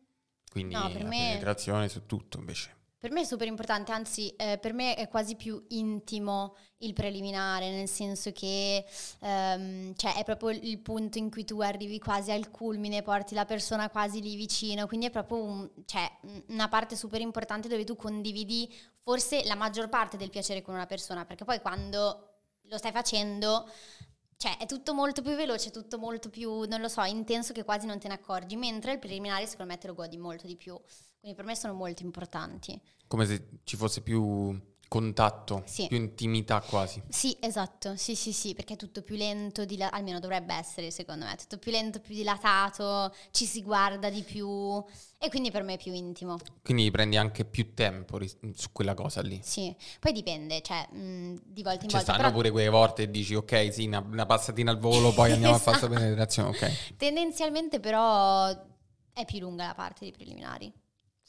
Quindi 0.49 0.73
No, 0.75 0.81
la 0.87 1.03
me- 1.03 1.27
penetrazione 1.29 1.89
su 1.89 2.05
tutto 2.05 2.37
invece. 2.37 2.77
Per 3.03 3.11
me 3.11 3.21
è 3.21 3.25
super 3.25 3.47
importante, 3.47 3.91
anzi 3.91 4.29
eh, 4.37 4.57
per 4.57 4.71
me 4.71 4.95
è 4.95 5.09
quasi 5.09 5.35
più 5.35 5.61
intimo 5.69 6.55
il 6.77 6.93
preliminare, 6.93 7.69
nel 7.69 7.89
senso 7.89 8.31
che 8.31 8.85
ehm, 9.19 9.93
cioè, 9.95 10.15
è 10.15 10.23
proprio 10.23 10.51
il 10.51 10.79
punto 10.79 11.17
in 11.17 11.29
cui 11.29 11.43
tu 11.43 11.59
arrivi 11.59 11.99
quasi 11.99 12.31
al 12.31 12.49
culmine, 12.49 13.01
porti 13.01 13.35
la 13.35 13.43
persona 13.43 13.89
quasi 13.89 14.21
lì 14.21 14.37
vicino, 14.37 14.87
quindi 14.87 15.07
è 15.07 15.09
proprio 15.09 15.43
un- 15.43 15.69
cioè, 15.85 16.09
un- 16.21 16.43
una 16.47 16.69
parte 16.69 16.95
super 16.95 17.19
importante 17.19 17.67
dove 17.67 17.83
tu 17.83 17.97
condividi 17.97 18.73
forse 19.01 19.43
la 19.43 19.55
maggior 19.55 19.89
parte 19.89 20.15
del 20.15 20.29
piacere 20.29 20.61
con 20.61 20.73
una 20.73 20.85
persona, 20.85 21.25
perché 21.25 21.43
poi 21.43 21.59
quando 21.59 22.29
lo 22.61 22.77
stai 22.77 22.93
facendo... 22.93 23.67
Cioè, 24.37 24.57
è 24.57 24.65
tutto 24.65 24.93
molto 24.93 25.21
più 25.21 25.35
veloce, 25.35 25.71
tutto 25.71 25.97
molto 25.97 26.29
più, 26.29 26.63
non 26.63 26.81
lo 26.81 26.87
so, 26.87 27.03
intenso 27.03 27.53
che 27.53 27.63
quasi 27.63 27.85
non 27.85 27.99
te 27.99 28.07
ne 28.07 28.15
accorgi, 28.15 28.55
mentre 28.55 28.93
il 28.93 28.99
preliminare 28.99 29.47
secondo 29.47 29.71
me 29.71 29.77
te 29.77 29.87
lo 29.87 29.93
godi 29.93 30.17
molto 30.17 30.47
di 30.47 30.55
più. 30.55 30.79
Quindi 31.19 31.37
per 31.37 31.45
me 31.45 31.55
sono 31.55 31.73
molto 31.73 32.03
importanti. 32.03 32.79
Come 33.07 33.25
se 33.25 33.59
ci 33.63 33.77
fosse 33.77 34.01
più 34.01 34.59
contatto, 34.93 35.63
Sì. 35.65 35.87
più 35.87 35.97
intimità 35.97 36.61
quasi. 36.61 37.01
Sì, 37.09 37.35
esatto, 37.39 37.95
sì, 37.95 38.13
sì, 38.13 38.31
sì, 38.31 38.53
perché 38.53 38.75
è 38.75 38.77
tutto 38.77 39.01
più 39.01 39.15
lento, 39.15 39.65
dila- 39.65 39.89
almeno 39.89 40.19
dovrebbe 40.19 40.53
essere 40.53 40.91
secondo 40.91 41.25
me, 41.25 41.35
tutto 41.35 41.57
più 41.57 41.71
lento, 41.71 41.99
più 41.99 42.13
dilatato, 42.13 43.11
ci 43.31 43.45
si 43.45 43.63
guarda 43.63 44.11
di 44.11 44.21
più 44.21 44.83
e 45.17 45.29
quindi 45.29 45.49
per 45.49 45.63
me 45.63 45.73
è 45.73 45.77
più 45.77 45.93
intimo. 45.93 46.37
Quindi 46.61 46.91
prendi 46.91 47.17
anche 47.17 47.43
più 47.43 47.73
tempo 47.73 48.19
ris- 48.19 48.37
su 48.53 48.71
quella 48.71 48.93
cosa 48.93 49.21
lì. 49.21 49.39
Sì, 49.41 49.75
poi 49.99 50.11
dipende, 50.11 50.61
cioè 50.61 50.87
mh, 50.91 51.41
di 51.43 51.63
volta 51.63 51.85
in 51.85 51.89
Ci 51.89 51.95
volta, 51.95 52.01
stanno 52.01 52.17
però 52.17 52.31
pure 52.31 52.51
quelle 52.51 52.69
volte 52.69 53.01
e 53.03 53.09
dici 53.09 53.33
ok, 53.33 53.73
sì, 53.73 53.87
una, 53.87 53.97
una 53.99 54.27
passatina 54.27 54.69
al 54.69 54.77
volo, 54.77 55.11
poi 55.11 55.31
andiamo 55.31 55.55
a 55.55 55.57
fare 55.57 55.77
Esatto. 55.77 55.87
questa 55.87 56.05
penetrazione, 56.05 56.49
ok. 56.49 56.95
tendenzialmente 56.97 57.79
però 57.79 58.47
è 59.11 59.25
più 59.25 59.39
lunga 59.39 59.65
la 59.65 59.73
parte 59.73 60.01
dei 60.01 60.11
preliminari, 60.11 60.71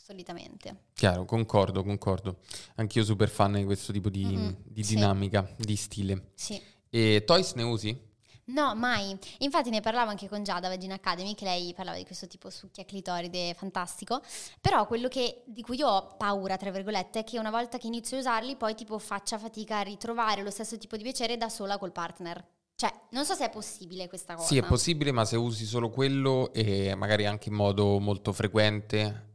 solitamente. 0.04 0.88
Chiaro, 0.92 1.24
concordo, 1.24 1.82
concordo. 1.82 2.40
Anch'io 2.74 3.04
super 3.04 3.30
fan 3.30 3.54
di 3.54 3.64
questo 3.64 3.90
tipo 3.90 4.10
di, 4.10 4.24
Mm-mm, 4.24 4.56
di 4.64 4.84
sì. 4.84 4.94
dinamica, 4.96 5.48
di 5.56 5.76
stile. 5.76 6.32
Sì. 6.34 6.60
E 6.90 7.22
Toys 7.24 7.52
ne 7.54 7.62
usi? 7.62 8.12
No, 8.46 8.74
mai. 8.74 9.18
Infatti 9.38 9.70
ne 9.70 9.80
parlavo 9.80 10.10
anche 10.10 10.28
con 10.28 10.42
Giada 10.42 10.68
Vagina 10.68 10.96
Academy, 10.96 11.34
che 11.34 11.46
lei 11.46 11.72
parlava 11.72 11.96
di 11.96 12.04
questo 12.04 12.26
tipo 12.26 12.50
succhia 12.50 12.84
clitoride 12.84 13.54
fantastico. 13.54 14.20
Però 14.60 14.86
quello 14.86 15.08
che, 15.08 15.42
di 15.46 15.62
cui 15.62 15.78
io 15.78 15.88
ho 15.88 16.16
paura, 16.18 16.58
tra 16.58 16.70
virgolette, 16.70 17.20
è 17.20 17.24
che 17.24 17.38
una 17.38 17.50
volta 17.50 17.78
che 17.78 17.86
inizio 17.86 18.18
a 18.18 18.20
usarli, 18.20 18.56
poi 18.56 18.74
tipo 18.74 18.98
faccia 18.98 19.38
fatica 19.38 19.78
a 19.78 19.82
ritrovare 19.82 20.42
lo 20.42 20.50
stesso 20.50 20.76
tipo 20.76 20.98
di 20.98 21.02
piacere 21.02 21.38
da 21.38 21.48
sola 21.48 21.78
col 21.78 21.92
partner. 21.92 22.46
Cioè, 22.76 22.92
non 23.12 23.24
so 23.24 23.32
se 23.32 23.46
è 23.46 23.50
possibile 23.50 24.08
questa 24.08 24.34
cosa. 24.34 24.46
Sì, 24.46 24.58
è 24.58 24.62
possibile, 24.62 25.10
ma 25.10 25.24
se 25.24 25.36
usi 25.36 25.64
solo 25.64 25.88
quello 25.88 26.52
e 26.52 26.94
magari 26.94 27.24
anche 27.24 27.48
in 27.48 27.54
modo 27.54 27.98
molto 27.98 28.32
frequente, 28.32 29.33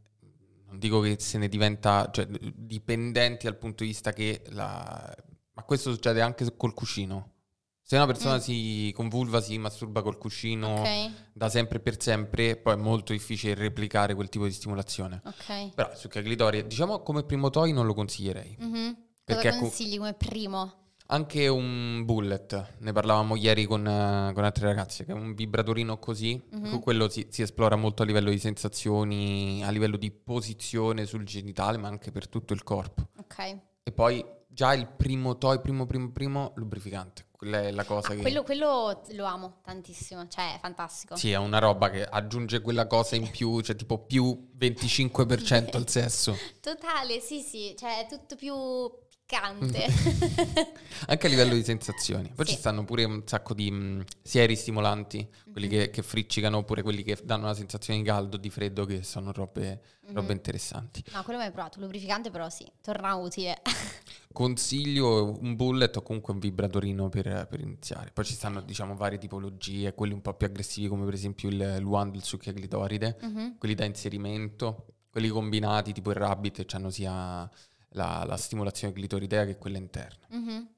non 0.70 0.78
dico 0.78 1.00
che 1.00 1.16
se 1.18 1.36
ne 1.38 1.48
diventa 1.48 2.08
cioè, 2.12 2.26
dipendenti 2.26 3.44
dal 3.46 3.56
punto 3.58 3.82
di 3.82 3.90
vista 3.90 4.12
che 4.12 4.42
la... 4.50 5.14
Ma 5.52 5.62
questo 5.64 5.92
succede 5.92 6.20
anche 6.22 6.56
col 6.56 6.72
cuscino. 6.74 7.32
Se 7.82 7.96
una 7.96 8.06
persona 8.06 8.36
Mm. 8.36 8.38
si 8.38 8.92
con 8.94 9.08
vulva 9.08 9.40
si 9.40 9.58
masturba 9.58 10.00
col 10.00 10.16
cuscino 10.16 10.74
Ok, 10.80 11.10
da 11.32 11.48
sempre 11.48 11.78
e 11.78 11.80
per 11.80 12.00
sempre, 12.00 12.56
poi 12.56 12.74
è 12.74 12.76
molto 12.76 13.12
difficile 13.12 13.54
replicare 13.54 14.14
quel 14.14 14.28
tipo 14.28 14.44
di 14.44 14.52
stimolazione. 14.52 15.20
ok. 15.24 15.74
Però 15.74 15.90
su 15.96 16.06
clitoris, 16.06 16.62
diciamo 16.62 17.02
come 17.02 17.24
primo 17.24 17.50
toy 17.50 17.72
non 17.72 17.86
lo 17.86 17.94
consiglierei. 17.94 18.56
Mhm. 18.60 18.96
Perché 19.24 19.48
Cosa 19.48 19.60
consigli 19.60 19.96
come 19.98 20.14
primo? 20.14 20.89
Anche 21.12 21.48
un 21.48 22.04
bullet, 22.04 22.74
ne 22.78 22.92
parlavamo 22.92 23.34
ieri 23.34 23.64
con, 23.64 23.84
eh, 23.84 24.32
con 24.32 24.44
altre 24.44 24.66
ragazze, 24.66 25.04
che 25.04 25.10
è 25.10 25.14
un 25.14 25.34
vibratorino 25.34 25.98
così, 25.98 26.40
Mhm. 26.52 26.70
con 26.70 26.80
quello 26.80 27.08
si, 27.08 27.26
si 27.30 27.42
esplora 27.42 27.74
molto 27.74 28.02
a 28.02 28.06
livello 28.06 28.30
di 28.30 28.38
sensazioni, 28.38 29.60
a 29.64 29.70
livello 29.70 29.96
di 29.96 30.12
posizione 30.12 31.06
sul 31.06 31.24
genitale, 31.24 31.78
ma 31.78 31.88
anche 31.88 32.12
per 32.12 32.28
tutto 32.28 32.52
il 32.52 32.62
corpo. 32.62 33.08
Ok. 33.18 33.38
E 33.82 33.90
poi 33.92 34.24
già 34.46 34.72
il 34.72 34.86
primo 34.86 35.36
toy, 35.36 35.60
primo 35.60 35.84
primo 35.84 36.10
primo, 36.12 36.52
lubrificante. 36.54 37.26
Quella 37.32 37.60
è 37.62 37.70
la 37.72 37.84
cosa 37.84 38.12
Ah, 38.12 38.14
che... 38.14 38.20
quello, 38.20 38.42
quello 38.44 39.02
lo 39.12 39.24
amo 39.24 39.60
tantissimo, 39.64 40.28
cioè 40.28 40.56
è 40.56 40.58
fantastico. 40.60 41.16
Sì, 41.16 41.32
è 41.32 41.38
una 41.38 41.58
roba 41.58 41.90
che 41.90 42.04
aggiunge 42.04 42.60
quella 42.60 42.86
cosa 42.86 43.16
in 43.16 43.28
più, 43.30 43.60
cioè 43.62 43.74
tipo 43.74 43.98
più 43.98 44.50
25% 44.56 45.76
al 45.76 45.88
sesso. 45.88 46.36
Totale, 46.60 47.18
sì, 47.18 47.40
sì, 47.40 47.74
cioè 47.76 48.04
è 48.04 48.06
tutto 48.08 48.36
più. 48.36 48.54
Anche 51.06 51.26
a 51.26 51.30
livello 51.30 51.54
di 51.54 51.62
sensazioni. 51.64 52.30
Poi 52.34 52.46
Sì. 52.46 52.52
ci 52.52 52.58
stanno 52.58 52.84
pure 52.84 53.04
un 53.04 53.22
sacco 53.26 53.54
di 53.54 53.70
mh, 53.70 54.04
sieri 54.22 54.56
stimolanti, 54.56 55.28
quelli 55.52 55.66
Mhm. 55.66 55.72
che, 55.72 55.90
che 55.90 56.02
friccicano, 56.02 56.58
oppure 56.58 56.82
quelli 56.82 57.02
che 57.02 57.16
danno 57.22 57.44
una 57.44 57.54
sensazione 57.54 58.00
di 58.00 58.04
caldo, 58.06 58.36
di 58.36 58.50
freddo, 58.50 58.84
che 58.84 59.02
sono 59.02 59.32
robe, 59.32 59.80
robe 60.06 60.20
Mhm. 60.22 60.30
interessanti. 60.30 61.04
No, 61.12 61.22
quello 61.22 61.38
mai 61.38 61.50
provato, 61.50 61.80
lubrificante 61.80 62.30
però 62.30 62.48
sì, 62.48 62.66
torna 62.82 63.14
utile. 63.14 63.60
Consiglio 64.32 65.36
un 65.40 65.56
bullet 65.56 65.96
o 65.96 66.02
comunque 66.02 66.32
un 66.32 66.38
vibratorino 66.38 67.08
per, 67.08 67.46
per 67.48 67.60
iniziare. 67.60 68.10
Poi 68.12 68.24
ci 68.24 68.34
stanno, 68.34 68.60
diciamo, 68.60 68.94
varie 68.94 69.18
tipologie, 69.18 69.92
quelli 69.94 70.12
un 70.12 70.22
po' 70.22 70.34
più 70.34 70.46
aggressivi, 70.46 70.86
come 70.88 71.04
per 71.04 71.14
esempio 71.14 71.48
il 71.48 71.76
Luan 71.80 72.10
del 72.10 72.22
succhia 72.22 72.52
clitoride, 72.52 73.16
Mhm. 73.22 73.56
quelli 73.58 73.74
da 73.74 73.84
inserimento, 73.84 74.86
quelli 75.10 75.28
combinati, 75.28 75.92
tipo 75.92 76.10
il 76.10 76.16
rabbit, 76.16 76.64
hanno 76.74 76.90
sia 76.90 77.48
la, 77.90 78.24
la 78.26 78.36
stimolazione 78.36 78.92
clitoridea 78.92 79.44
che 79.44 79.56
quella 79.56 79.78
interna. 79.78 80.26
Mhm. 80.28 80.68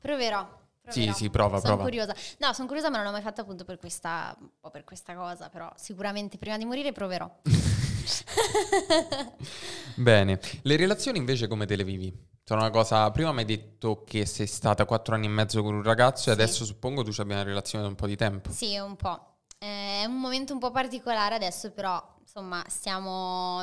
Proverò. 0.00 0.62
Sì, 0.88 1.00
proverò. 1.00 1.12
sì, 1.16 1.30
prova, 1.30 1.56
sono 1.60 1.68
prova. 1.74 1.82
curiosa. 1.84 2.14
No, 2.38 2.52
sono 2.52 2.66
curiosa, 2.66 2.90
ma 2.90 2.96
non 2.98 3.06
l'ho 3.06 3.12
mai 3.12 3.22
fatta 3.22 3.40
appunto 3.42 3.64
per 3.64 3.78
questa, 3.78 4.36
un 4.38 4.50
po' 4.60 4.70
per 4.70 4.84
questa 4.84 5.14
cosa, 5.14 5.48
però 5.48 5.72
sicuramente 5.76 6.36
prima 6.36 6.58
di 6.58 6.64
morire 6.66 6.92
proverò. 6.92 7.30
Bene, 9.96 10.40
le 10.62 10.76
relazioni 10.76 11.18
invece 11.18 11.46
come 11.48 11.66
te 11.66 11.76
le 11.76 11.84
vivi? 11.84 12.12
Sono 12.42 12.60
una 12.60 12.70
cosa, 12.70 13.10
prima 13.10 13.32
mi 13.32 13.38
hai 13.40 13.44
detto 13.46 14.02
che 14.04 14.26
sei 14.26 14.46
stata 14.46 14.84
quattro 14.84 15.14
anni 15.14 15.26
e 15.26 15.30
mezzo 15.30 15.62
con 15.62 15.74
un 15.74 15.82
ragazzo 15.82 16.30
e 16.30 16.34
Sì. 16.34 16.40
adesso 16.40 16.64
suppongo 16.66 17.02
tu 17.02 17.10
ci 17.12 17.20
abbia 17.22 17.36
una 17.36 17.44
relazione 17.44 17.84
da 17.84 17.90
un 17.90 17.96
po' 17.96 18.06
di 18.06 18.16
tempo. 18.16 18.50
Sì, 18.52 18.76
un 18.76 18.96
po'. 18.96 19.36
Eh, 19.58 20.02
È 20.02 20.04
un 20.04 20.20
momento 20.20 20.52
un 20.52 20.58
po' 20.58 20.70
particolare 20.70 21.34
adesso, 21.34 21.70
però 21.70 22.02
insomma 22.20 22.62
stiamo, 22.68 23.62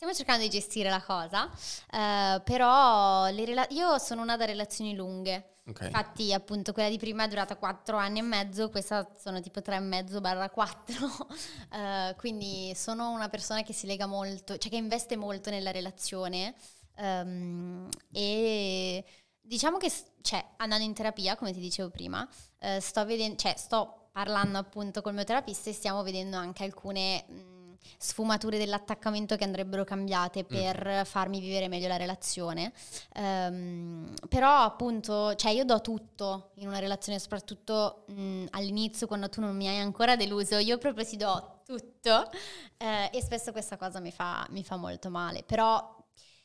stiamo 0.00 0.14
cercando 0.14 0.42
di 0.42 0.48
gestire 0.48 0.88
la 0.88 1.02
cosa, 1.02 1.50
eh, 1.92 2.40
però 2.42 3.26
rela- 3.26 3.66
io 3.68 3.98
sono 3.98 4.22
una 4.22 4.38
da 4.38 4.46
relazioni 4.46 4.94
lunghe. 4.94 5.56
Okay. 5.66 5.88
Infatti, 5.88 6.32
appunto, 6.32 6.72
quella 6.72 6.88
di 6.88 6.96
prima 6.96 7.24
è 7.24 7.28
durata 7.28 7.54
4 7.56 7.98
anni 7.98 8.20
e 8.20 8.22
mezzo, 8.22 8.70
questa 8.70 9.06
sono 9.18 9.40
tipo 9.40 9.60
3 9.60 9.76
e 9.76 9.80
mezzo 9.80 10.22
barra 10.22 10.48
4. 10.48 11.04
uh, 11.04 12.16
quindi 12.16 12.72
sono 12.74 13.10
una 13.10 13.28
persona 13.28 13.62
che 13.62 13.74
si 13.74 13.86
lega 13.86 14.06
molto, 14.06 14.56
cioè 14.56 14.70
che 14.70 14.78
investe 14.78 15.16
molto 15.16 15.50
nella 15.50 15.70
relazione. 15.70 16.54
Um, 16.96 17.86
e 18.10 19.04
diciamo 19.38 19.76
che, 19.76 19.92
cioè, 20.22 20.42
andando 20.56 20.82
in 20.82 20.94
terapia, 20.94 21.36
come 21.36 21.52
ti 21.52 21.60
dicevo 21.60 21.90
prima, 21.90 22.26
uh, 22.60 22.80
sto 22.80 23.04
vedendo, 23.04 23.36
cioè, 23.36 23.54
sto 23.58 24.08
parlando 24.12 24.56
appunto 24.56 25.02
col 25.02 25.12
mio 25.12 25.24
terapista 25.24 25.68
e 25.68 25.74
stiamo 25.74 26.02
vedendo 26.02 26.38
anche 26.38 26.64
alcune. 26.64 27.24
Mh, 27.28 27.59
sfumature 27.98 28.58
dell'attaccamento 28.58 29.36
che 29.36 29.44
andrebbero 29.44 29.84
cambiate 29.84 30.44
mm. 30.44 30.46
per 30.46 30.88
mm. 30.88 31.02
farmi 31.04 31.40
vivere 31.40 31.68
meglio 31.68 31.88
la 31.88 31.96
relazione. 31.96 32.72
Um, 33.14 34.12
però 34.28 34.62
appunto, 34.62 35.34
cioè 35.34 35.52
io 35.52 35.64
do 35.64 35.80
tutto 35.80 36.50
in 36.56 36.68
una 36.68 36.78
relazione, 36.78 37.18
soprattutto 37.18 38.04
mh, 38.08 38.20
mm, 38.20 38.46
all'inizio 38.50 39.06
quando 39.06 39.28
tu 39.28 39.40
non 39.40 39.56
mi 39.56 39.68
hai 39.68 39.78
ancora 39.78 40.16
deluso, 40.16 40.56
io 40.56 40.78
proprio 40.78 41.04
ti 41.04 41.16
do 41.16 41.60
tutto 41.64 42.30
eh, 42.78 43.10
e 43.12 43.22
spesso 43.22 43.52
questa 43.52 43.76
cosa 43.76 44.00
mi 44.00 44.10
fa, 44.10 44.46
mi 44.50 44.64
fa 44.64 44.76
molto 44.76 45.10
male. 45.10 45.42
Però, 45.44 45.96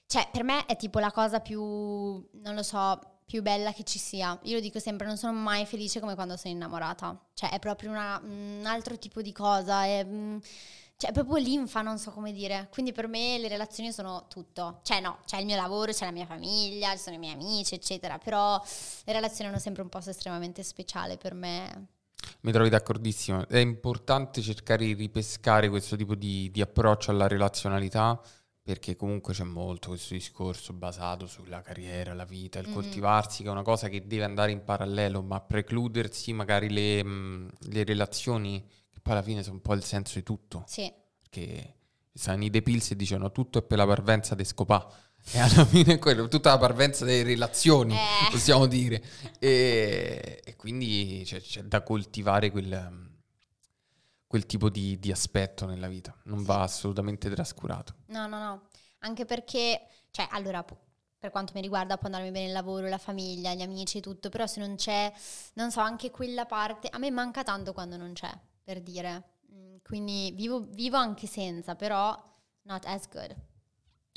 cioè, 0.06 0.28
per 0.32 0.44
me 0.44 0.66
è 0.66 0.76
tipo 0.76 1.00
la 1.00 1.12
cosa 1.12 1.40
più, 1.40 1.62
non 1.62 2.54
lo 2.54 2.64
so, 2.64 3.00
più 3.26 3.42
bella 3.42 3.74
che 3.74 3.84
ci 3.84 3.98
sia. 3.98 4.38
Io 4.44 4.56
lo 4.56 4.62
dico 4.62 4.80
sempre, 4.80 5.08
non 5.08 5.18
sono 5.18 5.34
mai 5.34 5.66
felice 5.66 6.00
come 6.00 6.16
quando 6.16 6.38
sono 6.38 6.54
innamorata. 6.54 7.20
Cioè, 7.34 7.50
è 7.52 7.60
proprio 7.60 7.90
una, 7.90 8.22
un 8.24 8.64
altro 8.66 8.98
tipo 8.98 9.22
di 9.22 9.32
cosa. 9.32 9.86
È, 9.86 10.04
mh, 10.04 10.40
cioè, 10.98 11.12
proprio 11.12 11.38
linfa, 11.38 11.82
non 11.82 11.98
so 11.98 12.12
come 12.12 12.32
dire. 12.32 12.70
Quindi 12.72 12.94
per 12.94 13.08
me 13.08 13.38
le 13.38 13.50
relazioni 13.50 13.92
sono 13.92 14.28
tutto. 14.30 14.80
Cioè, 14.84 15.02
no, 15.02 15.20
c'è 15.26 15.40
il 15.40 15.46
mio 15.46 15.58
lavoro, 15.58 15.92
c'è 15.92 16.06
la 16.06 16.12
mia 16.12 16.26
famiglia, 16.26 16.92
ci 16.92 17.00
sono 17.00 17.16
i 17.16 17.20
miei 17.20 17.34
amici, 17.34 17.76
eccetera. 17.76 18.18
Però 18.18 18.62
le 19.04 19.14
relazioni 19.14 19.50
hanno 19.50 19.60
sempre 19.60 19.82
un 19.82 19.90
posto 19.90 20.12
estremamente 20.12 20.64
speciale 20.64 21.18
per 21.18 21.34
me. 21.34 21.88
Mi 22.42 22.52
trovi 22.54 22.70
d'accordissimo. 22.70 23.48
È 23.48 23.58
importante 23.58 24.42
cercare 24.42 24.86
di 24.86 24.94
ripescare 24.94 25.68
questo 25.70 25.98
tipo 25.98 26.16
di, 26.16 26.50
di 26.52 26.62
approccio 26.62 27.12
alla 27.12 27.28
relazionalità 27.28 28.20
perché 28.66 28.96
comunque 28.96 29.34
c'è 29.34 29.44
molto 29.44 29.90
questo 29.90 30.16
discorso 30.16 30.74
basato 30.74 31.28
sulla 31.28 31.62
carriera, 31.62 32.16
la 32.16 32.26
vita, 32.26 32.58
il 32.58 32.66
mm-hmm. 32.66 32.74
coltivarsi, 32.74 33.44
che 33.44 33.50
è 33.50 33.52
una 33.52 33.62
cosa 33.62 33.90
che 33.90 34.08
deve 34.08 34.24
andare 34.24 34.52
in 34.52 34.64
parallelo, 34.64 35.22
ma 35.22 35.40
precludersi 35.40 36.34
magari 36.34 36.72
le, 36.72 37.04
mh, 37.04 37.50
le 37.70 37.84
relazioni 37.84 38.68
poi 39.06 39.14
alla 39.14 39.22
fine 39.22 39.44
sono 39.44 39.58
un 39.58 39.62
po' 39.62 39.76
il 39.76 39.84
senso 39.84 40.16
di 40.16 40.24
tutto. 40.24 40.64
Sì. 40.66 40.92
Perché 41.22 41.76
stanno 42.12 42.44
i 42.44 42.50
depilsi 42.50 42.94
e 42.94 42.96
dicono 42.96 43.32
tutto 43.32 43.60
è 43.60 43.62
per 43.62 43.78
la 43.78 43.86
parvenza 43.86 44.34
di 44.34 44.44
scopà. 44.44 44.92
E 45.32 45.40
alla 45.40 45.66
fine 45.66 45.94
è 45.94 46.00
quello, 46.00 46.28
tutta 46.28 46.52
la 46.52 46.60
parvenza 46.60 47.04
delle 47.04 47.24
relazioni, 47.24 47.96
eh. 47.96 48.30
possiamo 48.30 48.68
dire. 48.68 49.04
E, 49.40 50.40
e 50.44 50.56
quindi 50.56 51.24
c'è, 51.26 51.42
c'è, 51.42 51.64
da 51.64 51.82
coltivare 51.82 52.52
quel, 52.52 53.18
quel 54.28 54.46
tipo 54.46 54.70
di, 54.70 55.00
di, 55.00 55.12
aspetto 55.12 55.66
nella 55.66 55.88
vita. 55.88 56.16
Non 56.26 56.44
va 56.44 56.62
assolutamente 56.62 57.28
trascurato. 57.30 57.96
No, 58.08 58.28
no, 58.28 58.38
no. 58.38 58.68
Anche 59.00 59.26
perché, 59.26 59.88
cioè, 60.12 60.28
allora, 60.30 60.64
per 60.64 61.32
quanto 61.32 61.54
mi 61.56 61.62
riguarda 61.62 61.98
può 61.98 62.06
andarmi 62.06 62.30
bene 62.30 62.48
il 62.48 62.54
lavoro, 62.54 62.88
la 62.88 63.00
famiglia, 63.00 63.56
gli 63.56 63.64
amici, 63.64 64.02
tutto, 64.02 64.30
però 64.30 64.46
se 64.46 64.60
non 64.60 64.76
c'è, 64.76 65.12
non 65.54 65.72
so, 65.72 65.80
anche 65.80 66.12
quella 66.12 66.46
parte, 66.46 66.88
a 66.88 67.00
me 67.00 67.10
manca 67.10 67.44
tanto 67.44 67.74
quando 67.74 67.98
non 67.98 68.14
c'è 68.14 68.32
per 68.66 68.82
dire. 68.82 69.24
Mm, 69.54 69.76
quindi 69.84 70.34
vivo, 70.36 70.68
vivo 70.72 70.98
anche 70.98 71.28
senza, 71.28 71.76
però 71.76 72.20
not 72.64 72.84
as 72.86 73.08
good. 73.08 73.34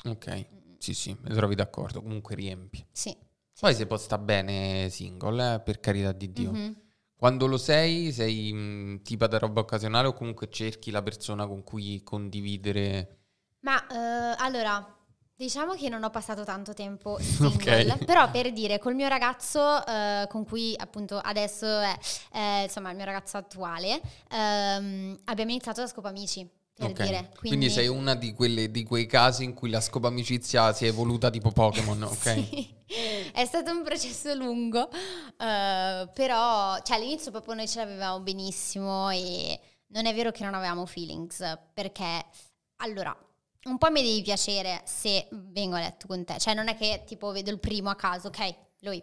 Ok, 0.05 0.47
sì 0.79 0.93
sì, 0.93 1.15
mi 1.21 1.33
trovi 1.35 1.55
d'accordo, 1.55 2.01
comunque 2.01 2.35
riempi. 2.35 2.83
Sì. 2.91 3.15
Poi 3.59 3.75
si 3.75 3.85
può 3.85 3.97
stare 3.97 4.21
bene 4.21 4.89
single, 4.89 5.55
eh, 5.55 5.59
per 5.59 5.79
carità 5.79 6.11
di 6.11 6.31
Dio. 6.31 6.51
Mm-hmm. 6.51 6.71
Quando 7.15 7.45
lo 7.45 7.57
sei, 7.57 8.11
sei 8.13 8.51
mh, 8.53 8.57
mm, 8.57 8.95
tipa 9.03 9.27
da 9.27 9.37
roba 9.37 9.59
occasionale 9.59 10.07
o 10.07 10.13
comunque 10.13 10.49
cerchi 10.49 10.89
la 10.89 11.03
persona 11.03 11.45
con 11.45 11.63
cui 11.63 12.01
condividere? 12.01 13.17
Ma 13.59 13.75
uh, 13.75 14.41
allora, 14.41 14.98
Diciamo 15.39 15.73
che 15.73 15.87
non 15.87 16.03
ho 16.03 16.09
passato 16.09 16.43
tanto 16.43 16.73
tempo 16.73 17.17
single, 17.23 17.93
okay. 17.93 18.03
però 18.03 18.29
per 18.29 18.51
dire, 18.51 18.77
col 18.77 18.93
mio 18.93 19.07
ragazzo, 19.07 19.85
eh, 19.85 20.25
con 20.27 20.43
cui 20.43 20.73
appunto 20.77 21.17
adesso 21.17 21.65
è, 21.65 21.97
eh, 22.33 22.63
insomma, 22.63 22.89
il 22.89 22.97
mio 22.97 23.05
ragazzo 23.05 23.37
attuale, 23.37 24.01
ehm, 24.29 25.17
abbiamo 25.23 25.51
iniziato 25.51 25.79
da 25.79 25.87
scopo 25.87 26.09
amici. 26.09 26.45
Per 26.73 26.89
okay. 26.89 27.05
dire. 27.05 27.17
Quindi... 27.37 27.57
Quindi... 27.57 27.69
sei 27.69 27.87
una 27.87 28.15
di, 28.15 28.33
quelle, 28.33 28.69
di, 28.69 28.83
quei 28.83 29.05
casi 29.05 29.45
in 29.45 29.53
cui 29.53 29.69
la 29.69 29.79
scopa 29.79 30.09
amicizia 30.09 30.73
si 30.73 30.83
è 30.83 30.89
evoluta 30.89 31.29
tipo 31.29 31.51
Pokémon, 31.51 32.03
ok? 32.11 32.33
sì. 32.49 32.75
È 33.31 33.45
stato 33.45 33.71
un 33.71 33.81
processo 33.81 34.33
lungo, 34.33 34.89
uh, 34.89 36.09
però 36.13 36.81
cioè, 36.81 36.97
all'inizio 36.97 37.31
proprio 37.31 37.53
noi 37.53 37.67
ce 37.69 37.79
l'avevamo 37.79 38.19
benissimo 38.19 39.09
e 39.09 39.57
non 39.87 40.05
è 40.05 40.13
vero 40.13 40.31
che 40.31 40.43
non 40.43 40.53
avevamo 40.53 40.85
feelings, 40.85 41.59
perché 41.73 42.25
allora 42.81 43.17
un 43.69 43.77
po' 43.77 43.91
mi 43.91 44.01
devi 44.01 44.21
piacere 44.21 44.81
se 44.85 45.27
vengo 45.31 45.75
a 45.75 45.79
letto 45.79 46.07
con 46.07 46.25
te. 46.25 46.37
Cioè, 46.39 46.53
non 46.53 46.67
è 46.67 46.75
che 46.75 47.03
tipo 47.05 47.31
vedo 47.31 47.51
il 47.51 47.59
primo 47.59 47.89
a 47.89 47.95
caso, 47.95 48.27
ok, 48.27 48.55
lui. 48.81 49.01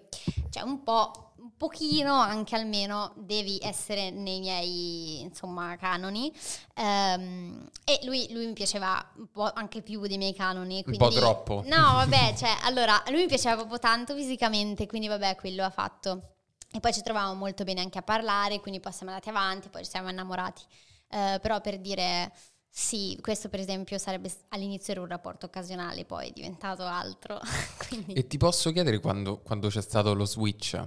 Cioè, 0.50 0.62
un 0.62 0.82
po', 0.82 1.34
un 1.38 1.56
pochino 1.56 2.14
anche 2.14 2.56
almeno 2.56 3.12
devi 3.16 3.58
essere 3.62 4.10
nei 4.10 4.40
miei, 4.40 5.20
insomma, 5.20 5.76
canoni. 5.76 6.32
Um, 6.76 7.68
e 7.84 8.00
lui, 8.04 8.26
lui, 8.32 8.46
mi 8.46 8.52
piaceva 8.52 9.12
un 9.16 9.30
po' 9.30 9.50
anche 9.54 9.82
più 9.82 10.06
dei 10.06 10.18
miei 10.18 10.34
canoni. 10.34 10.82
Quindi... 10.82 11.02
Un 11.02 11.10
po' 11.10 11.16
troppo. 11.16 11.62
No, 11.66 11.94
vabbè, 11.94 12.34
cioè, 12.38 12.50
allora, 12.62 13.02
lui 13.08 13.20
mi 13.20 13.28
piaceva 13.28 13.56
proprio 13.56 13.78
tanto 13.78 14.14
fisicamente, 14.14 14.86
quindi 14.86 15.08
vabbè, 15.08 15.36
quello 15.36 15.64
ha 15.64 15.70
fatto. 15.70 16.32
E 16.72 16.80
poi 16.80 16.92
ci 16.92 17.02
trovavamo 17.02 17.34
molto 17.34 17.64
bene 17.64 17.80
anche 17.80 17.98
a 17.98 18.02
parlare, 18.02 18.60
quindi 18.60 18.80
poi 18.80 18.92
siamo 18.92 19.12
andati 19.12 19.28
avanti, 19.28 19.68
poi 19.68 19.84
ci 19.84 19.90
siamo 19.90 20.10
innamorati. 20.10 20.62
Uh, 21.08 21.38
però 21.40 21.60
per 21.60 21.78
dire 21.78 22.32
sì, 22.78 23.16
questo 23.22 23.48
per 23.48 23.58
esempio 23.58 23.96
sarebbe 23.96 24.30
all'inizio 24.48 24.92
era 24.92 25.00
un 25.00 25.08
rapporto 25.08 25.46
occasionale, 25.46 26.04
poi 26.04 26.28
è 26.28 26.30
diventato 26.30 26.82
altro. 26.82 27.40
e 28.06 28.26
ti 28.26 28.36
posso 28.36 28.70
chiedere 28.70 29.00
quando, 29.00 29.38
quando, 29.38 29.68
c'è 29.68 29.80
stato 29.80 30.12
lo 30.12 30.26
switch? 30.26 30.84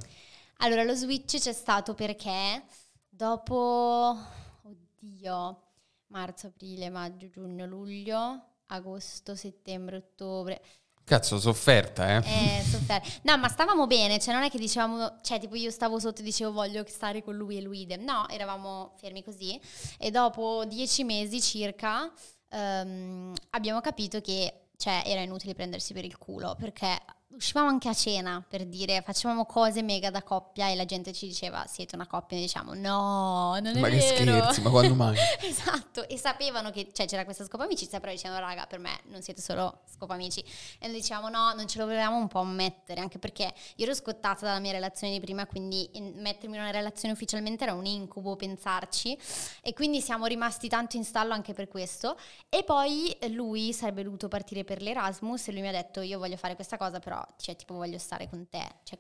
Allora, 0.58 0.84
lo 0.84 0.94
switch 0.94 1.40
c'è 1.40 1.52
stato 1.52 1.96
perché 1.96 2.64
dopo, 3.10 4.16
oddio, 4.62 5.62
marzo, 6.10 6.46
aprile, 6.46 6.92
maggio, 6.92 7.28
giugno, 7.28 7.66
luglio, 7.66 8.40
agosto, 8.68 9.36
settembre, 9.36 9.96
ottobre, 9.96 10.62
Cazzo, 11.10 11.40
sofferta, 11.40 12.18
eh? 12.18 12.60
Eh, 12.60 12.64
sofferta. 12.64 13.02
No, 13.24 13.36
ma 13.40 13.48
stavamo 13.48 13.88
bene, 13.88 14.20
cioè 14.20 14.32
non 14.32 14.44
è 14.44 14.50
che 14.52 14.60
dicevamo, 14.60 15.16
cioè 15.24 15.40
tipo 15.40 15.56
io 15.56 15.72
stavo 15.72 15.98
sotto 15.98 16.22
e 16.22 16.24
dicevo 16.24 16.52
voglio 16.52 16.84
stare 16.88 17.24
con 17.24 17.36
lui 17.36 17.58
e 17.58 17.62
lui. 17.62 17.88
No, 18.00 18.30
eravamo 18.30 18.94
fermi 19.00 19.24
così. 19.24 19.60
E 19.98 20.12
dopo 20.12 20.66
dieci 20.68 21.04
mesi 21.04 21.42
circa 21.42 22.12
um, 22.52 23.34
abbiamo 23.50 23.82
capito 23.82 24.22
che 24.22 24.68
cioè, 24.78 25.02
era 25.04 25.22
inutile 25.22 25.56
prendersi 25.56 25.94
per 25.94 26.06
il 26.06 26.16
culo 26.20 26.56
perché 26.60 26.96
uscivamo 27.32 27.70
anche 27.70 27.88
a 27.88 27.94
cena 27.94 28.44
per 28.46 28.66
dire, 28.66 29.02
facevamo 29.02 29.46
cose 29.46 29.84
mega 29.84 30.10
da 30.10 30.24
coppia 30.24 30.68
e 30.70 30.76
la 30.76 30.86
gente 30.86 31.14
ci 31.14 31.28
diceva 31.28 31.66
siete 31.68 31.96
una 31.96 32.08
coppia 32.08 32.38
e 32.38 32.42
diciamo 32.42 32.74
no, 32.74 33.58
non 33.62 33.78
è 33.78 33.80
ma 33.80 33.88
vero. 33.88 33.90
Ma 33.90 33.90
che 33.90 34.02
scherzi, 34.02 34.62
ma 34.62 34.70
quando 34.70 34.96
mai? 34.96 35.16
esatto, 35.42 36.08
e 36.08 36.18
sapevano 36.18 36.72
che 36.72 36.90
cioè, 36.92 37.06
c'era 37.06 37.24
questa 37.26 37.44
scopa 37.46 37.64
amicizia, 37.66 38.00
però 38.00 38.12
dicevano 38.12 38.40
raga 38.40 38.66
per 38.66 38.80
me 38.80 39.00
non 39.06 39.22
siete 39.22 39.42
solo 39.42 39.82
scopa 39.86 40.16
amici 40.16 40.44
e 40.80 40.88
noi 40.88 40.96
dicevamo 40.96 41.30
no, 41.30 41.54
non 41.54 41.68
ce 41.68 41.78
lo 41.78 41.86
volevamo 41.86 42.18
un 42.18 42.28
po' 42.28 42.40
ammettere, 42.40 43.00
anche 43.00 43.20
perché 43.20 43.54
io 43.76 43.86
ero 43.86 43.94
scottata 43.94 44.46
dalla 44.46 44.60
mia 44.60 44.72
relazione 44.72 45.14
di 45.14 45.20
prima, 45.20 45.46
quindi 45.46 45.90
mettermi 46.16 46.56
in 46.56 46.62
una 46.62 46.72
relazione 46.72 47.14
ufficialmente 47.14 47.64
era 47.64 47.74
un 47.74 47.86
incubo 47.86 48.36
pensarci 48.36 49.18
e 49.62 49.74
quindi 49.74 50.02
siamo 50.02 50.26
rimasti 50.26 50.68
tanto 50.68 50.98
in 50.98 51.04
stallo 51.04 51.34
anche 51.34 51.54
per 51.54 51.68
questo 51.68 52.18
e 52.50 52.64
poi 52.64 53.16
lui 53.30 53.72
sarebbe 53.72 54.04
dovuto 54.04 54.28
partire 54.28 54.64
per 54.64 54.82
l'Erasmus 54.82 55.48
e 55.48 55.52
lui 55.52 55.62
mi 55.62 55.68
ha 55.68 55.72
detto 55.72 56.02
io 56.02 56.18
voglio 56.18 56.38
fare 56.38 56.56
questa 56.56 56.78
cosa 56.78 57.00
però 57.00 57.19
cioè, 57.38 57.56
tipo, 57.56 57.76
voglio 57.76 57.98
stare 57.98 58.30
con 58.30 58.48
te. 58.50 58.68
Cioè, 58.84 58.98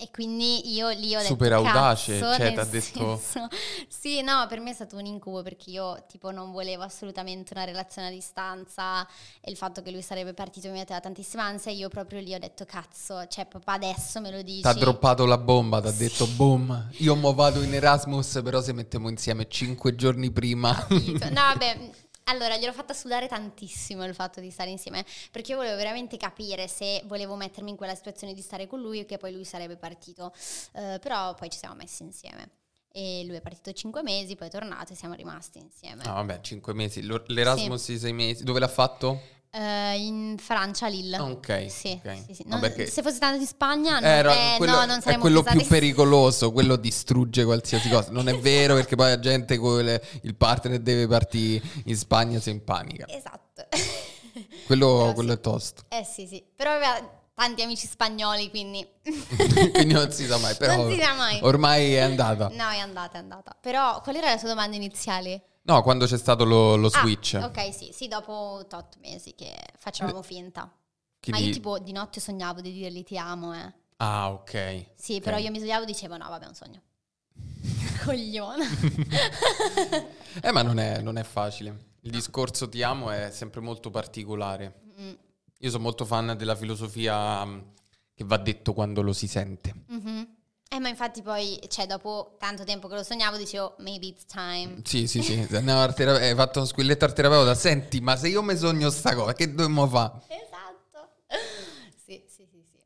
e 0.00 0.08
quindi 0.10 0.72
io 0.72 0.88
lì 0.88 1.14
ho 1.14 1.20
Super 1.20 1.50
detto, 1.50 1.66
audace, 1.66 2.18
cioè 2.18 2.52
ti 2.54 2.58
ha 2.58 2.64
detto... 2.64 3.20
Senso, 3.22 3.48
sì, 3.86 4.22
no, 4.22 4.46
per 4.48 4.58
me 4.58 4.70
è 4.70 4.72
stato 4.72 4.96
un 4.96 5.04
incubo 5.04 5.42
perché 5.42 5.68
io 5.68 6.06
tipo 6.08 6.30
non 6.30 6.52
volevo 6.52 6.84
assolutamente 6.84 7.52
una 7.54 7.64
relazione 7.64 8.08
a 8.08 8.10
distanza 8.10 9.06
e 9.42 9.50
il 9.50 9.58
fatto 9.58 9.82
che 9.82 9.90
lui 9.90 10.00
sarebbe 10.00 10.32
partito 10.32 10.68
mi 10.68 10.78
metteva 10.78 11.00
tantissima 11.00 11.44
ansia 11.44 11.70
e 11.70 11.74
io 11.74 11.90
proprio 11.90 12.18
lì 12.20 12.32
ho 12.32 12.38
detto 12.38 12.64
cazzo, 12.64 13.26
cioè 13.26 13.44
papà 13.44 13.74
adesso 13.74 14.22
me 14.22 14.30
lo 14.30 14.40
dici. 14.40 14.62
Ti 14.62 14.68
ha 14.68 14.72
droppato 14.72 15.26
la 15.26 15.36
bomba, 15.36 15.82
ti 15.82 15.88
ha 15.88 15.92
sì. 15.92 15.98
detto 15.98 16.26
boom, 16.28 16.88
io 16.92 17.14
mo 17.14 17.34
vado 17.34 17.60
in 17.62 17.74
Erasmus 17.74 18.40
però 18.42 18.62
se 18.62 18.72
mettiamo 18.72 19.10
insieme 19.10 19.48
cinque 19.48 19.94
giorni 19.94 20.30
prima. 20.30 20.86
no, 20.88 21.28
vabbè 21.30 21.90
allora, 22.30 22.56
gliel'ho 22.56 22.72
fatta 22.72 22.94
sudare 22.94 23.28
tantissimo 23.28 24.04
il 24.04 24.14
fatto 24.14 24.40
di 24.40 24.50
stare 24.50 24.70
insieme, 24.70 25.04
perché 25.30 25.52
io 25.52 25.58
volevo 25.58 25.76
veramente 25.76 26.16
capire 26.16 26.68
se 26.68 27.02
volevo 27.04 27.34
mettermi 27.36 27.70
in 27.70 27.76
quella 27.76 27.94
situazione 27.94 28.34
di 28.34 28.40
stare 28.40 28.66
con 28.66 28.80
lui 28.80 29.00
e 29.00 29.06
che 29.06 29.18
poi 29.18 29.32
lui 29.32 29.44
sarebbe 29.44 29.76
partito. 29.76 30.32
Uh, 30.72 30.98
però 31.00 31.34
poi 31.34 31.50
ci 31.50 31.58
siamo 31.58 31.74
messi 31.74 32.02
insieme. 32.02 32.50
E 32.92 33.22
lui 33.24 33.36
è 33.36 33.40
partito 33.40 33.72
cinque 33.72 34.02
mesi, 34.02 34.34
poi 34.34 34.48
è 34.48 34.50
tornato 34.50 34.92
e 34.92 34.96
siamo 34.96 35.14
rimasti 35.14 35.58
insieme. 35.58 36.02
Ah, 36.04 36.14
vabbè, 36.14 36.40
cinque 36.40 36.72
mesi. 36.74 37.02
L'Erasmus 37.26 37.82
sì. 37.82 37.98
sei 37.98 38.12
mesi. 38.12 38.42
Dove 38.42 38.58
l'ha 38.58 38.68
fatto? 38.68 39.20
Eh, 39.52 39.96
in 39.98 40.36
Francia, 40.38 40.86
Lille. 40.86 41.18
Ok. 41.18 41.66
Sì, 41.68 42.00
ok. 42.04 42.22
sì, 42.26 42.34
sì. 42.34 42.42
No, 42.44 42.50
Non- 42.52 42.60
perché 42.60 42.86
Se 42.86 43.02
fosse 43.02 43.16
stato 43.16 43.36
in 43.36 43.46
Spagna, 43.46 43.98
no, 43.98 44.06
era 44.06 44.32
eh, 44.32 44.56
quello, 44.56 44.72
no, 44.76 44.84
non 44.86 45.00
è 45.04 45.18
quello 45.18 45.42
più 45.42 45.64
pericoloso, 45.66 46.52
quello 46.52 46.76
distrugge 46.76 47.44
qualsiasi 47.44 47.88
cosa. 47.88 48.10
Non 48.12 48.28
è 48.28 48.38
vero 48.38 48.74
perché 48.76 48.94
poi 48.94 49.08
la 49.08 49.18
gente 49.18 49.58
con 49.58 49.82
le- 49.84 50.00
il 50.22 50.36
partner 50.36 50.78
deve 50.78 51.08
partire 51.08 51.64
in 51.86 51.96
Spagna 51.96 52.38
si 52.38 52.50
impanica. 52.50 53.06
Esatto. 53.08 53.66
Quello, 54.66 54.98
Però 54.98 55.12
quello 55.14 55.30
sì. 55.32 55.36
è 55.36 55.40
tosto. 55.40 55.82
Eh 55.88 56.04
sì, 56.04 56.26
sì. 56.28 56.42
Però 56.54 56.70
aveva 56.70 57.18
tanti 57.34 57.62
amici 57.62 57.88
spagnoli, 57.88 58.48
quindi... 58.50 58.86
Quindi 59.72 59.92
non 59.92 60.12
si 60.12 60.24
sa 60.26 60.36
mai. 60.38 60.54
Però 60.54 60.76
Non 60.76 60.92
si 60.92 61.00
sa 61.00 61.14
mai. 61.14 61.40
ormai 61.42 61.94
è 61.94 61.98
andata. 61.98 62.48
No, 62.52 62.68
è 62.68 62.78
andata, 62.78 63.16
è 63.18 63.20
andata. 63.20 63.56
Però 63.60 64.00
qual 64.00 64.14
era 64.14 64.28
la 64.28 64.38
tua 64.38 64.48
domanda 64.50 64.76
iniziale? 64.76 65.42
No, 65.62 65.82
quando 65.82 66.06
c'è 66.06 66.16
stato 66.18 66.44
lo, 66.44 66.76
lo 66.76 66.86
Ah, 66.88 67.00
switch. 67.00 67.38
ok, 67.40 67.74
sì, 67.74 67.90
sì, 67.92 68.08
dopo 68.08 68.64
tot 68.68 68.96
mesi 69.00 69.34
che 69.34 69.54
facevamo 69.78 70.22
finta. 70.22 70.72
Che 71.20 71.30
Ma 71.32 71.38
io 71.38 71.52
tipo 71.52 71.78
di 71.78 71.92
notte 71.92 72.18
sognavo 72.20 72.60
di 72.60 72.72
dirgli 72.72 73.04
ti 73.04 73.18
amo, 73.18 73.54
eh. 73.54 73.72
Ah, 73.98 74.30
ok. 74.32 74.86
Sì, 74.96 75.20
però 75.20 75.36
Ok. 75.36 75.42
io 75.44 75.50
mi 75.50 75.58
svegliavo 75.58 75.82
e 75.82 75.86
dicevo 75.86 76.16
no, 76.16 76.28
vabbè, 76.28 76.44
è 76.44 76.48
un 76.48 76.54
sogno. 76.54 76.80
Cogliona. 78.04 78.64
Eh, 80.42 80.52
ma 80.52 80.62
non 80.62 80.78
è, 80.78 81.00
non 81.02 81.16
è 81.18 81.24
facile. 81.24 81.88
Il 82.02 82.12
discorso 82.12 82.68
ti 82.68 82.82
amo 82.84 83.10
è 83.10 83.30
sempre 83.32 83.60
molto 83.60 83.90
particolare. 83.90 84.80
Mm, 85.00 85.12
Io 85.58 85.70
sono 85.70 85.82
molto 85.82 86.04
fan 86.04 86.36
della 86.38 86.54
filosofia 86.54 87.44
mm, 87.44 87.58
che 88.14 88.24
va 88.24 88.36
detto 88.36 88.72
quando 88.72 89.02
lo 89.02 89.12
si 89.12 89.26
sente. 89.26 89.74
mhm. 89.88 90.36
Eh, 90.72 90.78
ma 90.78 90.88
infatti 90.88 91.20
poi, 91.20 91.58
cioè, 91.66 91.86
dopo 91.86 92.36
tanto 92.38 92.62
tempo 92.62 92.86
che 92.86 92.94
lo 92.94 93.02
sognavo, 93.02 93.36
dicevo 93.36 93.74
maybe 93.78 94.06
it's 94.06 94.24
time. 94.24 94.82
Sì, 94.84 95.08
sì, 95.08 95.20
sì. 95.20 95.34
Andiamo 95.50 95.82
al 95.82 95.92
tera- 95.94 96.12
Hai 96.14 96.32
fatto 96.36 96.60
un 96.60 96.66
squilletto 96.68 97.04
al 97.04 97.12
terapeuta. 97.12 97.56
Senti, 97.56 98.00
ma 98.00 98.14
se 98.16 98.28
io 98.28 98.40
mi 98.40 98.56
sogno 98.56 98.88
sta 98.90 99.16
cosa, 99.16 99.32
che 99.32 99.48
dobbiamo 99.48 99.88
fare? 99.88 100.12
Esatto. 100.28 101.08
Sì, 102.04 102.22
sì, 102.28 102.46
sì, 102.50 102.62
sì. 102.72 102.78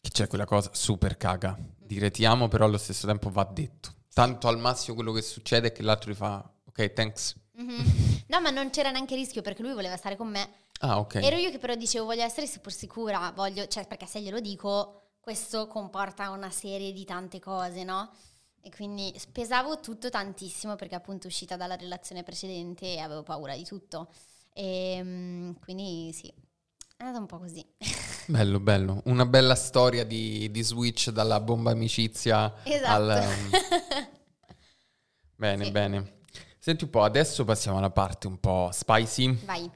Che 0.00 0.10
c'è 0.10 0.26
quella 0.28 0.44
cosa 0.44 0.70
super 0.72 1.16
caga. 1.16 1.56
Dire 1.78 2.10
ti 2.12 2.24
amo, 2.24 2.46
però 2.46 2.64
allo 2.66 2.78
stesso 2.78 3.06
tempo 3.08 3.28
va 3.30 3.44
detto. 3.44 3.92
Tanto 4.14 4.46
al 4.46 4.58
massimo 4.58 4.94
quello 4.94 5.10
che 5.12 5.22
succede 5.22 5.68
è 5.68 5.72
che 5.72 5.82
l'altro 5.82 6.10
gli 6.12 6.14
fa, 6.14 6.48
ok, 6.64 6.92
thanks. 6.92 7.34
Mhm. 7.54 8.22
No, 8.28 8.40
ma 8.40 8.50
non 8.50 8.70
c'era 8.70 8.90
neanche 8.92 9.14
rischio 9.16 9.42
perché 9.42 9.62
lui 9.62 9.72
voleva 9.72 9.96
stare 9.96 10.16
con 10.16 10.28
me. 10.28 10.48
Ah, 10.80 10.98
ok. 10.98 11.16
Ero 11.16 11.36
io 11.36 11.50
che 11.50 11.58
però 11.58 11.74
dicevo 11.74 12.04
voglio 12.06 12.22
essere 12.22 12.46
super 12.46 12.72
sicura, 12.72 13.32
voglio, 13.34 13.66
cioè 13.68 13.86
perché 13.86 14.06
se 14.06 14.20
glielo 14.20 14.40
dico 14.40 15.01
questo 15.22 15.68
comporta 15.68 16.30
una 16.30 16.50
serie 16.50 16.92
di 16.92 17.04
tante 17.04 17.38
cose, 17.38 17.84
no? 17.84 18.10
E 18.60 18.70
quindi 18.70 19.14
pesavo 19.30 19.78
tutto 19.78 20.10
tantissimo 20.10 20.74
perché 20.74 20.96
appunto 20.96 21.28
uscita 21.28 21.56
dalla 21.56 21.76
relazione 21.76 22.24
precedente 22.24 22.98
avevo 22.98 23.22
paura 23.22 23.54
di 23.54 23.64
tutto. 23.64 24.08
E 24.52 25.00
mm, 25.00 25.50
quindi 25.62 26.10
sì, 26.12 26.26
è 26.26 27.04
andata 27.04 27.20
un 27.20 27.26
po' 27.26 27.38
così. 27.38 27.64
Bello, 28.26 28.58
bello. 28.60 29.00
Una 29.06 29.24
bella 29.26 29.54
storia 29.54 30.04
di, 30.04 30.50
di 30.50 30.62
switch 30.62 31.10
dalla 31.10 31.40
bomba 31.40 31.70
amicizia 31.72 32.52
Esatto. 32.64 32.92
al... 32.92 33.24
um, 33.28 33.50
Bene, 35.36 35.64
Sì. 35.64 35.70
bene. 35.70 36.20
Senti 36.58 36.84
un 36.84 36.90
po', 36.90 37.02
adesso 37.02 37.44
passiamo 37.44 37.78
alla 37.78 37.90
parte 37.90 38.26
un 38.28 38.38
po' 38.38 38.70
spicy 38.72 39.44
Vai. 39.44 39.68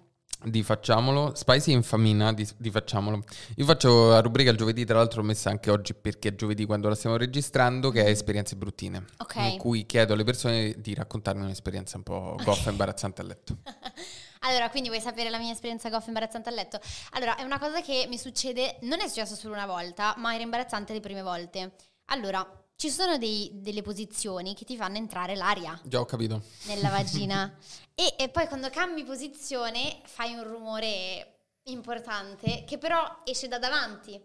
Di 0.47 0.63
Facciamolo. 0.63 1.35
Spicy 1.35 1.73
infamina 1.73 2.33
di, 2.33 2.49
di 2.57 2.71
Facciamolo. 2.71 3.23
Io 3.57 3.65
faccio 3.65 4.09
la 4.09 4.21
rubrica 4.21 4.51
il 4.51 4.57
giovedì, 4.57 4.85
tra 4.85 4.97
l'altro 4.97 5.21
l'ho 5.21 5.27
messa 5.27 5.51
anche 5.51 5.71
oggi 5.71 5.95
perché 5.95 6.31
è 6.31 6.35
giovedì 6.35 6.65
quando 6.65 6.89
la 6.89 6.95
stiamo 6.95 7.17
registrando, 7.17 7.91
che 7.91 8.05
è 8.05 8.09
esperienze 8.09 8.57
bruttine. 8.57 9.01
Mm. 9.01 9.05
Ok. 9.19 9.37
In 9.37 9.59
cui 9.59 9.87
chiedo 9.87 10.13
alle 10.13 10.25
persone 10.25 10.75
di 10.79 10.95
raccontarmi 10.95 11.43
un'esperienza 11.43 11.97
un 11.97 12.03
po' 12.05 12.37
goffa 12.43 12.69
e 12.69 12.73
imbarazzante 12.73 13.21
a 13.21 13.25
letto. 13.25 13.57
Allora, 14.41 14.71
quindi 14.71 14.91
vuoi 14.91 15.01
sapere 15.01 15.29
la 15.29 15.39
mia 15.39 15.51
esperienza 15.51 15.89
goffa 15.89 16.07
imbarazzante 16.07 16.51
a 16.51 16.53
letto? 16.53 16.79
Allora, 17.13 17.35
è 17.35 17.43
una 17.43 17.59
cosa 17.59 17.81
che 17.81 18.07
mi 18.09 18.17
succede, 18.17 18.77
non 18.83 19.01
è 19.01 19.09
successo 19.09 19.35
solo 19.35 19.55
una 19.55 19.67
volta, 19.67 20.15
ma 20.19 20.35
era 20.35 20.45
imbarazzante 20.45 20.93
le 20.93 21.01
prime 21.01 21.23
volte. 21.23 21.75
Allora, 22.11 22.49
ci 22.77 22.91
sono 22.91 23.17
dei- 23.19 23.51
delle 23.55 23.83
posizioni 23.83 24.55
che 24.55 24.65
ti 24.65 24.77
fanno 24.77 24.97
entrare 24.99 25.35
l'aria 25.35 25.81
Già 25.85 26.01
ho 26.01 26.05
capito. 26.05 26.43
nella 26.67 26.91
vagina 26.91 27.57
e, 27.95 28.15
e 28.19 28.29
poi 28.29 28.47
quando 28.49 28.69
cambi 28.71 29.03
posizione 29.05 30.01
fai 30.05 30.35
un 30.35 30.45
rumore 30.45 31.39
importante 31.65 32.65
che 32.65 32.79
però 32.79 33.23
esce 33.25 33.49
da 33.49 33.59
davanti. 33.59 34.21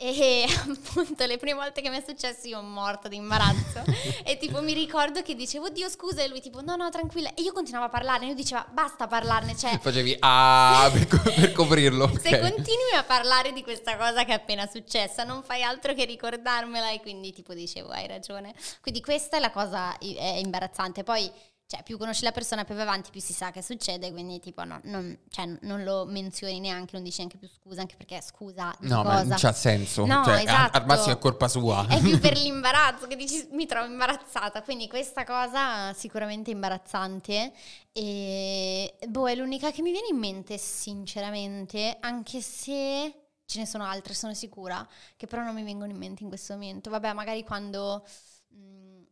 E 0.00 0.46
appunto 0.68 1.26
le 1.26 1.38
prime 1.38 1.54
volte 1.54 1.80
che 1.82 1.90
mi 1.90 1.96
è 1.96 2.04
successo 2.06 2.46
io 2.46 2.62
morta 2.62 3.08
di 3.08 3.16
imbarazzo 3.16 3.82
e 4.24 4.38
tipo 4.38 4.62
mi 4.62 4.72
ricordo 4.72 5.22
che 5.22 5.34
dicevo 5.34 5.66
oddio 5.66 5.88
scusa 5.88 6.22
e 6.22 6.28
lui 6.28 6.40
tipo 6.40 6.60
no 6.62 6.76
no 6.76 6.88
tranquilla 6.88 7.34
e 7.34 7.42
io 7.42 7.52
continuavo 7.52 7.86
a 7.86 7.90
parlarne 7.90 8.26
e 8.26 8.28
lui 8.28 8.36
diceva 8.36 8.64
basta 8.70 9.08
parlarne 9.08 9.56
cioè 9.56 9.76
Facevi 9.80 10.18
ah 10.20 10.88
per, 10.94 11.08
co- 11.08 11.32
per 11.34 11.50
coprirlo. 11.50 12.04
ok. 12.04 12.20
se 12.20 12.38
continui 12.38 12.94
a 12.96 13.02
parlare 13.02 13.52
di 13.52 13.64
questa 13.64 13.96
cosa 13.96 14.24
che 14.24 14.30
è 14.30 14.34
appena 14.34 14.68
successa, 14.68 15.24
non 15.24 15.42
fai 15.42 15.64
altro 15.64 15.92
che 15.94 16.04
ricordarmela 16.04 16.90
e 16.92 17.00
quindi 17.00 17.32
tipo 17.32 17.52
dicevo, 17.52 17.88
hai 17.88 18.06
ragione. 18.06 18.54
Quindi 18.80 19.00
questa 19.00 19.36
è 19.36 19.40
la 19.40 19.50
cosa 19.50 19.98
è 19.98 20.36
imbarazzante. 20.38 21.02
Poi, 21.02 21.28
cioè, 21.68 21.82
più 21.82 21.98
conosci 21.98 22.24
la 22.24 22.32
persona, 22.32 22.64
più 22.64 22.74
vai 22.74 22.84
avanti, 22.84 23.10
più 23.10 23.20
si 23.20 23.34
sa 23.34 23.50
che 23.50 23.60
succede, 23.60 24.10
quindi 24.10 24.40
tipo 24.40 24.64
no, 24.64 24.80
non, 24.84 25.18
cioè, 25.28 25.44
non 25.60 25.84
lo 25.84 26.06
menzioni 26.06 26.60
neanche, 26.60 26.92
non 26.94 27.02
dici 27.02 27.18
neanche 27.18 27.36
più 27.36 27.46
scusa, 27.46 27.82
anche 27.82 27.94
perché 27.94 28.22
scusa 28.22 28.74
No, 28.80 29.02
ma 29.02 29.16
cosa? 29.16 29.24
non 29.24 29.36
c'ha 29.36 29.52
senso. 29.52 30.06
No, 30.06 30.24
Cioè, 30.24 30.44
esatto. 30.44 30.78
al 30.78 30.86
massimo 30.86 31.14
è 31.16 31.18
colpa 31.18 31.46
sua. 31.46 31.86
È 31.86 32.00
più 32.00 32.18
per 32.20 32.32
l'imbarazzo 32.40 33.06
che 33.06 33.16
dici 33.16 33.48
mi 33.50 33.66
trovo 33.66 33.84
imbarazzata, 33.84 34.62
quindi 34.62 34.88
questa 34.88 35.24
cosa 35.24 35.92
sicuramente 35.92 36.50
imbarazzante 36.50 37.52
e 37.92 38.94
boh, 39.06 39.28
è 39.28 39.34
l'unica 39.34 39.70
che 39.70 39.82
mi 39.82 39.90
viene 39.90 40.06
in 40.10 40.16
mente 40.16 40.56
sinceramente, 40.56 41.98
anche 42.00 42.40
se 42.40 43.26
ce 43.44 43.58
ne 43.58 43.66
sono 43.66 43.84
altre, 43.84 44.14
sono 44.14 44.32
sicura, 44.32 44.88
che 45.18 45.26
però 45.26 45.42
non 45.42 45.54
mi 45.54 45.62
vengono 45.62 45.90
in 45.92 45.98
mente 45.98 46.22
in 46.22 46.30
questo 46.30 46.54
momento. 46.54 46.88
Vabbè, 46.88 47.12
magari 47.12 47.44
quando 47.44 48.06
mh, 48.48 49.02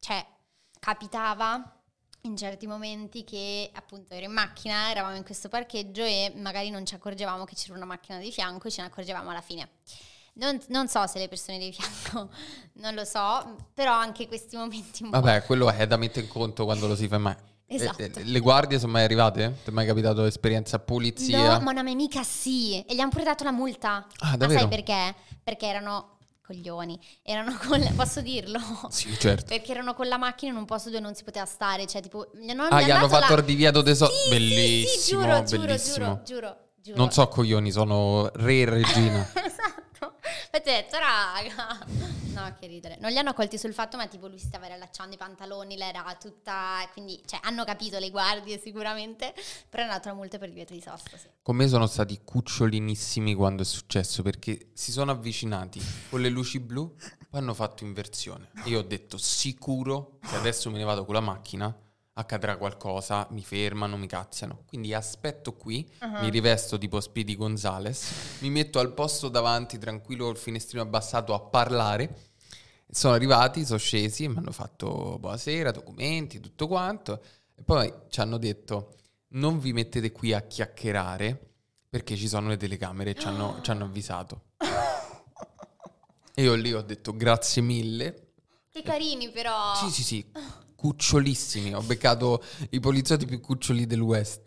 cioè 0.00 0.26
capitava 0.78 1.72
in 2.28 2.36
certi 2.36 2.66
momenti 2.66 3.24
che 3.24 3.70
appunto 3.72 4.14
ero 4.14 4.26
in 4.26 4.32
macchina, 4.32 4.90
eravamo 4.90 5.16
in 5.16 5.24
questo 5.24 5.48
parcheggio 5.48 6.02
e 6.04 6.32
magari 6.36 6.70
non 6.70 6.86
ci 6.86 6.94
accorgevamo 6.94 7.44
che 7.44 7.54
c'era 7.54 7.74
una 7.74 7.84
macchina 7.86 8.18
di 8.18 8.30
fianco 8.30 8.68
e 8.68 8.70
ce 8.70 8.82
ne 8.82 8.88
accorgevamo 8.88 9.30
alla 9.30 9.40
fine. 9.40 9.68
Non, 10.34 10.60
non 10.68 10.86
so 10.86 11.04
se 11.06 11.18
le 11.18 11.28
persone 11.28 11.58
di 11.58 11.72
fianco, 11.72 12.30
non 12.74 12.94
lo 12.94 13.04
so, 13.04 13.56
però 13.74 13.92
anche 13.92 14.28
questi 14.28 14.56
momenti. 14.56 15.08
Vabbè, 15.08 15.42
quello 15.44 15.70
è 15.70 15.86
da 15.86 15.96
mettere 15.96 16.26
in 16.26 16.30
conto 16.30 16.64
quando 16.64 16.86
lo 16.86 16.94
si 16.94 17.08
fa 17.08 17.18
mai. 17.18 17.34
Esatto. 17.66 18.00
Eh, 18.00 18.10
eh, 18.14 18.24
le 18.24 18.40
guardie 18.40 18.78
sono 18.78 18.92
mai 18.92 19.04
arrivate? 19.04 19.58
Ti 19.64 19.70
è 19.70 19.72
mai 19.72 19.86
capitato 19.86 20.24
esperienza 20.24 20.76
a 20.76 20.78
pulizia? 20.78 21.54
No, 21.54 21.60
ma 21.60 21.70
una 21.72 21.82
mia 21.82 21.92
amica 21.92 22.22
sì, 22.22 22.82
e 22.82 22.94
gli 22.94 23.00
hanno 23.00 23.10
pure 23.10 23.24
dato 23.24 23.44
la 23.44 23.52
multa. 23.52 24.06
Ah, 24.18 24.30
Ma 24.30 24.36
davvero? 24.36 24.60
sai 24.60 24.68
perché? 24.68 25.14
Perché 25.42 25.66
erano 25.66 26.17
coglioni, 26.48 26.98
erano 27.22 27.56
con... 27.66 27.80
posso 27.94 28.22
dirlo? 28.22 28.58
Sì, 28.88 29.14
certo. 29.18 29.44
Perché 29.48 29.70
erano 29.72 29.92
con 29.92 30.08
la 30.08 30.16
macchina 30.16 30.52
in 30.52 30.56
un 30.58 30.64
posto 30.64 30.88
dove 30.88 31.02
non 31.02 31.14
si 31.14 31.22
poteva 31.22 31.44
stare, 31.44 31.86
cioè 31.86 32.00
tipo... 32.00 32.30
Gli 32.32 32.48
hanno, 32.48 32.64
Ah, 32.64 32.80
gli 32.80 32.90
hanno 32.90 33.08
fatto 33.08 33.34
la- 33.34 33.40
il 33.40 33.44
divieto 33.44 33.82
tesoro. 33.82 34.10
Sì, 34.12 34.22
sì, 34.22 34.28
bellissimo, 34.30 35.20
sì, 35.20 35.26
giuro, 35.26 35.42
giuro, 35.44 35.62
bellissimo. 35.66 35.94
giuro, 35.96 36.20
giuro, 36.24 36.56
giuro. 36.82 36.96
Non 36.96 37.10
so 37.12 37.28
coglioni, 37.28 37.70
sono 37.70 38.30
re 38.34 38.60
e 38.60 38.64
regina. 38.64 39.20
esatto. 39.44 39.67
Detto, 40.62 40.96
raga. 40.98 42.16
No, 42.38 42.54
che 42.60 42.68
ridere. 42.68 42.98
Non 43.00 43.10
li 43.10 43.18
hanno 43.18 43.32
colti 43.34 43.58
sul 43.58 43.72
fatto, 43.72 43.96
ma 43.96 44.06
tipo 44.06 44.28
lui 44.28 44.38
si 44.38 44.46
stava 44.46 44.66
riallacciando 44.66 45.12
i 45.12 45.18
pantaloni, 45.18 45.76
lei 45.76 45.88
era 45.88 46.04
tutta... 46.20 46.88
Quindi, 46.92 47.20
cioè, 47.26 47.40
hanno 47.42 47.64
capito 47.64 47.98
le 47.98 48.10
guardie 48.10 48.60
sicuramente, 48.60 49.34
però 49.68 49.82
hanno 49.82 49.94
dato 49.94 50.08
la 50.08 50.14
multa 50.14 50.38
per 50.38 50.48
divieto 50.48 50.72
di 50.72 50.80
sosta, 50.80 51.16
sì. 51.16 51.26
Con 51.42 51.56
me 51.56 51.66
sono 51.66 51.88
stati 51.88 52.20
cucciolinissimi 52.22 53.34
quando 53.34 53.62
è 53.62 53.64
successo 53.64 54.22
perché 54.22 54.70
si 54.72 54.92
sono 54.92 55.10
avvicinati 55.10 55.80
con 56.10 56.20
le 56.20 56.28
luci 56.28 56.60
blu, 56.60 56.94
poi 57.28 57.40
hanno 57.40 57.54
fatto 57.54 57.82
inversione. 57.82 58.50
Io 58.66 58.78
ho 58.80 58.82
detto 58.82 59.16
sicuro 59.18 60.18
che 60.20 60.36
adesso 60.36 60.70
me 60.70 60.78
ne 60.78 60.84
vado 60.84 61.04
con 61.04 61.14
la 61.14 61.20
macchina, 61.20 61.76
accadrà 62.18 62.56
qualcosa, 62.56 63.26
mi 63.30 63.42
fermano, 63.42 63.96
mi 63.96 64.06
cazziano. 64.06 64.62
Quindi 64.66 64.92
aspetto 64.92 65.54
qui, 65.54 65.88
Uh-huh. 66.00 66.20
mi 66.20 66.30
rivesto 66.30 66.76
tipo 66.78 67.00
Speedy 67.00 67.34
Gonzales, 67.36 68.38
mi 68.40 68.50
metto 68.50 68.78
al 68.80 68.92
posto 68.92 69.28
davanti 69.28 69.78
tranquillo 69.78 70.24
col 70.26 70.36
finestrino 70.36 70.82
abbassato 70.82 71.32
a 71.34 71.40
parlare. 71.40 72.26
Sono 72.90 73.14
arrivati, 73.14 73.64
sono 73.66 73.78
scesi 73.78 74.26
mi 74.28 74.38
hanno 74.38 74.50
fatto 74.52 75.18
buonasera, 75.20 75.70
documenti, 75.70 76.40
tutto 76.40 76.66
quanto. 76.66 77.22
E 77.54 77.62
poi 77.62 77.92
ci 78.08 78.20
hanno 78.20 78.38
detto 78.38 78.94
non 79.32 79.58
vi 79.58 79.72
mettete 79.72 80.10
qui 80.10 80.32
a 80.32 80.40
chiacchierare 80.40 81.46
perché 81.88 82.16
ci 82.16 82.26
sono 82.28 82.48
le 82.48 82.56
telecamere 82.56 83.14
ci 83.14 83.26
hanno, 83.26 83.60
ci 83.62 83.70
hanno 83.70 83.84
avvisato. 83.84 84.42
E 86.34 86.42
io 86.42 86.54
lì 86.54 86.72
ho 86.72 86.82
detto 86.82 87.16
grazie 87.16 87.62
mille. 87.62 88.34
Che 88.70 88.82
carini 88.82 89.28
però. 89.30 89.74
Sì, 89.74 89.90
sì, 89.90 90.02
sì, 90.04 90.24
cucciolissimi. 90.78 91.74
Ho 91.74 91.82
beccato 91.82 92.40
i 92.70 92.78
poliziotti 92.78 93.26
più 93.26 93.40
cuccioli 93.40 93.84
del 93.84 94.00
West. 94.00 94.42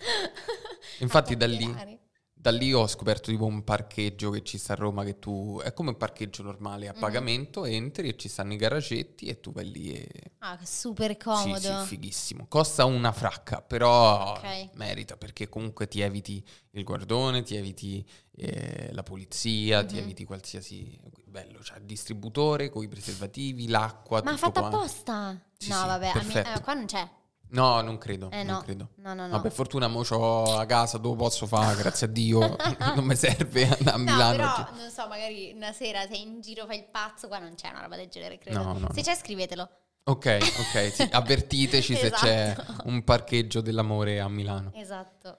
Infatti 1.00 1.36
da 1.36 1.46
lì. 1.46 2.00
Da 2.42 2.50
lì 2.50 2.74
ho 2.74 2.88
scoperto 2.88 3.30
tipo 3.30 3.46
un 3.46 3.64
parcheggio 3.64 4.32
che 4.32 4.42
ci 4.42 4.58
sta 4.58 4.74
a 4.74 4.76
Roma 4.76 5.04
che 5.04 5.20
tu... 5.20 5.62
È 5.64 5.74
come 5.74 5.90
un 5.90 5.98
parcheggio 5.98 6.42
normale 6.42 6.88
a 6.88 6.94
Mhm. 6.94 7.00
pagamento, 7.00 7.66
entri 7.66 8.08
e 8.10 8.18
ci 8.18 8.28
stanno 8.30 8.54
i 8.54 8.56
garagetti 8.56 9.28
e 9.28 9.40
tu 9.40 9.52
vai 9.52 9.70
lì 9.72 9.94
e... 9.94 10.08
Ah, 10.40 10.58
super 10.64 11.12
Sì, 11.12 11.18
comodo. 11.18 11.60
sì, 11.60 11.74
fighissimo. 11.86 12.48
Costa 12.48 12.86
una 12.86 13.12
fracca, 13.12 13.62
però 13.62 14.32
Ok. 14.32 14.70
merita 14.74 15.18
perché 15.18 15.50
comunque 15.50 15.88
ti 15.88 16.00
eviti 16.02 16.44
il 16.72 16.84
guardone, 16.84 17.44
ti 17.44 17.56
eviti 17.56 18.04
eh, 18.36 18.90
la 18.92 19.04
polizia, 19.04 19.86
ti 19.86 19.98
Mhm. 19.98 20.02
eviti 20.02 20.26
qualsiasi... 20.26 21.00
Bello, 21.26 21.60
c'è 21.60 21.78
il 21.78 21.84
distributore 21.86 22.70
con 22.70 22.82
i 22.84 22.88
preservativi, 22.88 23.68
l'acqua, 23.68 24.24
Ma 24.24 24.32
tutto 24.32 24.46
fatta 24.48 24.60
quanto. 24.62 24.78
apposta? 24.78 25.40
Sì, 25.60 25.70
no, 25.70 25.76
sì, 25.80 25.86
vabbè, 25.86 26.24
me- 26.24 26.56
eh, 26.56 26.60
qua 26.62 26.74
non 26.74 26.86
c'è. 26.88 27.08
No, 27.52 27.82
non 27.82 27.98
credo, 27.98 28.30
Eh 28.32 28.44
non 28.44 28.56
no. 28.56 28.62
credo. 28.62 28.90
No, 28.96 29.14
no, 29.14 29.28
no. 29.28 29.36
No, 29.36 29.42
per 29.42 29.52
fortuna 29.52 29.88
mo 29.88 30.04
c'ho 30.04 30.58
a 30.58 30.66
casa 30.66 30.98
dove 30.98 31.18
posso 31.18 31.46
fare, 31.48 31.76
grazie 31.78 32.08
a 32.08 32.10
Dio, 32.10 32.40
non 32.96 33.04
mi 33.04 33.16
serve 33.16 33.64
andare 33.68 33.90
a 33.90 33.98
No, 33.98 34.04
Milano. 34.04 34.36
però, 34.36 34.54
oggi. 34.70 34.80
non 34.80 34.90
so, 34.90 35.08
magari 35.08 35.52
una 35.54 35.74
sera 35.74 36.08
sei 36.08 36.22
in 36.22 36.40
giro, 36.42 36.66
fai 36.66 36.78
il 36.78 36.86
pazzo, 36.90 37.28
qua 37.28 37.40
non 37.40 37.54
c'è 37.56 37.70
una 37.70 37.82
roba 37.82 37.98
del 37.98 38.08
genere, 38.08 38.38
credo. 38.38 38.64
No, 38.64 38.78
no, 38.78 38.90
Se 38.94 39.02
c'è, 39.02 39.16
scrivetelo. 39.16 39.70
Ok, 40.04 40.38
ok, 40.42 40.92
sì, 40.94 41.08
avvertiteci 41.12 41.96
se 41.96 42.10
c'è 42.10 42.52
Esatto. 42.58 42.88
un 42.88 43.04
parcheggio 43.04 43.60
dell'amore 43.62 44.20
a 44.22 44.30
Milano. 44.30 44.72
Esatto. 44.74 45.38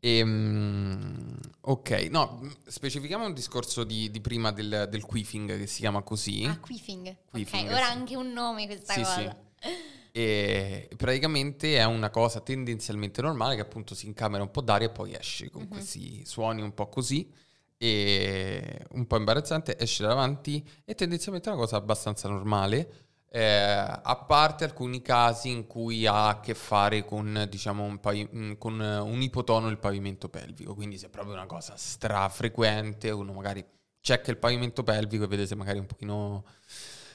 Ehm, 0.00 1.38
ok, 1.60 1.90
no, 2.10 2.40
specifichiamo 2.66 3.24
un 3.26 3.32
discorso 3.34 3.84
di, 3.84 4.10
di 4.10 4.20
prima 4.20 4.50
del, 4.52 4.86
del 4.90 5.04
quiffing 5.04 5.58
che 5.58 5.66
si 5.66 5.80
chiama 5.80 6.02
così. 6.02 6.44
Ah, 6.44 6.58
quiffing. 6.58 7.14
Quiffing, 7.30 7.64
ok, 7.66 7.72
ora 7.74 7.84
sì. 7.84 7.90
ha 7.90 7.94
anche 7.94 8.16
un 8.16 8.32
nome 8.32 8.66
questa 8.66 8.92
Sì, 8.94 9.00
cosa. 9.00 9.14
sì. 9.60 9.68
E 10.14 10.90
praticamente 10.96 11.76
è 11.78 11.84
una 11.84 12.10
cosa 12.10 12.40
tendenzialmente 12.40 13.22
normale 13.22 13.54
che 13.54 13.62
appunto 13.62 13.94
si 13.94 14.06
incamera 14.06 14.42
un 14.42 14.50
po' 14.50 14.60
d'aria 14.60 14.88
e 14.88 14.90
poi 14.90 15.14
esce 15.14 15.48
con 15.50 15.62
Mhm. 15.62 15.68
questi 15.68 16.24
suoni 16.26 16.60
un 16.60 16.74
po' 16.74 16.88
così 16.88 17.32
e 17.78 18.84
un 18.90 19.06
po' 19.06 19.16
imbarazzante, 19.16 19.78
esce 19.78 20.04
davanti 20.04 20.64
e 20.84 20.94
tendenzialmente 20.94 21.48
è 21.48 21.52
una 21.52 21.60
cosa 21.62 21.76
abbastanza 21.76 22.28
normale. 22.28 22.92
eh, 23.34 23.42
a 23.46 24.24
parte 24.28 24.64
alcuni 24.64 25.00
casi 25.00 25.48
in 25.48 25.66
cui 25.66 26.04
ha 26.06 26.28
a 26.28 26.40
che 26.40 26.52
fare 26.54 27.02
con, 27.06 27.46
diciamo, 27.48 27.82
un, 27.82 27.98
pavi- 27.98 28.28
mm, 28.30 28.52
con 28.58 28.78
un 28.78 29.22
ipotono 29.22 29.68
il 29.70 29.78
pavimento 29.78 30.28
pelvico, 30.28 30.74
quindi 30.74 30.98
se 30.98 31.06
è 31.06 31.08
proprio 31.08 31.32
una 31.32 31.46
cosa 31.46 31.74
strafrequente, 31.74 33.08
uno 33.10 33.32
magari 33.32 33.64
checca 34.02 34.30
il 34.30 34.36
pavimento 34.36 34.82
pelvico 34.82 35.24
e 35.24 35.28
vede 35.28 35.46
se 35.46 35.54
magari 35.54 35.78
è 35.78 35.80
un 35.80 35.86
pochino, 35.86 36.44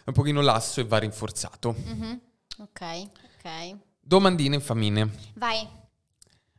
un 0.05 0.13
pochino 0.13 0.41
lasso 0.41 0.79
e 0.81 0.85
va 0.85 0.97
rinforzato. 0.97 1.75
Mhm. 1.77 2.21
Ok, 2.59 2.81
ok. 2.81 3.77
Domandine 3.99 4.55
infamine. 4.55 5.09
Vai. 5.35 5.67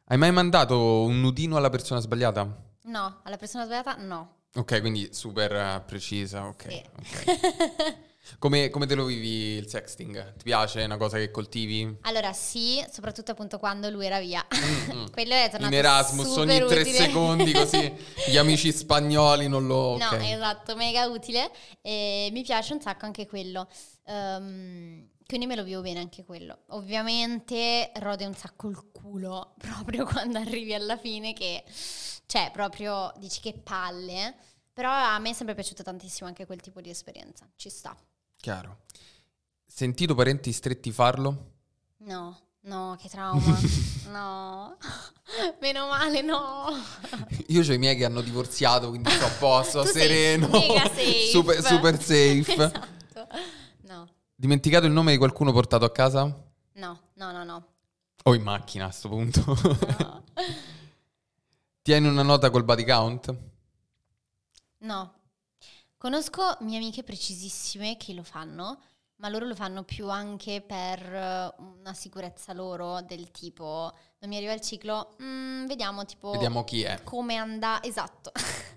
Hai 0.04 0.16
mai 0.16 0.30
mandato 0.30 1.02
un 1.02 1.20
nudino 1.20 1.56
alla 1.56 1.70
persona 1.70 2.00
sbagliata? 2.00 2.66
No, 2.84 3.20
alla 3.24 3.36
persona 3.36 3.64
sbagliata 3.64 3.96
no. 3.96 4.36
Ok, 4.54 4.80
quindi 4.80 5.08
super 5.12 5.52
eh, 5.52 5.82
precisa, 5.84 6.46
ok. 6.46 6.66
Sì. 6.68 6.82
ok. 6.96 7.96
Come, 8.38 8.68
come 8.68 8.84
te 8.84 8.94
lo 8.94 9.06
vivi 9.06 9.56
il 9.56 9.68
sexting? 9.68 10.34
Ti 10.34 10.42
piace? 10.44 10.82
È 10.82 10.84
una 10.84 10.98
cosa 10.98 11.16
che 11.16 11.30
coltivi? 11.30 11.96
Allora 12.02 12.32
sì, 12.34 12.84
soprattutto 12.90 13.30
appunto 13.30 13.58
quando 13.58 13.88
lui 13.88 14.04
era 14.04 14.20
via. 14.20 14.46
Mm, 14.54 14.98
mm. 14.98 15.06
Quello 15.10 15.32
è 15.32 15.48
tornato 15.50 15.72
In 15.72 15.78
Erasmus 15.78 16.36
ogni 16.36 16.58
tre 16.58 16.80
utile. 16.82 16.92
secondi 16.92 17.52
così 17.52 17.90
gli 18.28 18.36
amici 18.36 18.70
spagnoli 18.70 19.48
non 19.48 19.66
lo... 19.66 19.96
No, 19.96 20.04
ok. 20.04 20.20
esatto, 20.20 20.76
mega 20.76 21.06
utile 21.06 21.50
e 21.80 22.28
mi 22.30 22.42
piace 22.42 22.74
un 22.74 22.82
sacco 22.82 23.06
anche 23.06 23.26
quello. 23.26 23.66
Ehm, 24.04 25.08
quindi 25.28 25.44
me 25.44 25.56
lo 25.56 25.62
vivo 25.62 25.82
bene 25.82 26.00
anche 26.00 26.24
quello. 26.24 26.60
Ovviamente 26.68 27.92
rode 27.96 28.24
un 28.24 28.34
sacco 28.34 28.70
il 28.70 28.90
culo 28.90 29.52
proprio 29.60 30.06
quando 30.06 30.38
arrivi 30.38 30.72
alla 30.72 30.96
fine 30.96 31.34
che 31.34 31.62
cioè 32.24 32.50
proprio 32.50 33.12
dici 33.18 33.40
che 33.40 33.52
palle, 33.52 34.34
però 34.72 34.90
a 34.90 35.18
me 35.18 35.30
è 35.30 35.32
sempre 35.34 35.54
piaciuto 35.54 35.82
tantissimo 35.82 36.28
anche 36.28 36.46
quel 36.46 36.62
tipo 36.62 36.80
di 36.80 36.88
esperienza. 36.88 37.46
Ci 37.56 37.68
sta. 37.68 37.94
Chiaro. 38.38 38.84
Sentito 39.66 40.14
parenti 40.14 40.50
stretti 40.50 40.90
farlo? 40.92 41.52
No, 41.98 42.40
no, 42.60 42.96
che 42.98 43.10
trauma. 43.10 43.58
no. 44.10 44.78
Meno 45.60 45.88
male, 45.88 46.22
no. 46.22 46.68
Io 47.48 47.60
ho 47.60 47.72
i 47.74 47.78
miei 47.78 47.96
che 47.96 48.06
hanno 48.06 48.22
divorziato, 48.22 48.88
quindi 48.88 49.10
sto 49.10 49.26
a 49.26 49.30
posto, 49.38 49.82
Tu 49.82 49.88
sei 49.88 50.00
sereno, 50.06 50.48
mega 50.48 50.84
safe. 50.84 51.26
super, 51.30 51.62
super 51.62 52.02
safe. 52.02 52.44
Esatto. 52.46 52.88
Dimenticato 54.42 54.86
il 54.86 54.92
nome 54.92 55.10
di 55.10 55.18
qualcuno 55.18 55.50
portato 55.50 55.84
a 55.84 55.90
casa? 55.90 56.22
No, 56.74 57.00
no, 57.14 57.32
no, 57.32 57.42
no. 57.42 57.66
O 58.22 58.34
in 58.36 58.42
macchina 58.42 58.86
a 58.86 58.90
sto 58.92 59.08
punto. 59.08 59.42
No. 59.44 60.22
Tieni 61.82 62.06
una 62.06 62.22
nota 62.22 62.48
col 62.48 62.62
body 62.62 62.84
count? 62.84 63.36
No. 64.78 65.12
Conosco 65.96 66.56
mie 66.60 66.76
amiche 66.76 67.02
precisissime 67.02 67.96
che 67.96 68.14
lo 68.14 68.22
fanno, 68.22 68.80
ma 69.16 69.28
loro 69.28 69.44
lo 69.44 69.56
fanno 69.56 69.82
più 69.82 70.08
anche 70.08 70.60
per 70.64 71.00
eh, 71.02 71.54
una 71.80 71.92
sicurezza 71.92 72.52
loro 72.52 73.00
del 73.00 73.32
tipo 73.32 73.92
non 74.20 74.30
mi 74.30 74.36
arriva 74.36 74.52
il 74.52 74.60
ciclo, 74.60 75.16
mm, 75.20 75.66
vediamo 75.66 76.04
tipo 76.04 76.30
Vediamo 76.30 76.62
chi 76.62 76.82
è. 76.84 77.02
come 77.02 77.34
andà, 77.34 77.82
esatto. 77.82 78.30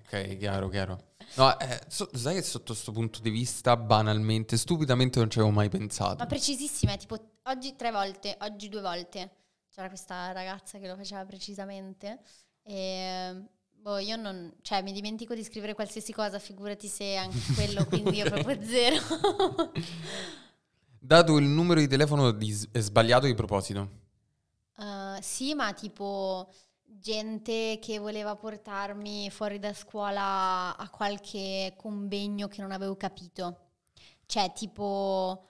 Ok, 0.07 0.38
chiaro, 0.38 0.70
chiaro. 0.70 1.09
No, 1.36 1.58
eh, 1.60 1.82
so- 1.88 2.10
sai 2.14 2.36
che 2.36 2.42
sotto 2.42 2.74
questo 2.74 2.92
punto 2.92 3.20
di 3.22 3.30
vista, 3.30 3.78
banalmente, 3.78 4.58
stupidamente 4.58 5.20
non 5.20 5.30
ci 5.30 5.40
avevo 5.40 5.54
mai 5.54 5.70
pensato. 5.70 6.16
ma 6.18 6.26
precisissime, 6.26 6.98
tipo 6.98 7.18
oggi 7.44 7.76
tre 7.76 7.92
volte, 7.92 8.38
oggi 8.42 8.70
due 8.70 8.82
volte. 8.82 9.32
C'era 9.74 9.88
questa 9.88 10.32
ragazza 10.34 10.78
che 10.80 10.88
lo 10.88 10.96
faceva 10.98 11.24
precisamente 11.26 12.20
e 12.64 13.42
boh, 13.72 13.98
io 14.00 14.18
non, 14.18 14.54
cioè 14.62 14.82
mi 14.82 14.92
dimentico 14.92 15.34
di 15.34 15.44
scrivere 15.46 15.74
qualsiasi 15.74 16.12
cosa, 16.12 16.38
figurati 16.40 16.88
se 16.90 17.16
anche 17.16 17.40
quello, 17.56 17.86
quindi 17.86 18.18
io 18.18 18.30
proprio 18.30 18.62
zero. 18.62 19.02
Dato 21.04 21.38
il 21.38 21.46
numero 21.46 21.80
di 21.80 21.88
telefono 21.88 22.32
di 22.32 22.52
s- 22.52 22.68
sbagliato 22.78 23.26
di 23.26 23.34
proposito. 23.34 23.90
Uh, 24.78 25.18
sì, 25.22 25.54
ma 25.56 25.74
tipo 25.74 26.52
gente 27.02 27.80
che 27.82 27.99
voleva 27.99 28.36
portarmi 28.36 29.30
fuori 29.32 29.60
da 29.60 29.74
scuola 29.74 30.78
a 30.78 30.89
qualche 30.89 31.74
convegno 31.76 32.47
che 32.47 32.62
non 32.62 32.72
avevo 32.72 32.95
capito. 32.95 33.70
Cioè, 34.26 34.54
tipo, 34.54 35.49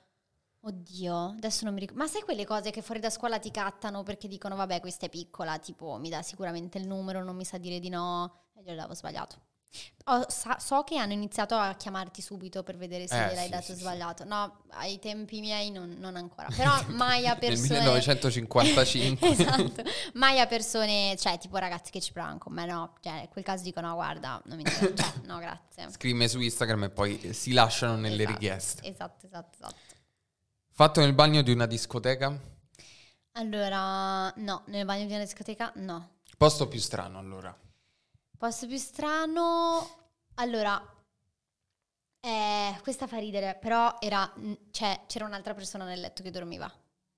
oddio, 0.62 1.16
adesso 1.38 1.66
non 1.66 1.74
mi 1.74 1.82
ricordo. 1.82 2.02
Ma 2.02 2.08
sai 2.08 2.22
quelle 2.22 2.45
cose 2.45 2.72
che 2.72 2.82
fuori 2.82 2.99
da 2.99 3.10
scuola 3.10 3.39
ti 3.39 3.52
cattano 3.52 4.04
perché 4.04 4.28
dicono, 4.28 4.56
vabbè, 4.56 4.80
questa 4.80 5.06
è 5.08 5.10
piccola, 5.10 5.60
tipo, 5.60 5.97
mi 5.97 6.10
dà 6.10 6.22
sicuramente 6.24 6.78
il 6.78 6.88
numero, 6.88 7.24
non 7.24 7.36
mi 7.36 7.45
sa 7.45 7.58
dire 7.58 7.80
di 7.80 7.89
no, 7.89 8.45
e 8.56 8.62
io 8.62 8.74
l'avevo 8.74 8.95
sbagliato. 8.95 9.51
Ho- 10.05 10.26
sa- 10.30 10.57
so 10.59 10.84
che 10.84 10.97
hanno 10.97 11.13
iniziato 11.13 11.55
a 11.55 11.76
chiamarti 11.76 12.22
subito 12.22 12.63
per 12.63 12.76
vedere 12.76 13.07
se 13.07 13.15
Eh, 13.15 13.28
gliel'hai 13.30 13.43
sì, 13.45 13.49
dato 13.49 13.63
sì, 13.63 13.76
sbagliato. 13.76 14.24
No, 14.26 14.63
ai 14.72 14.99
tempi 14.99 15.39
miei 15.39 15.69
non, 15.72 15.95
non 15.99 16.15
ancora. 16.15 16.47
Però 16.55 16.72
mai 16.88 17.28
a 17.28 17.32
Nel 17.32 17.39
persone... 17.39 17.80
1955. 17.80 19.28
esatto. 19.30 19.84
Mai 20.15 20.39
a 20.39 20.47
persone, 20.47 21.15
cioè 21.17 21.38
tipo 21.38 21.57
ragazzi 21.57 21.91
che 21.91 22.01
ci 22.01 22.11
provano 22.11 22.38
con 22.39 22.51
me, 22.53 22.65
no. 22.65 22.95
Cioè, 23.01 23.22
in 23.22 23.30
quel 23.30 23.43
caso 23.43 23.63
dico 23.63 23.80
no, 23.80 23.93
guarda, 23.93 24.41
non 24.45 24.57
mi 24.57 24.63
interessa. 24.63 25.03
Cioè, 25.03 25.22
no, 25.26 25.38
grazie. 25.38 25.89
Scrive 25.91 26.28
su 26.28 26.39
Instagram 26.39 26.84
e 26.86 26.89
poi 26.89 27.34
si 27.34 27.53
lasciano 27.53 27.95
nelle 27.95 28.24
Esatto, 28.24 28.32
richieste. 28.32 28.88
Esatto, 28.88 29.26
esatto, 29.26 29.57
esatto. 29.59 29.76
Fatto 30.74 30.99
nel 30.99 31.13
bagno 31.13 31.41
di 31.43 31.51
una 31.51 31.67
discoteca? 31.67 32.36
Allora, 33.34 34.30
no, 34.38 34.63
nel 34.65 34.84
bagno 34.86 35.05
di 35.05 35.13
una 35.13 35.24
discoteca 35.24 35.72
no. 35.76 36.15
Posto 36.38 36.67
più 36.67 36.80
strano 36.80 37.19
allora. 37.19 37.55
Posto 38.42 38.66
più 38.66 38.78
strano, 38.78 39.88
allora, 40.38 40.84
eh, 42.22 42.76
questa 42.82 43.06
fa 43.06 43.20
ridere, 43.20 43.56
però 43.62 43.98
era, 44.00 44.34
cioè, 44.72 45.02
c'era 45.06 45.26
un'altra 45.26 45.54
persona 45.54 45.86
nel 45.86 46.00
letto 46.00 46.24
che 46.24 46.32
dormiva. 46.32 46.68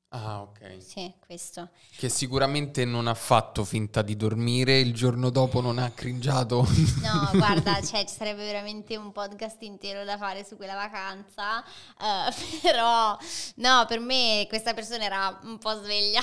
Ah, 0.09 0.41
ok. 0.41 0.83
Sì, 0.83 1.13
questo. 1.25 1.69
Che 1.95 2.09
sicuramente 2.09 2.83
non 2.83 3.07
ha 3.07 3.13
fatto 3.13 3.63
finta 3.63 4.01
di 4.01 4.17
dormire, 4.17 4.81
il 4.81 4.93
giorno 4.93 5.29
dopo 5.29 5.61
non 5.61 5.77
ha 5.77 5.91
cringiato. 5.91 6.67
No, 7.01 7.29
guarda, 7.31 7.79
cioè, 7.81 8.03
ci 8.03 8.15
sarebbe 8.15 8.43
veramente 8.43 8.97
un 8.97 9.13
podcast 9.13 9.61
intero 9.61 10.03
da 10.03 10.17
fare 10.17 10.43
su 10.43 10.57
quella 10.57 10.75
vacanza, 10.75 11.63
eh, 11.63 12.33
però 12.61 13.17
no, 13.55 13.85
per 13.87 14.01
me 14.01 14.45
questa 14.49 14.73
persona 14.73 15.05
era 15.05 15.39
un 15.43 15.57
po' 15.57 15.73
sveglia. 15.81 16.19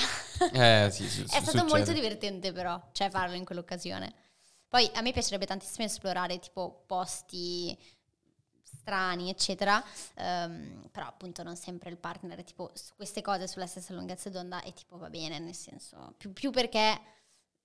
Eh, 0.51 0.91
sì, 0.91 1.09
sì, 1.09 1.23
È 1.25 1.25
stato 1.25 1.57
succede. 1.57 1.63
molto 1.63 1.91
divertente 1.91 2.51
però, 2.51 2.79
cioè 2.91 3.09
farlo 3.09 3.35
in 3.35 3.45
quell'occasione. 3.45 4.13
Poi 4.71 4.89
a 4.93 5.01
me 5.01 5.11
piacerebbe 5.11 5.45
tantissimo 5.45 5.85
esplorare 5.85 6.39
tipo 6.39 6.85
posti 6.87 7.77
strani, 8.63 9.29
eccetera, 9.29 9.83
ehm, 10.15 10.87
però 10.89 11.07
appunto 11.07 11.43
non 11.43 11.57
sempre 11.57 11.89
il 11.89 11.97
partner 11.97 12.37
è 12.39 12.43
tipo 12.45 12.71
su 12.73 12.93
queste 12.95 13.21
cose 13.21 13.47
sulla 13.49 13.67
stessa 13.67 13.93
lunghezza 13.93 14.29
d'onda 14.29 14.63
e 14.63 14.71
tipo 14.71 14.97
va 14.97 15.09
bene, 15.09 15.39
nel 15.39 15.55
senso, 15.55 16.13
più, 16.17 16.31
più 16.31 16.51
perché 16.51 17.01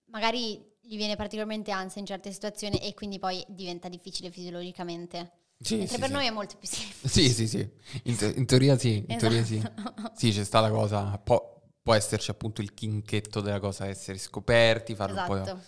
magari 0.06 0.78
gli 0.80 0.96
viene 0.96 1.14
particolarmente 1.14 1.70
ansia 1.70 2.00
in 2.00 2.08
certe 2.08 2.32
situazioni 2.32 2.78
e 2.78 2.92
quindi 2.94 3.20
poi 3.20 3.44
diventa 3.50 3.88
difficile 3.88 4.32
fisiologicamente. 4.32 5.30
Sì, 5.60 5.76
Mentre 5.76 5.94
sì, 5.94 6.00
per 6.00 6.08
sì. 6.08 6.14
noi 6.14 6.26
è 6.26 6.30
molto 6.30 6.56
più 6.56 6.66
semplice. 6.66 7.08
Sì, 7.08 7.30
sì, 7.30 7.46
sì. 7.46 7.70
In, 8.02 8.16
te- 8.16 8.34
in 8.36 8.46
teoria 8.46 8.76
sì, 8.76 9.04
in 9.06 9.16
teoria 9.16 9.44
sì. 9.44 9.58
Esatto. 9.58 10.12
Sì, 10.16 10.32
c'è 10.32 10.42
sta 10.42 10.58
la 10.58 10.70
cosa, 10.70 11.16
può, 11.18 11.62
può 11.82 11.94
esserci 11.94 12.32
appunto 12.32 12.62
il 12.62 12.74
chinchetto 12.74 13.40
della 13.40 13.60
cosa, 13.60 13.86
essere 13.86 14.18
scoperti, 14.18 14.96
farlo 14.96 15.14
un, 15.14 15.22
Esatto. 15.22 15.54
po', 15.54 15.60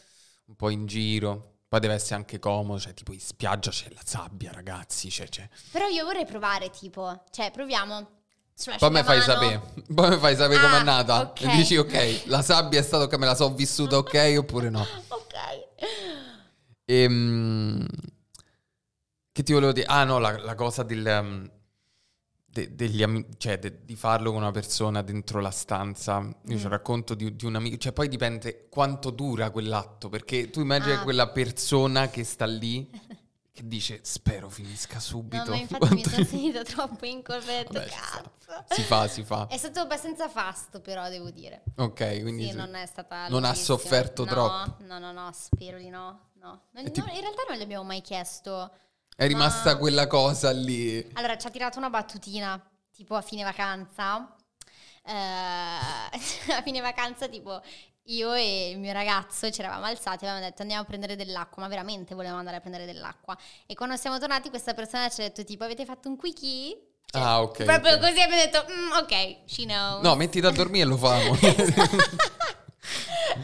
un 0.49 0.57
po' 0.57 0.69
in 0.71 0.87
giro. 0.87 1.55
Poi 1.69 1.81
deve 1.81 1.95
essere 1.95 2.15
anche 2.15 2.39
comodo, 2.39 2.81
cioè 2.81 2.95
tipo 2.95 3.13
in 3.13 3.21
spiaggia 3.21 3.71
c'è 3.71 3.91
la 3.91 4.01
sabbia, 4.03 4.51
ragazzi, 4.53 5.11
cioè, 5.11 5.29
c'è. 5.29 5.47
Però 5.71 5.87
io 5.87 6.05
vorrei 6.07 6.25
provare, 6.25 6.71
tipo, 6.71 7.25
cioè 7.31 7.51
proviamo. 7.51 8.17
Poi 8.79 8.91
mi 8.91 9.03
fai 9.05 9.21
sapere, 9.21 9.61
poi 9.95 10.09
mi 10.11 10.19
fai 10.19 10.35
sapere 10.35 10.59
Ah, 10.59 10.63
com'è 10.63 10.77
andata. 10.79 11.21
ok. 11.21 11.43
E 11.43 11.47
dici 11.49 11.77
ok, 11.77 12.23
la 12.27 12.43
sabbia 12.43 12.81
è 12.81 12.83
stata 12.83 13.07
che 13.07 13.17
me 13.19 13.27
la 13.27 13.35
so 13.37 13.53
vissuta 13.55 13.99
ok 13.99 14.35
oppure 14.41 14.69
no. 14.71 14.81
Ok. 15.09 15.35
Ehm, 16.87 17.87
che 19.31 19.43
ti 19.43 19.53
volevo 19.53 19.73
dire? 19.73 19.87
Ah 19.87 20.05
no, 20.05 20.19
la, 20.19 20.37
la 20.43 20.55
cosa 20.55 20.83
del, 20.83 21.05
um, 21.07 21.51
de- 22.51 22.75
degli 22.75 23.03
ami- 23.03 23.27
cioè 23.37 23.59
de- 23.59 23.85
di 23.85 23.95
farlo 23.95 24.31
con 24.33 24.41
una 24.41 24.51
persona 24.51 25.03
dentro 25.03 25.41
la 25.41 25.51
stanza. 25.51 26.19
Io 26.19 26.55
Mm. 26.55 26.59
ci 26.59 26.69
racconto 26.69 27.15
di, 27.15 27.35
di 27.37 27.45
un 27.45 27.57
amico, 27.57 27.77
cioè 27.77 27.93
poi 27.93 28.09
dipende 28.09 28.69
quanto 28.69 29.11
dura 29.11 29.51
quell'atto, 29.51 30.09
perché 30.09 30.51
tu 30.51 30.61
immagini 30.61 30.95
Ah. 30.95 31.03
quella 31.03 31.29
persona 31.29 32.09
che 32.09 32.25
sta 32.25 32.47
lì 32.47 32.89
che 33.53 33.67
dice 33.67 34.01
spero 34.03 34.49
finisca 34.49 34.99
subito. 35.01 35.45
No, 35.45 35.51
ma 35.51 35.57
infatti 35.57 35.95
mi 35.95 36.05
sono 36.05 36.25
sentita 36.25 36.63
troppo 36.63 37.05
in 37.07 37.23
Vabbè, 37.25 37.67
sta. 37.69 37.81
cazzo. 37.85 38.65
Si 38.75 38.83
fa, 38.83 39.07
si 39.09 39.25
fa. 39.25 39.47
È 39.49 39.57
stato 39.57 39.81
abbastanza 39.81 40.29
fasto 40.29 40.81
però, 40.81 41.09
devo 41.11 41.31
dire. 41.31 41.63
Ok, 41.77 42.21
quindi 42.23 42.49
Sì, 42.49 42.53
non 42.55 42.75
è 42.75 42.87
stata 42.87 43.29
non 43.29 43.45
ha 43.45 43.53
sofferto 43.55 44.25
No, 44.25 44.31
troppo. 44.31 44.77
No, 44.85 44.99
no, 44.99 45.13
no, 45.13 45.31
spero 45.35 45.77
di 45.79 45.91
no. 45.91 46.29
no. 46.41 46.63
Non- 46.73 46.87
E 46.87 46.91
tipo- 46.93 47.07
no, 47.07 47.13
in 47.13 47.21
realtà 47.21 47.43
non 47.49 47.59
gli 47.59 47.63
abbiamo 47.63 47.85
mai 47.85 48.01
chiesto. 48.01 48.71
È 49.21 49.27
rimasta 49.27 49.73
ma- 49.73 49.79
quella 49.79 50.07
cosa 50.07 50.53
lì. 50.53 51.05
Allora, 51.15 51.37
ci 51.37 51.49
ha 51.49 51.51
tirato 51.51 51.77
una 51.79 51.91
battutina, 51.91 52.57
tipo 52.95 53.17
a 53.17 53.21
fine 53.21 53.43
vacanza. 53.43 54.33
Eh, 55.05 55.13
a 56.55 56.63
fine 56.63 56.81
vacanza, 56.81 57.27
tipo, 57.27 57.61
io 58.05 58.33
e 58.35 58.71
il 58.71 58.79
mio 58.79 58.93
ragazzo 58.93 59.51
ci 59.51 59.59
eravamo 59.61 59.87
alzati 59.87 60.25
e 60.25 60.29
avevamo 60.29 60.47
detto 60.49 60.63
andiamo 60.63 60.83
a 60.83 60.85
prendere 60.87 61.17
dell'acqua, 61.17 61.63
ma 61.65 61.69
veramente 61.69 62.15
volevamo 62.15 62.39
andare 62.39 62.59
a 62.59 62.61
prendere 62.61 62.87
dell'acqua. 62.87 63.37
E 63.67 63.75
quando 63.75 63.97
siamo 63.97 64.21
tornati 64.21 64.51
questa 64.51 64.73
persona 64.73 65.09
ci 65.09 65.21
ha 65.21 65.25
detto 65.25 65.43
tipo 65.43 65.65
avete 65.65 65.85
fatto 65.85 66.09
un 66.09 66.17
quickie? 66.17 66.79
Cioè, 67.11 67.21
Ah, 67.21 67.43
ok, 67.43 67.65
Proprio 67.65 67.95
ok. 67.95 68.01
così 68.01 68.21
abbiamo 68.21 68.37
detto 68.43 68.65
"Mm, 68.71 68.93
ok, 69.03 69.39
she 69.47 69.65
knows. 69.65 70.01
No, 70.05 70.15
metti 70.15 70.39
da 70.41 70.51
dormire 70.51 70.85
e 70.85 70.87
lo 70.89 70.97
famo. 70.97 71.37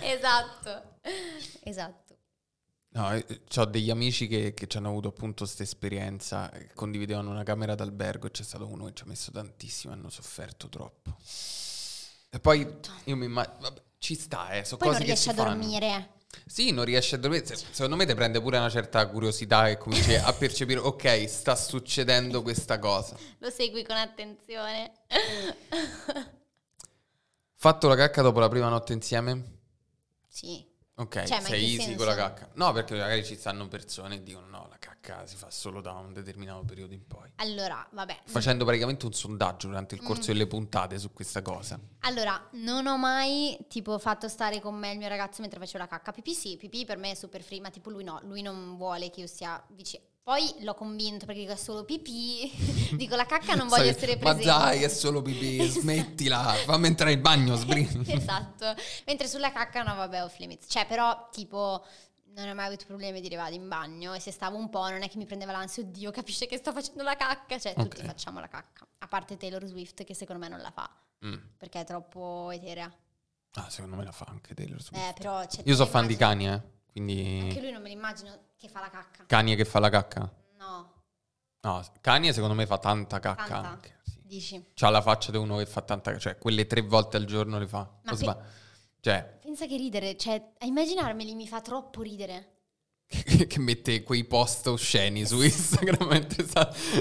esatto, 0.02 0.82
esatto. 1.64 2.03
No, 2.96 3.10
ho 3.56 3.64
degli 3.64 3.90
amici 3.90 4.28
che, 4.28 4.54
che 4.54 4.68
ci 4.68 4.76
hanno 4.76 4.88
avuto 4.90 5.08
appunto 5.08 5.42
questa 5.42 5.64
esperienza, 5.64 6.48
eh, 6.52 6.68
condividevano 6.74 7.30
una 7.30 7.42
camera 7.42 7.74
d'albergo 7.74 8.28
e 8.28 8.30
c'è 8.30 8.44
stato 8.44 8.68
uno 8.68 8.84
che 8.84 8.92
ci 8.94 9.02
ha 9.02 9.06
messo 9.06 9.32
tantissimo, 9.32 9.92
hanno 9.92 10.10
sofferto 10.10 10.68
troppo. 10.68 11.16
E 12.30 12.38
poi 12.38 12.60
io 13.04 13.16
mi 13.16 13.24
immagino, 13.24 13.72
ci 13.98 14.14
sta, 14.14 14.50
eh, 14.50 14.64
sono 14.64 14.78
Poi 14.78 14.88
non 14.90 14.96
cose 14.98 15.06
riesci 15.06 15.22
si 15.24 15.28
a 15.30 15.34
fanno. 15.34 15.60
dormire. 15.60 16.08
Sì, 16.46 16.70
non 16.70 16.84
riesci 16.84 17.16
a 17.16 17.18
dormire, 17.18 17.44
Se- 17.44 17.56
secondo 17.70 17.96
me 17.96 18.06
ti 18.06 18.14
prende 18.14 18.40
pure 18.40 18.58
una 18.58 18.70
certa 18.70 19.04
curiosità 19.08 19.68
e 19.68 19.76
cominci 19.76 20.14
a 20.14 20.32
percepire, 20.32 20.78
ok, 20.80 21.28
sta 21.28 21.56
succedendo 21.56 22.42
questa 22.42 22.78
cosa. 22.78 23.16
Lo 23.38 23.50
segui 23.50 23.84
con 23.84 23.96
attenzione. 23.96 24.92
Fatto 27.56 27.88
la 27.88 27.96
cacca 27.96 28.22
dopo 28.22 28.38
la 28.38 28.48
prima 28.48 28.68
notte 28.68 28.92
insieme? 28.92 29.58
sì. 30.28 30.70
Ok, 30.96 31.24
Cioè, 31.24 31.40
sei 31.40 31.74
easy 31.76 31.96
con 31.96 32.06
la 32.06 32.14
cacca. 32.14 32.50
No, 32.54 32.70
perché 32.72 32.94
magari 32.94 33.24
ci 33.24 33.34
stanno 33.34 33.66
persone 33.66 34.18
che 34.18 34.22
dicono 34.22 34.46
no, 34.46 34.68
la 34.70 34.78
cacca 34.78 35.26
si 35.26 35.34
fa 35.34 35.50
solo 35.50 35.80
da 35.80 35.90
un 35.92 36.12
determinato 36.12 36.62
periodo 36.64 36.94
in 36.94 37.04
poi. 37.04 37.32
Allora, 37.36 37.84
vabbè. 37.90 38.20
Facendo 38.26 38.64
praticamente 38.64 39.04
un 39.04 39.12
sondaggio 39.12 39.66
durante 39.66 39.96
il 39.96 40.02
Mm. 40.02 40.06
corso 40.06 40.26
delle 40.32 40.46
puntate 40.46 40.96
su 41.00 41.12
questa 41.12 41.42
cosa. 41.42 41.80
Allora, 42.00 42.48
non 42.52 42.86
ho 42.86 42.96
mai 42.96 43.58
tipo 43.68 43.98
fatto 43.98 44.28
stare 44.28 44.60
con 44.60 44.76
me 44.76 44.92
il 44.92 44.98
mio 44.98 45.08
ragazzo 45.08 45.40
mentre 45.40 45.58
facevo 45.58 45.78
la 45.78 45.88
cacca. 45.88 46.12
Pipì 46.12 46.32
sì, 46.32 46.56
pipì 46.56 46.84
per 46.84 46.96
me 46.96 47.10
è 47.10 47.14
super 47.14 47.42
free, 47.42 47.60
ma 47.60 47.70
tipo 47.70 47.90
lui 47.90 48.04
no, 48.04 48.20
lui 48.22 48.40
non 48.42 48.76
vuole 48.76 49.10
che 49.10 49.20
io 49.22 49.26
sia 49.26 49.60
vicino. 49.70 50.04
Poi 50.24 50.54
l'ho 50.60 50.72
convinto 50.74 51.26
perché 51.26 51.42
dico 51.42 51.52
è 51.52 51.56
solo 51.56 51.84
pipì, 51.84 52.50
dico 52.96 53.14
la 53.14 53.26
cacca 53.26 53.54
non 53.54 53.68
voglio 53.68 53.90
essere 53.90 54.14
Ma 54.16 54.32
presente. 54.32 54.44
dai, 54.46 54.82
è 54.82 54.88
solo 54.88 55.20
pipì, 55.20 55.62
smettila, 55.68 56.54
fammi 56.64 56.86
entrare 56.86 57.12
in 57.12 57.20
bagno, 57.20 57.54
sbrini. 57.60 58.10
esatto. 58.10 58.74
Mentre 59.04 59.28
sulla 59.28 59.52
cacca 59.52 59.82
no, 59.82 59.94
vabbè, 59.94 60.22
off 60.24 60.38
limits. 60.38 60.64
Cioè, 60.66 60.86
però 60.86 61.28
tipo 61.30 61.84
non 62.36 62.48
ho 62.48 62.54
mai 62.54 62.66
avuto 62.68 62.86
problemi 62.86 63.18
a 63.18 63.20
dire 63.20 63.36
vado 63.36 63.54
in 63.54 63.68
bagno 63.68 64.14
e 64.14 64.18
se 64.18 64.30
stavo 64.32 64.56
un 64.56 64.70
po' 64.70 64.88
non 64.88 65.02
è 65.02 65.10
che 65.10 65.18
mi 65.18 65.26
prendeva 65.26 65.52
l'ansia, 65.52 65.82
oddio, 65.82 66.10
capisce 66.10 66.46
che 66.46 66.56
sto 66.56 66.72
facendo 66.72 67.02
la 67.02 67.16
cacca, 67.16 67.58
cioè 67.58 67.74
tutti 67.74 68.00
Ok. 68.00 68.06
facciamo 68.06 68.40
la 68.40 68.48
cacca, 68.48 68.86
a 69.00 69.06
parte 69.06 69.36
Taylor 69.36 69.64
Swift 69.66 70.04
che 70.04 70.14
secondo 70.14 70.40
me 70.42 70.48
non 70.48 70.60
la 70.60 70.70
fa 70.70 70.90
Mm. 71.24 71.36
perché 71.58 71.80
è 71.80 71.84
troppo 71.84 72.50
eterea. 72.50 72.90
Ah, 73.52 73.70
secondo 73.70 73.94
me 73.96 74.04
la 74.04 74.10
fa 74.12 74.24
anche 74.28 74.52
Taylor 74.54 74.82
Swift. 74.82 75.02
Eh, 75.02 75.12
però 75.12 75.46
c'è 75.46 75.60
Io 75.64 75.74
sono 75.76 75.88
fan 75.88 76.06
di 76.06 76.16
cani, 76.16 76.48
eh. 76.48 76.60
Quindi 76.94 77.40
Anche 77.42 77.60
lui 77.60 77.72
non 77.72 77.82
me 77.82 77.88
lo 77.88 77.94
immagino 77.94 78.38
che 78.56 78.68
fa 78.68 78.78
la 78.78 78.88
cacca. 78.88 79.24
Kanye 79.26 79.56
che 79.56 79.64
fa 79.64 79.80
la 79.80 79.88
cacca? 79.88 80.32
No, 80.58 80.92
No, 81.62 81.84
Kanye 82.00 82.32
secondo 82.32 82.54
me 82.54 82.66
fa 82.66 82.78
tanta 82.78 83.18
cacca 83.18 83.46
Tanta? 83.46 83.68
anche. 83.68 83.98
Sì. 84.04 84.20
dici. 84.22 84.64
C'ha 84.74 84.90
la 84.90 85.02
faccia 85.02 85.32
di 85.32 85.36
uno 85.38 85.56
che 85.56 85.66
fa 85.66 85.80
tanta 85.82 86.10
cacca, 86.12 86.22
cioè 86.22 86.38
quelle 86.38 86.68
tre 86.68 86.82
volte 86.82 87.16
al 87.16 87.24
giorno 87.24 87.58
le 87.58 87.66
fa. 87.66 87.90
Ma 88.04 88.14
pe- 88.14 88.36
Cioè, 89.00 89.38
Pensa 89.42 89.66
che 89.66 89.76
ridere, 89.76 90.16
cioè 90.16 90.52
a 90.58 90.66
immaginarmeli 90.66 91.34
mi 91.34 91.48
fa 91.48 91.60
troppo 91.60 92.00
ridere. 92.00 92.50
che 93.48 93.58
mette 93.58 94.02
quei 94.04 94.24
post 94.24 94.68
osceni 94.68 95.26
su 95.26 95.42
Instagram. 95.42 96.06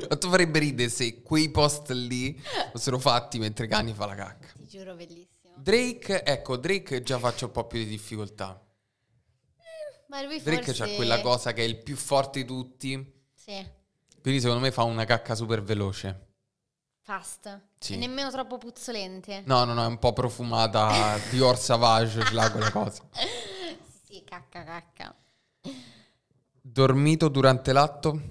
Quanto 0.07 0.29
farebbe 0.29 0.57
ridere 0.57 0.89
se 0.89 1.21
quei 1.21 1.51
post 1.51 1.91
lì 1.91 2.41
fossero 2.71 2.97
fatti 2.97 3.37
mentre 3.37 3.67
Kanye 3.67 3.93
fa 3.93 4.07
la 4.07 4.15
cacca. 4.15 4.47
Ti 4.55 4.65
giuro, 4.65 4.95
bellissimo. 4.95 5.53
Drake, 5.55 6.23
ecco, 6.23 6.57
Drake 6.57 7.03
già 7.03 7.19
faccio 7.19 7.45
un 7.45 7.51
po' 7.51 7.67
più 7.67 7.77
di 7.79 7.85
difficoltà. 7.85 8.59
Ma 10.13 10.21
lui 10.21 10.39
Drake 10.39 10.63
forse... 10.65 10.85
c'ha 10.85 10.93
quella 10.95 11.21
cosa 11.21 11.53
che 11.53 11.63
è 11.63 11.65
il 11.65 11.81
più 11.81 11.95
forte 11.95 12.41
di 12.41 12.45
tutti, 12.45 13.13
Sì, 13.33 13.65
quindi 14.21 14.39
secondo 14.39 14.61
me 14.61 14.71
fa 14.71 14.83
una 14.83 15.05
cacca 15.05 15.33
super 15.33 15.63
veloce. 15.63 16.27
fast. 17.01 17.61
Sì. 17.79 17.95
E 17.95 17.97
nemmeno 17.97 18.29
troppo 18.29 18.59
puzzolente. 18.59 19.41
No, 19.47 19.63
no, 19.65 19.73
no, 19.73 19.81
è 19.83 19.87
un 19.87 19.97
po' 19.97 20.13
profumata 20.13 21.17
Dior 21.31 21.57
Savage, 21.57 22.23
ce 22.23 22.33
l'ha 22.33 22.51
quella 22.51 22.71
cosa. 22.71 23.03
sì, 24.05 24.23
cacca, 24.23 24.63
cacca. 24.63 25.15
Dormito 26.61 27.27
durante 27.27 27.73
l'atto? 27.73 28.21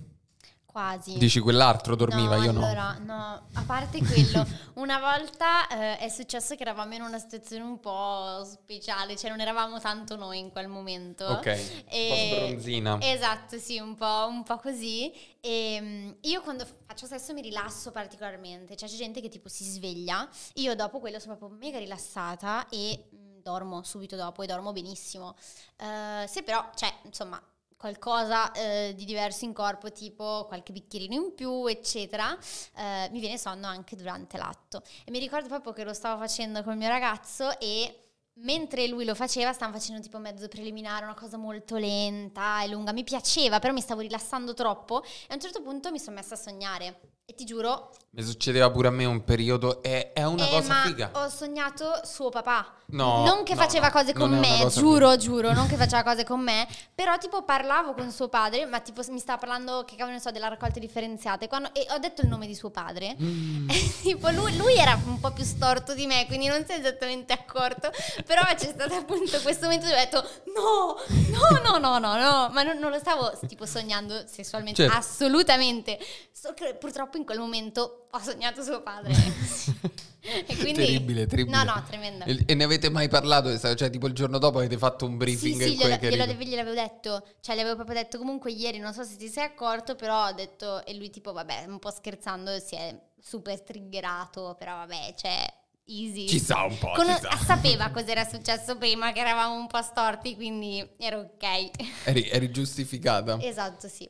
Quasi. 0.72 1.18
Dici 1.18 1.38
quell'altro 1.38 1.94
dormiva, 1.94 2.36
no, 2.36 2.44
io 2.44 2.52
no. 2.52 2.64
allora, 2.64 2.96
no, 3.04 3.46
a 3.52 3.62
parte 3.66 3.98
quello, 3.98 4.46
una 4.80 4.98
volta 5.00 5.68
eh, 5.68 5.98
è 5.98 6.08
successo 6.08 6.54
che 6.54 6.62
eravamo 6.62 6.94
in 6.94 7.02
una 7.02 7.18
situazione 7.18 7.62
un 7.62 7.78
po' 7.78 8.42
speciale, 8.42 9.14
cioè 9.18 9.28
non 9.28 9.40
eravamo 9.40 9.78
tanto 9.80 10.16
noi 10.16 10.38
in 10.38 10.50
quel 10.50 10.68
momento. 10.68 11.26
Ok, 11.26 11.46
un 11.46 12.08
po' 12.08 12.14
sbronzina. 12.14 12.98
Esatto, 13.02 13.58
sì, 13.58 13.78
un 13.80 13.94
po', 13.96 14.26
un 14.30 14.44
po' 14.44 14.56
così. 14.56 15.12
E 15.40 15.78
mm, 15.78 16.10
io 16.22 16.40
quando 16.40 16.66
faccio 16.86 17.04
sesso 17.04 17.34
mi 17.34 17.42
rilasso 17.42 17.90
particolarmente, 17.90 18.74
cioè 18.74 18.88
c'è 18.88 18.96
gente 18.96 19.20
che 19.20 19.28
tipo 19.28 19.50
si 19.50 19.64
sveglia, 19.64 20.26
io 20.54 20.74
dopo 20.74 21.00
quello 21.00 21.18
sono 21.18 21.36
proprio 21.36 21.58
mega 21.58 21.78
rilassata 21.78 22.66
e 22.70 23.10
mm, 23.14 23.40
dormo 23.42 23.82
subito 23.82 24.16
dopo 24.16 24.40
e 24.40 24.46
dormo 24.46 24.72
benissimo. 24.72 25.36
Eh, 25.76 26.26
se 26.26 26.42
però, 26.42 26.70
cioè, 26.74 26.90
insomma, 27.04 27.38
qualcosa 27.82 28.52
eh, 28.52 28.92
di 28.94 29.04
diverso 29.04 29.44
in 29.44 29.52
corpo, 29.52 29.90
tipo 29.90 30.44
qualche 30.46 30.70
bicchierino 30.70 31.14
in 31.14 31.34
più, 31.34 31.66
eccetera, 31.66 32.38
eh, 32.76 33.08
mi 33.10 33.18
viene 33.18 33.36
sonno 33.36 33.66
anche 33.66 33.96
durante 33.96 34.36
l'atto. 34.36 34.84
E 35.04 35.10
mi 35.10 35.18
ricordo 35.18 35.48
proprio 35.48 35.72
che 35.72 35.82
lo 35.82 35.92
stavo 35.92 36.20
facendo 36.20 36.62
col 36.62 36.76
mio 36.76 36.86
ragazzo 36.86 37.58
e 37.58 38.01
mentre 38.34 38.86
lui 38.86 39.04
lo 39.04 39.14
faceva 39.14 39.52
stavamo 39.52 39.76
facendo 39.76 40.00
tipo 40.00 40.18
mezzo 40.18 40.48
preliminare, 40.48 41.04
una 41.04 41.14
cosa 41.14 41.36
molto 41.36 41.76
lenta 41.76 42.62
e 42.62 42.68
lunga. 42.68 42.92
Mi 42.92 43.04
piaceva, 43.04 43.58
però 43.58 43.72
mi 43.72 43.80
stavo 43.80 44.00
rilassando 44.00 44.54
troppo 44.54 45.02
e 45.02 45.08
a 45.28 45.34
un 45.34 45.40
certo 45.40 45.62
punto 45.62 45.90
mi 45.90 45.98
sono 45.98 46.16
messa 46.16 46.34
a 46.34 46.38
sognare. 46.38 47.00
E 47.24 47.34
ti 47.34 47.44
giuro, 47.44 47.90
Mi 48.10 48.22
succedeva 48.24 48.68
pure 48.70 48.88
a 48.88 48.90
me 48.90 49.04
un 49.04 49.22
periodo, 49.22 49.80
è, 49.80 50.12
è 50.12 50.24
una 50.24 50.44
eh, 50.44 50.50
cosa 50.50 50.68
ma 50.74 50.82
figa. 50.82 51.10
ho 51.14 51.28
sognato 51.28 52.00
suo 52.02 52.30
papà. 52.30 52.74
No, 52.86 53.24
non 53.24 53.44
che 53.44 53.54
no, 53.54 53.60
faceva 53.60 53.86
no, 53.86 53.92
cose 53.92 54.12
con 54.12 54.36
me, 54.36 54.58
cosa 54.60 54.80
giuro, 54.80 55.16
giuro, 55.16 55.52
non 55.52 55.66
che 55.68 55.76
faceva 55.76 56.02
cose 56.04 56.24
con 56.24 56.40
me, 56.40 56.66
però 56.94 57.16
tipo 57.18 57.42
parlavo 57.44 57.94
con 57.94 58.10
suo 58.10 58.28
padre, 58.28 58.66
ma 58.66 58.80
tipo 58.80 59.02
mi 59.10 59.20
stava 59.20 59.38
parlando, 59.38 59.84
che 59.86 59.94
cavolo 59.94 60.16
ne 60.16 60.20
so, 60.20 60.30
della 60.32 60.48
raccolta 60.48 60.80
differenziata, 60.80 61.44
e, 61.44 61.48
quando- 61.48 61.72
e 61.72 61.86
ho 61.90 61.98
detto 61.98 62.22
il 62.22 62.28
nome 62.28 62.46
di 62.48 62.54
suo 62.56 62.70
padre, 62.70 63.16
Mm. 63.18 63.70
e 63.70 63.92
tipo 64.02 64.28
lui, 64.30 64.54
lui 64.56 64.74
era 64.74 65.00
un 65.06 65.20
po' 65.20 65.30
più 65.30 65.44
storto 65.44 65.94
di 65.94 66.06
me, 66.06 66.26
quindi 66.26 66.48
non 66.48 66.66
si 66.66 66.72
è 66.72 66.78
esattamente 66.80 67.32
accorto, 67.32 67.88
però 68.24 68.42
c'è 68.54 68.68
stato 68.68 68.94
appunto 68.94 69.40
questo 69.40 69.64
momento 69.64 69.86
dove 69.86 69.98
ho 70.00 70.04
detto 70.04 70.28
no, 70.54 70.96
no, 71.30 71.78
no, 71.78 71.78
no, 71.78 71.98
no, 71.98 72.16
no, 72.16 72.48
ma 72.52 72.62
non, 72.62 72.78
non 72.78 72.90
lo 72.90 72.98
stavo 72.98 73.32
tipo 73.46 73.66
sognando 73.66 74.24
sessualmente, 74.26 74.82
Certo. 74.82 74.96
assolutamente, 74.98 75.98
So 76.32 76.54
che 76.54 76.74
purtroppo 76.74 77.16
in 77.18 77.24
quel 77.24 77.38
momento 77.38 78.06
ho 78.10 78.18
sognato 78.18 78.62
suo 78.62 78.82
padre. 78.82 79.12
e 80.22 80.56
quindi... 80.56 80.84
Terribile, 80.84 81.26
terribile. 81.26 81.56
No, 81.56 81.64
no, 81.64 81.82
tremendo. 81.86 82.24
E, 82.24 82.42
e 82.46 82.54
ne 82.54 82.64
avete 82.64 82.90
mai 82.90 83.08
parlato? 83.08 83.56
Cioè, 83.58 83.90
tipo 83.90 84.06
il 84.06 84.12
giorno 84.12 84.38
dopo 84.38 84.58
avete 84.58 84.78
fatto 84.78 85.04
un 85.04 85.12
Sì, 85.12 85.16
briefing? 85.16 85.60
sì, 85.62 85.76
cui- 85.76 85.86
glielo, 85.86 85.96
glielo- 86.26 86.32
gliel'avevo 86.32 86.74
detto, 86.74 87.24
cioè 87.40 87.56
gli 87.56 87.60
avevo 87.60 87.74
proprio 87.76 87.96
detto 87.96 88.18
comunque 88.18 88.50
ieri, 88.52 88.78
non 88.78 88.92
so 88.92 89.02
se 89.04 89.16
ti 89.16 89.28
sei 89.28 89.44
accorto, 89.44 89.94
però 89.94 90.26
ho 90.28 90.32
detto, 90.32 90.84
e 90.84 90.94
lui 90.94 91.10
tipo 91.10 91.32
vabbè, 91.32 91.64
un 91.66 91.78
po' 91.78 91.90
scherzando 91.90 92.58
si 92.58 92.74
è 92.76 92.96
super 93.20 93.60
triggerato, 93.62 94.54
però 94.58 94.76
vabbè, 94.76 95.14
cioè 95.16 95.52
easy. 95.84 96.26
Ci 96.28 96.38
sta 96.38 96.64
un 96.64 96.78
po', 96.78 96.92
Cono- 96.92 97.12
ci 97.14 97.18
sta. 97.18 97.36
sapeva 97.36 97.90
cos'era 97.90 98.24
successo 98.24 98.76
prima, 98.76 99.12
che 99.12 99.20
eravamo 99.20 99.54
un 99.54 99.66
po' 99.66 99.82
storti, 99.82 100.34
quindi 100.34 100.86
era 100.98 101.18
ok. 101.18 101.70
Eri, 102.04 102.28
eri 102.28 102.50
giustificata. 102.50 103.40
esatto, 103.40 103.88
sì. 103.88 104.08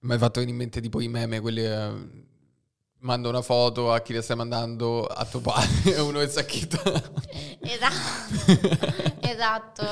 Mi 0.00 0.12
hai 0.12 0.18
fatto 0.18 0.38
venire 0.40 0.52
in 0.52 0.56
mente 0.62 0.80
tipo 0.80 1.00
i 1.00 1.08
meme, 1.08 1.40
quelli... 1.40 1.64
eh, 1.64 2.26
manda 3.00 3.28
una 3.28 3.42
foto 3.42 3.92
a 3.92 4.00
chi 4.00 4.12
le 4.12 4.22
stai 4.22 4.36
mandando 4.36 5.04
a 5.04 5.24
tuo 5.24 5.40
padre 5.40 5.94
e 5.94 6.00
uno 6.00 6.20
è 6.20 6.28
sacchetta. 6.28 6.80
Esatto. 7.60 8.50
esatto. 9.20 9.84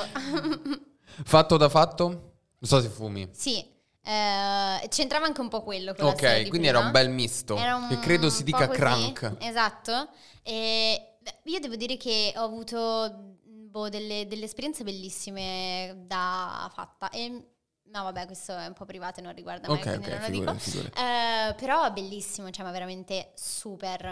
fatto 1.24 1.56
da 1.56 1.68
fatto? 1.68 2.06
Non 2.08 2.30
so 2.62 2.80
se 2.80 2.88
fumi. 2.88 3.28
sì, 3.32 3.64
eh, 4.06 4.86
c'entrava 4.88 5.26
anche 5.26 5.40
un 5.40 5.48
po' 5.48 5.62
quello 5.64 5.92
Ok, 5.98 6.42
di 6.44 6.48
quindi 6.48 6.68
era 6.68 6.78
un 6.78 6.92
bel 6.92 7.10
misto. 7.10 7.56
Era 7.56 7.74
un 7.74 7.88
che 7.88 7.98
credo 7.98 8.30
si 8.30 8.44
dica 8.44 8.68
crank. 8.68 9.34
Esatto. 9.40 10.10
E 10.42 11.18
io 11.42 11.58
devo 11.58 11.74
dire 11.74 11.96
che 11.96 12.32
ho 12.36 12.44
avuto 12.44 13.34
boh, 13.42 13.88
delle, 13.88 14.28
delle 14.28 14.44
esperienze 14.44 14.84
bellissime 14.84 16.04
da 16.06 16.70
fatta. 16.72 17.10
E, 17.10 17.28
no, 17.82 18.02
vabbè, 18.04 18.26
questo 18.26 18.56
è 18.56 18.66
un 18.66 18.74
po' 18.74 18.84
privato 18.84 19.18
e 19.18 19.24
non 19.24 19.34
riguarda 19.34 19.66
me, 19.66 19.74
Ok, 19.74 19.82
quindi 19.82 20.06
ok, 20.06 20.12
non 20.12 20.20
lo 20.20 20.28
dico. 20.28 20.56
Eh, 21.00 21.54
però 21.56 21.90
bellissimo, 21.90 22.48
cioè, 22.50 22.64
ma 22.64 22.70
veramente 22.70 23.32
super. 23.34 24.04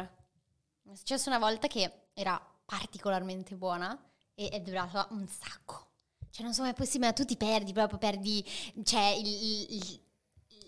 È 0.91 0.95
successo 0.97 1.29
una 1.29 1.39
volta 1.39 1.69
che 1.69 2.09
era 2.15 2.41
particolarmente 2.65 3.55
buona 3.55 3.97
e 4.35 4.49
è 4.49 4.61
durata 4.61 5.07
un 5.11 5.29
sacco. 5.29 5.91
Cioè, 6.35 6.43
non 6.43 6.53
so, 6.53 6.63
ma 6.63 6.71
è 6.71 6.75
possibile, 6.75 7.07
ma 7.07 7.13
tu 7.13 7.25
ti 7.25 7.37
perdi, 7.37 7.73
proprio 7.73 7.97
perdi, 7.97 8.45
cioè, 8.83 9.15
il- 9.17 9.67
il- 9.71 10.01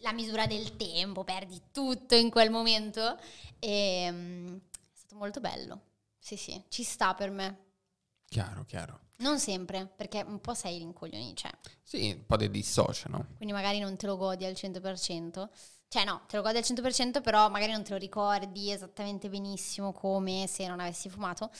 la 0.02 0.12
misura 0.12 0.46
del 0.46 0.76
tempo, 0.76 1.24
perdi 1.24 1.60
tutto 1.72 2.14
in 2.14 2.30
quel 2.30 2.50
momento. 2.50 3.18
E 3.58 4.08
mm, 4.08 4.54
è 4.56 4.60
stato 4.94 5.16
molto 5.16 5.40
bello. 5.40 5.80
Sì, 6.20 6.36
sì, 6.36 6.62
ci 6.68 6.84
sta 6.84 7.14
per 7.14 7.30
me. 7.30 7.64
Chiaro, 8.28 8.64
chiaro. 8.64 9.00
Non 9.18 9.40
sempre, 9.40 9.86
perché 9.86 10.22
un 10.24 10.40
po' 10.40 10.54
sei 10.54 10.78
rincoglionito, 10.78 11.34
cioè, 11.40 11.50
Sì, 11.82 12.12
un 12.12 12.26
po' 12.26 12.36
di 12.36 12.48
dissocia, 12.48 13.08
no? 13.08 13.26
quindi 13.36 13.52
magari 13.52 13.80
non 13.80 13.96
te 13.96 14.06
lo 14.06 14.16
godi 14.16 14.44
al 14.44 14.54
100%. 14.54 15.50
Cioè 15.88 16.04
no, 16.04 16.22
te 16.28 16.36
lo 16.36 16.42
godi 16.42 16.58
al 16.58 16.64
100%, 16.64 17.20
però 17.22 17.48
magari 17.50 17.72
non 17.72 17.82
te 17.82 17.90
lo 17.90 17.96
ricordi 17.96 18.70
esattamente 18.70 19.28
benissimo 19.28 19.92
come 19.92 20.46
se 20.46 20.66
non 20.68 20.78
avessi 20.78 21.08
fumato. 21.08 21.50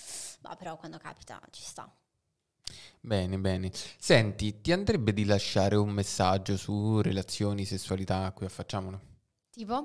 Ma 0.43 0.55
però 0.55 0.77
quando 0.77 0.99
capita 0.99 1.41
ci 1.51 1.63
sta. 1.63 1.91
Bene, 3.01 3.39
bene. 3.39 3.71
Senti, 3.99 4.61
ti 4.61 4.71
andrebbe 4.73 5.13
di 5.13 5.25
lasciare 5.25 5.77
un 5.77 5.91
messaggio 5.91 6.57
su 6.57 7.01
relazioni, 7.01 7.65
sessualità, 7.65 8.31
qui 8.33 8.47
affacciamolo? 8.47 9.01
Tipo? 9.51 9.77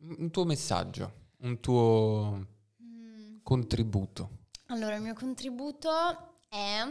Un 0.00 0.30
tuo 0.30 0.44
messaggio, 0.44 1.12
un 1.38 1.60
tuo 1.60 2.46
Mm, 2.82 3.38
contributo. 3.42 4.38
Allora, 4.66 4.96
il 4.96 5.02
mio 5.02 5.14
contributo 5.14 5.90
è... 6.48 6.84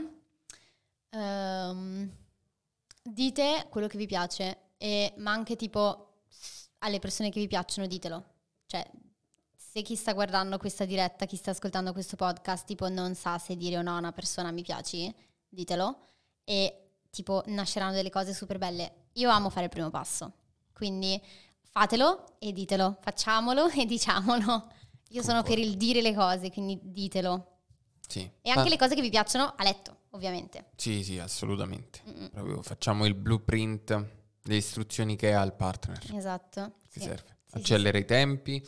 ehm, 1.10 2.10
dite 3.04 3.68
quello 3.70 3.88
che 3.88 3.98
vi 3.98 4.06
piace, 4.08 4.58
e- 4.78 5.14
ma 5.18 5.32
anche 5.32 5.56
tipo 5.56 6.24
alle 6.80 7.00
persone 7.00 7.30
che 7.30 7.40
vi 7.40 7.48
piacciono 7.48 7.88
ditelo. 7.88 8.26
Cioè, 8.66 8.90
se 9.72 9.84
chi 9.84 9.96
sta 9.96 10.12
guardando 10.12 10.58
questa 10.58 10.84
diretta, 10.84 11.26
chi 11.26 11.38
sta 11.38 11.52
ascoltando 11.52 11.94
questo 11.94 12.18
podcast, 12.18 12.66
tipo 12.66 12.90
non 12.90 13.16
sa 13.16 13.38
se 13.38 13.56
dire 13.56 13.78
o 13.78 13.82
no 13.82 13.96
a 13.96 14.00
una 14.00 14.12
persona 14.12 14.52
mi 14.52 14.64
piaci, 14.64 15.14
ditelo. 15.48 16.08
E 16.44 16.90
tipo 17.10 17.42
nasceranno 17.46 17.94
delle 17.94 18.10
cose 18.10 18.34
super 18.34 18.58
belle. 18.58 19.06
Io 19.14 19.30
amo 19.30 19.50
fare 19.50 19.68
il 19.68 19.72
primo 19.72 19.90
passo, 19.90 20.34
quindi 20.74 21.18
fatelo 21.62 22.38
e 22.40 22.52
ditelo, 22.52 22.98
facciamolo 23.00 23.70
e 23.70 23.86
diciamolo. 23.86 24.68
Io 25.12 25.24
sono 25.24 25.42
per 25.42 25.58
il 25.58 25.78
dire 25.78 26.02
le 26.02 26.14
cose, 26.14 26.52
quindi 26.52 26.78
ditelo. 26.82 27.60
Sì. 28.06 28.30
E 28.42 28.50
anche 28.50 28.68
Ah, 28.68 28.72
le 28.72 28.78
cose 28.78 28.94
che 28.94 29.02
vi 29.02 29.10
piacciono 29.10 29.54
a 29.56 29.64
letto, 29.64 30.00
ovviamente. 30.10 30.72
Sì, 30.76 31.02
sì, 31.02 31.18
assolutamente. 31.18 32.02
Facciamo 32.62 33.06
il 33.06 33.16
blueprint, 33.16 34.06
le 34.42 34.56
istruzioni 34.56 35.16
che 35.16 35.34
ha 35.34 35.42
il 35.44 35.54
partner. 35.54 35.98
Esatto. 36.14 36.74
Che 36.92 37.00
sì. 37.00 37.06
serve. 37.06 37.38
Sì, 37.46 37.58
Accelera 37.58 37.98
i 37.98 38.06
tempi, 38.06 38.66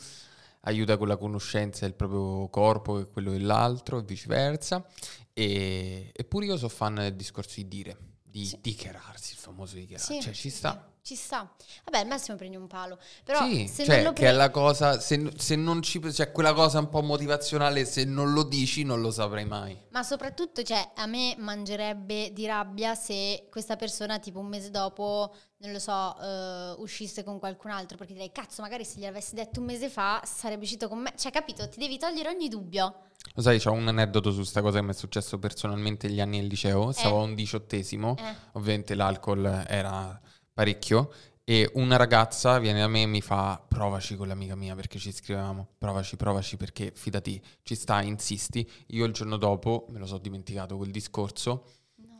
aiuta 0.64 0.96
con 0.96 1.08
la 1.08 1.16
conoscenza 1.16 1.86
del 1.86 1.94
proprio 1.94 2.48
corpo 2.48 2.98
e 3.00 3.06
quello 3.06 3.30
dell'altro 3.32 3.98
e 3.98 4.02
viceversa. 4.02 4.86
E, 5.32 6.10
eppure 6.14 6.46
io 6.46 6.56
sono 6.56 6.68
fan 6.68 6.94
del 6.96 7.14
discorso 7.16 7.54
di 7.56 7.68
dire, 7.68 7.96
di 8.22 8.44
Sì. 8.46 8.58
dichiararsi, 8.60 9.32
il 9.32 9.38
famoso 9.38 9.74
dichiararsi. 9.76 10.14
Sì, 10.14 10.20
cioè 10.22 10.32
ci 10.32 10.50
sta. 10.50 10.88
Ci 11.06 11.16
sta. 11.16 11.46
Vabbè, 11.84 11.98
al 11.98 12.06
massimo 12.06 12.34
prendi 12.38 12.56
un 12.56 12.66
palo. 12.66 12.98
Però 13.24 13.44
sì, 13.46 13.68
se 13.68 13.84
cioè 13.84 13.96
non 13.96 14.04
lo 14.04 14.12
che 14.14 14.22
pre- 14.22 14.30
è 14.30 14.32
la 14.32 14.48
cosa, 14.48 14.98
se, 14.98 15.32
se 15.36 15.54
non 15.54 15.82
ci, 15.82 16.00
cioè 16.10 16.32
quella 16.32 16.54
cosa 16.54 16.78
un 16.78 16.88
po' 16.88 17.02
motivazionale, 17.02 17.84
se 17.84 18.04
non 18.04 18.32
lo 18.32 18.42
dici 18.42 18.84
non 18.84 19.02
lo 19.02 19.10
saprai 19.10 19.44
mai. 19.44 19.78
Ma 19.90 20.02
soprattutto, 20.02 20.62
cioè, 20.62 20.92
a 20.94 21.04
me 21.04 21.34
mangerebbe 21.36 22.32
di 22.32 22.46
rabbia 22.46 22.94
se 22.94 23.48
questa 23.50 23.76
persona, 23.76 24.18
tipo 24.18 24.38
un 24.38 24.46
mese 24.46 24.70
dopo, 24.70 25.34
non 25.58 25.72
lo 25.72 25.78
so, 25.78 26.16
eh, 26.18 26.74
uscisse 26.78 27.22
con 27.22 27.38
qualcun 27.38 27.70
altro, 27.72 27.98
perché 27.98 28.14
direi, 28.14 28.32
cazzo, 28.32 28.62
magari 28.62 28.86
se 28.86 28.98
gliel'avessi 28.98 29.34
detto 29.34 29.60
un 29.60 29.66
mese 29.66 29.90
fa, 29.90 30.22
sarebbe 30.24 30.62
uscito 30.62 30.88
con 30.88 31.00
me. 31.00 31.12
Cioè, 31.18 31.30
capito? 31.30 31.68
Ti 31.68 31.78
devi 31.78 31.98
togliere 31.98 32.30
ogni 32.30 32.48
dubbio. 32.48 33.00
Lo 33.34 33.42
sai, 33.42 33.60
c'ho 33.60 33.72
un 33.72 33.88
aneddoto 33.88 34.30
su 34.30 34.42
sta 34.42 34.62
cosa 34.62 34.78
che 34.78 34.84
mi 34.84 34.92
è 34.92 34.94
successo 34.94 35.38
personalmente 35.38 36.08
negli 36.08 36.22
anni 36.22 36.38
del 36.38 36.46
liceo. 36.48 36.92
Stavo 36.92 37.20
a 37.20 37.24
un 37.24 37.34
diciottesimo, 37.34 38.16
Eh. 38.18 38.34
ovviamente 38.52 38.94
l'alcol 38.94 39.64
era 39.68 40.18
parecchio. 40.54 41.12
E 41.46 41.70
una 41.74 41.96
ragazza 41.96 42.58
viene 42.58 42.80
da 42.80 42.88
me 42.88 43.02
e 43.02 43.06
mi 43.06 43.20
fa: 43.20 43.62
Provaci 43.68 44.16
con 44.16 44.28
l'amica 44.28 44.56
mia 44.56 44.74
perché 44.74 44.98
ci 44.98 45.12
scrivevamo. 45.12 45.74
Provaci, 45.76 46.16
provaci 46.16 46.56
perché 46.56 46.90
fidati, 46.94 47.42
ci 47.62 47.74
sta, 47.74 48.00
insisti. 48.00 48.66
Io 48.88 49.04
il 49.04 49.12
giorno 49.12 49.36
dopo 49.36 49.86
me 49.90 49.98
lo 49.98 50.06
so 50.06 50.16
dimenticato 50.16 50.78
quel 50.78 50.90
discorso. 50.90 51.66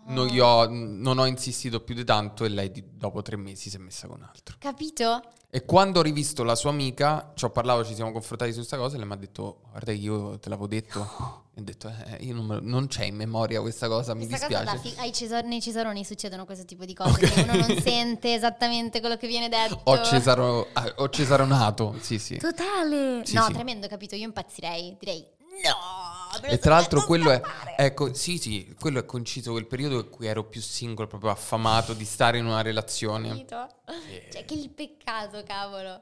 Non, 0.06 0.28
ho, 0.38 0.66
non 0.68 1.18
ho 1.18 1.26
insistito 1.26 1.80
più 1.80 1.94
di 1.94 2.04
tanto 2.04 2.44
e 2.44 2.48
lei 2.48 2.70
di- 2.70 2.84
dopo 2.96 3.22
tre 3.22 3.36
mesi 3.36 3.70
si 3.70 3.76
è 3.76 3.78
messa 3.78 4.06
con 4.06 4.22
altro. 4.22 4.56
Capito? 4.58 5.22
E 5.50 5.64
quando 5.64 6.00
ho 6.00 6.02
rivisto 6.02 6.42
la 6.42 6.56
sua 6.56 6.70
amica, 6.70 7.32
ci 7.36 7.44
ho 7.44 7.50
parlato, 7.50 7.84
ci 7.84 7.94
siamo 7.94 8.10
confrontati 8.12 8.50
su 8.50 8.58
questa 8.58 8.76
cosa 8.76 8.96
e 8.96 8.98
lei 8.98 9.06
mi 9.06 9.12
ha 9.12 9.16
detto, 9.16 9.60
guarda 9.70 9.92
che 9.92 9.98
io 9.98 10.38
te 10.40 10.48
l'avevo 10.48 10.66
detto. 10.66 11.42
E 11.54 11.60
ho 11.60 11.62
detto, 11.62 11.88
eh, 11.88 12.16
io 12.24 12.34
non, 12.34 12.58
non 12.62 12.88
c'è 12.88 13.04
in 13.04 13.14
memoria 13.14 13.60
questa 13.60 13.86
cosa, 13.86 14.14
mi 14.14 14.26
Questa 14.26 14.48
cosa 14.48 14.62
dispiace. 14.64 14.88
da 14.88 14.94
fi- 14.96 15.00
ai 15.06 15.12
Cesar- 15.12 15.44
nei 15.44 15.62
Cesaroni 15.62 16.04
succedono 16.04 16.44
questo 16.44 16.64
tipo 16.64 16.84
di 16.84 16.92
cose, 16.94 17.26
che 17.28 17.40
uno 17.42 17.54
non 17.54 17.76
sente 17.80 18.34
esattamente 18.34 18.98
quello 18.98 19.16
che 19.16 19.28
viene 19.28 19.48
detto. 19.48 19.80
Ho, 19.84 20.02
cesaro- 20.02 20.68
ah, 20.72 20.92
ho 20.96 21.08
cesaronato, 21.08 21.94
sì 22.00 22.18
sì. 22.18 22.36
Totale! 22.36 23.22
Sì, 23.24 23.34
no, 23.36 23.44
sì. 23.46 23.52
tremendo, 23.52 23.86
capito? 23.86 24.16
Io 24.16 24.24
impazzirei. 24.24 24.96
Direi, 24.98 25.24
no! 25.64 26.03
Lo 26.40 26.46
E 26.48 26.58
tra 26.58 26.74
l'altro 26.74 27.04
quello 27.04 27.30
è, 27.30 27.40
scappare." 27.40 27.76
ecco, 27.76 28.14
sì 28.14 28.38
sì, 28.38 28.74
quello 28.78 28.98
è 29.00 29.04
coinciso 29.04 29.52
quel 29.52 29.66
periodo 29.66 29.96
in 30.00 30.08
cui 30.10 30.26
ero 30.26 30.44
più 30.44 30.60
single, 30.60 31.06
proprio 31.06 31.30
affamato 31.30 31.92
di 31.94 32.04
stare 32.04 32.38
in 32.38 32.46
una 32.46 32.62
relazione. 32.62 33.28
Capito? 33.28 33.68
Eh. 34.08 34.28
Cioè, 34.32 34.44
che 34.44 34.54
il 34.54 34.70
peccato, 34.70 35.42
cavolo. 35.44 36.00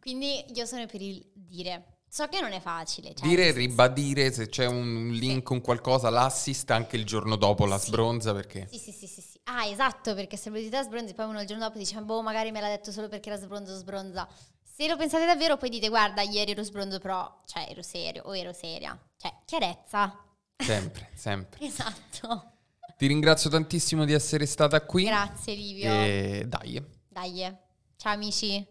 Quindi 0.00 0.44
io 0.54 0.64
sono 0.66 0.84
per 0.86 1.00
il 1.00 1.24
dire. 1.32 1.86
So 2.08 2.26
che 2.28 2.40
non 2.42 2.52
è 2.52 2.60
facile. 2.60 3.14
Cioè, 3.14 3.26
Dire 3.26 3.46
e 3.46 3.50
ribadire 3.52 4.30
se 4.32 4.48
c'è 4.48 4.66
un 4.66 5.08
link, 5.12 5.48
un 5.48 5.62
qualcosa, 5.62 6.10
l'assist 6.10 6.70
anche 6.70 6.96
il 6.96 7.06
giorno 7.06 7.36
dopo 7.36 7.64
la 7.64 7.78
Sì. 7.78 7.86
sbronza 7.86 8.34
perché... 8.34 8.68
Sì, 8.70 8.76
sì, 8.78 8.92
sì, 8.92 9.06
sì, 9.06 9.20
sì. 9.22 9.40
Ah, 9.44 9.64
esatto, 9.64 10.12
perché 10.14 10.36
se 10.36 10.50
volete 10.50 10.68
te 10.68 10.82
sbronzi, 10.82 11.14
poi 11.14 11.24
uno 11.26 11.40
il 11.40 11.46
giorno 11.46 11.64
dopo 11.64 11.78
dice, 11.78 11.98
boh, 12.02 12.20
magari 12.20 12.50
me 12.50 12.60
l'ha 12.60 12.68
detto 12.68 12.92
solo 12.92 13.08
perché 13.08 13.30
era 13.30 13.38
sbronzo, 13.40 13.74
sbronza. 13.76 14.28
Se 14.74 14.88
lo 14.88 14.96
pensate 14.96 15.26
davvero, 15.26 15.58
poi 15.58 15.68
dite, 15.68 15.90
guarda, 15.90 16.22
ieri 16.22 16.52
ero 16.52 16.62
sbronzo, 16.62 16.98
però, 16.98 17.42
cioè, 17.44 17.66
ero 17.68 17.82
serio 17.82 18.22
o 18.24 18.34
ero 18.34 18.54
seria. 18.54 18.98
Cioè, 19.18 19.30
chiarezza. 19.44 20.18
Sempre, 20.56 21.10
sempre. 21.14 21.62
Esatto. 21.66 22.52
Ti 22.96 23.06
ringrazio 23.06 23.50
tantissimo 23.50 24.06
di 24.06 24.14
essere 24.14 24.46
stata 24.46 24.80
qui. 24.86 25.04
Grazie, 25.04 25.54
Livio. 25.54 25.92
E 25.92 26.44
dai. 26.46 26.82
Dai. 27.06 27.54
Ciao, 27.96 28.14
amici. 28.14 28.66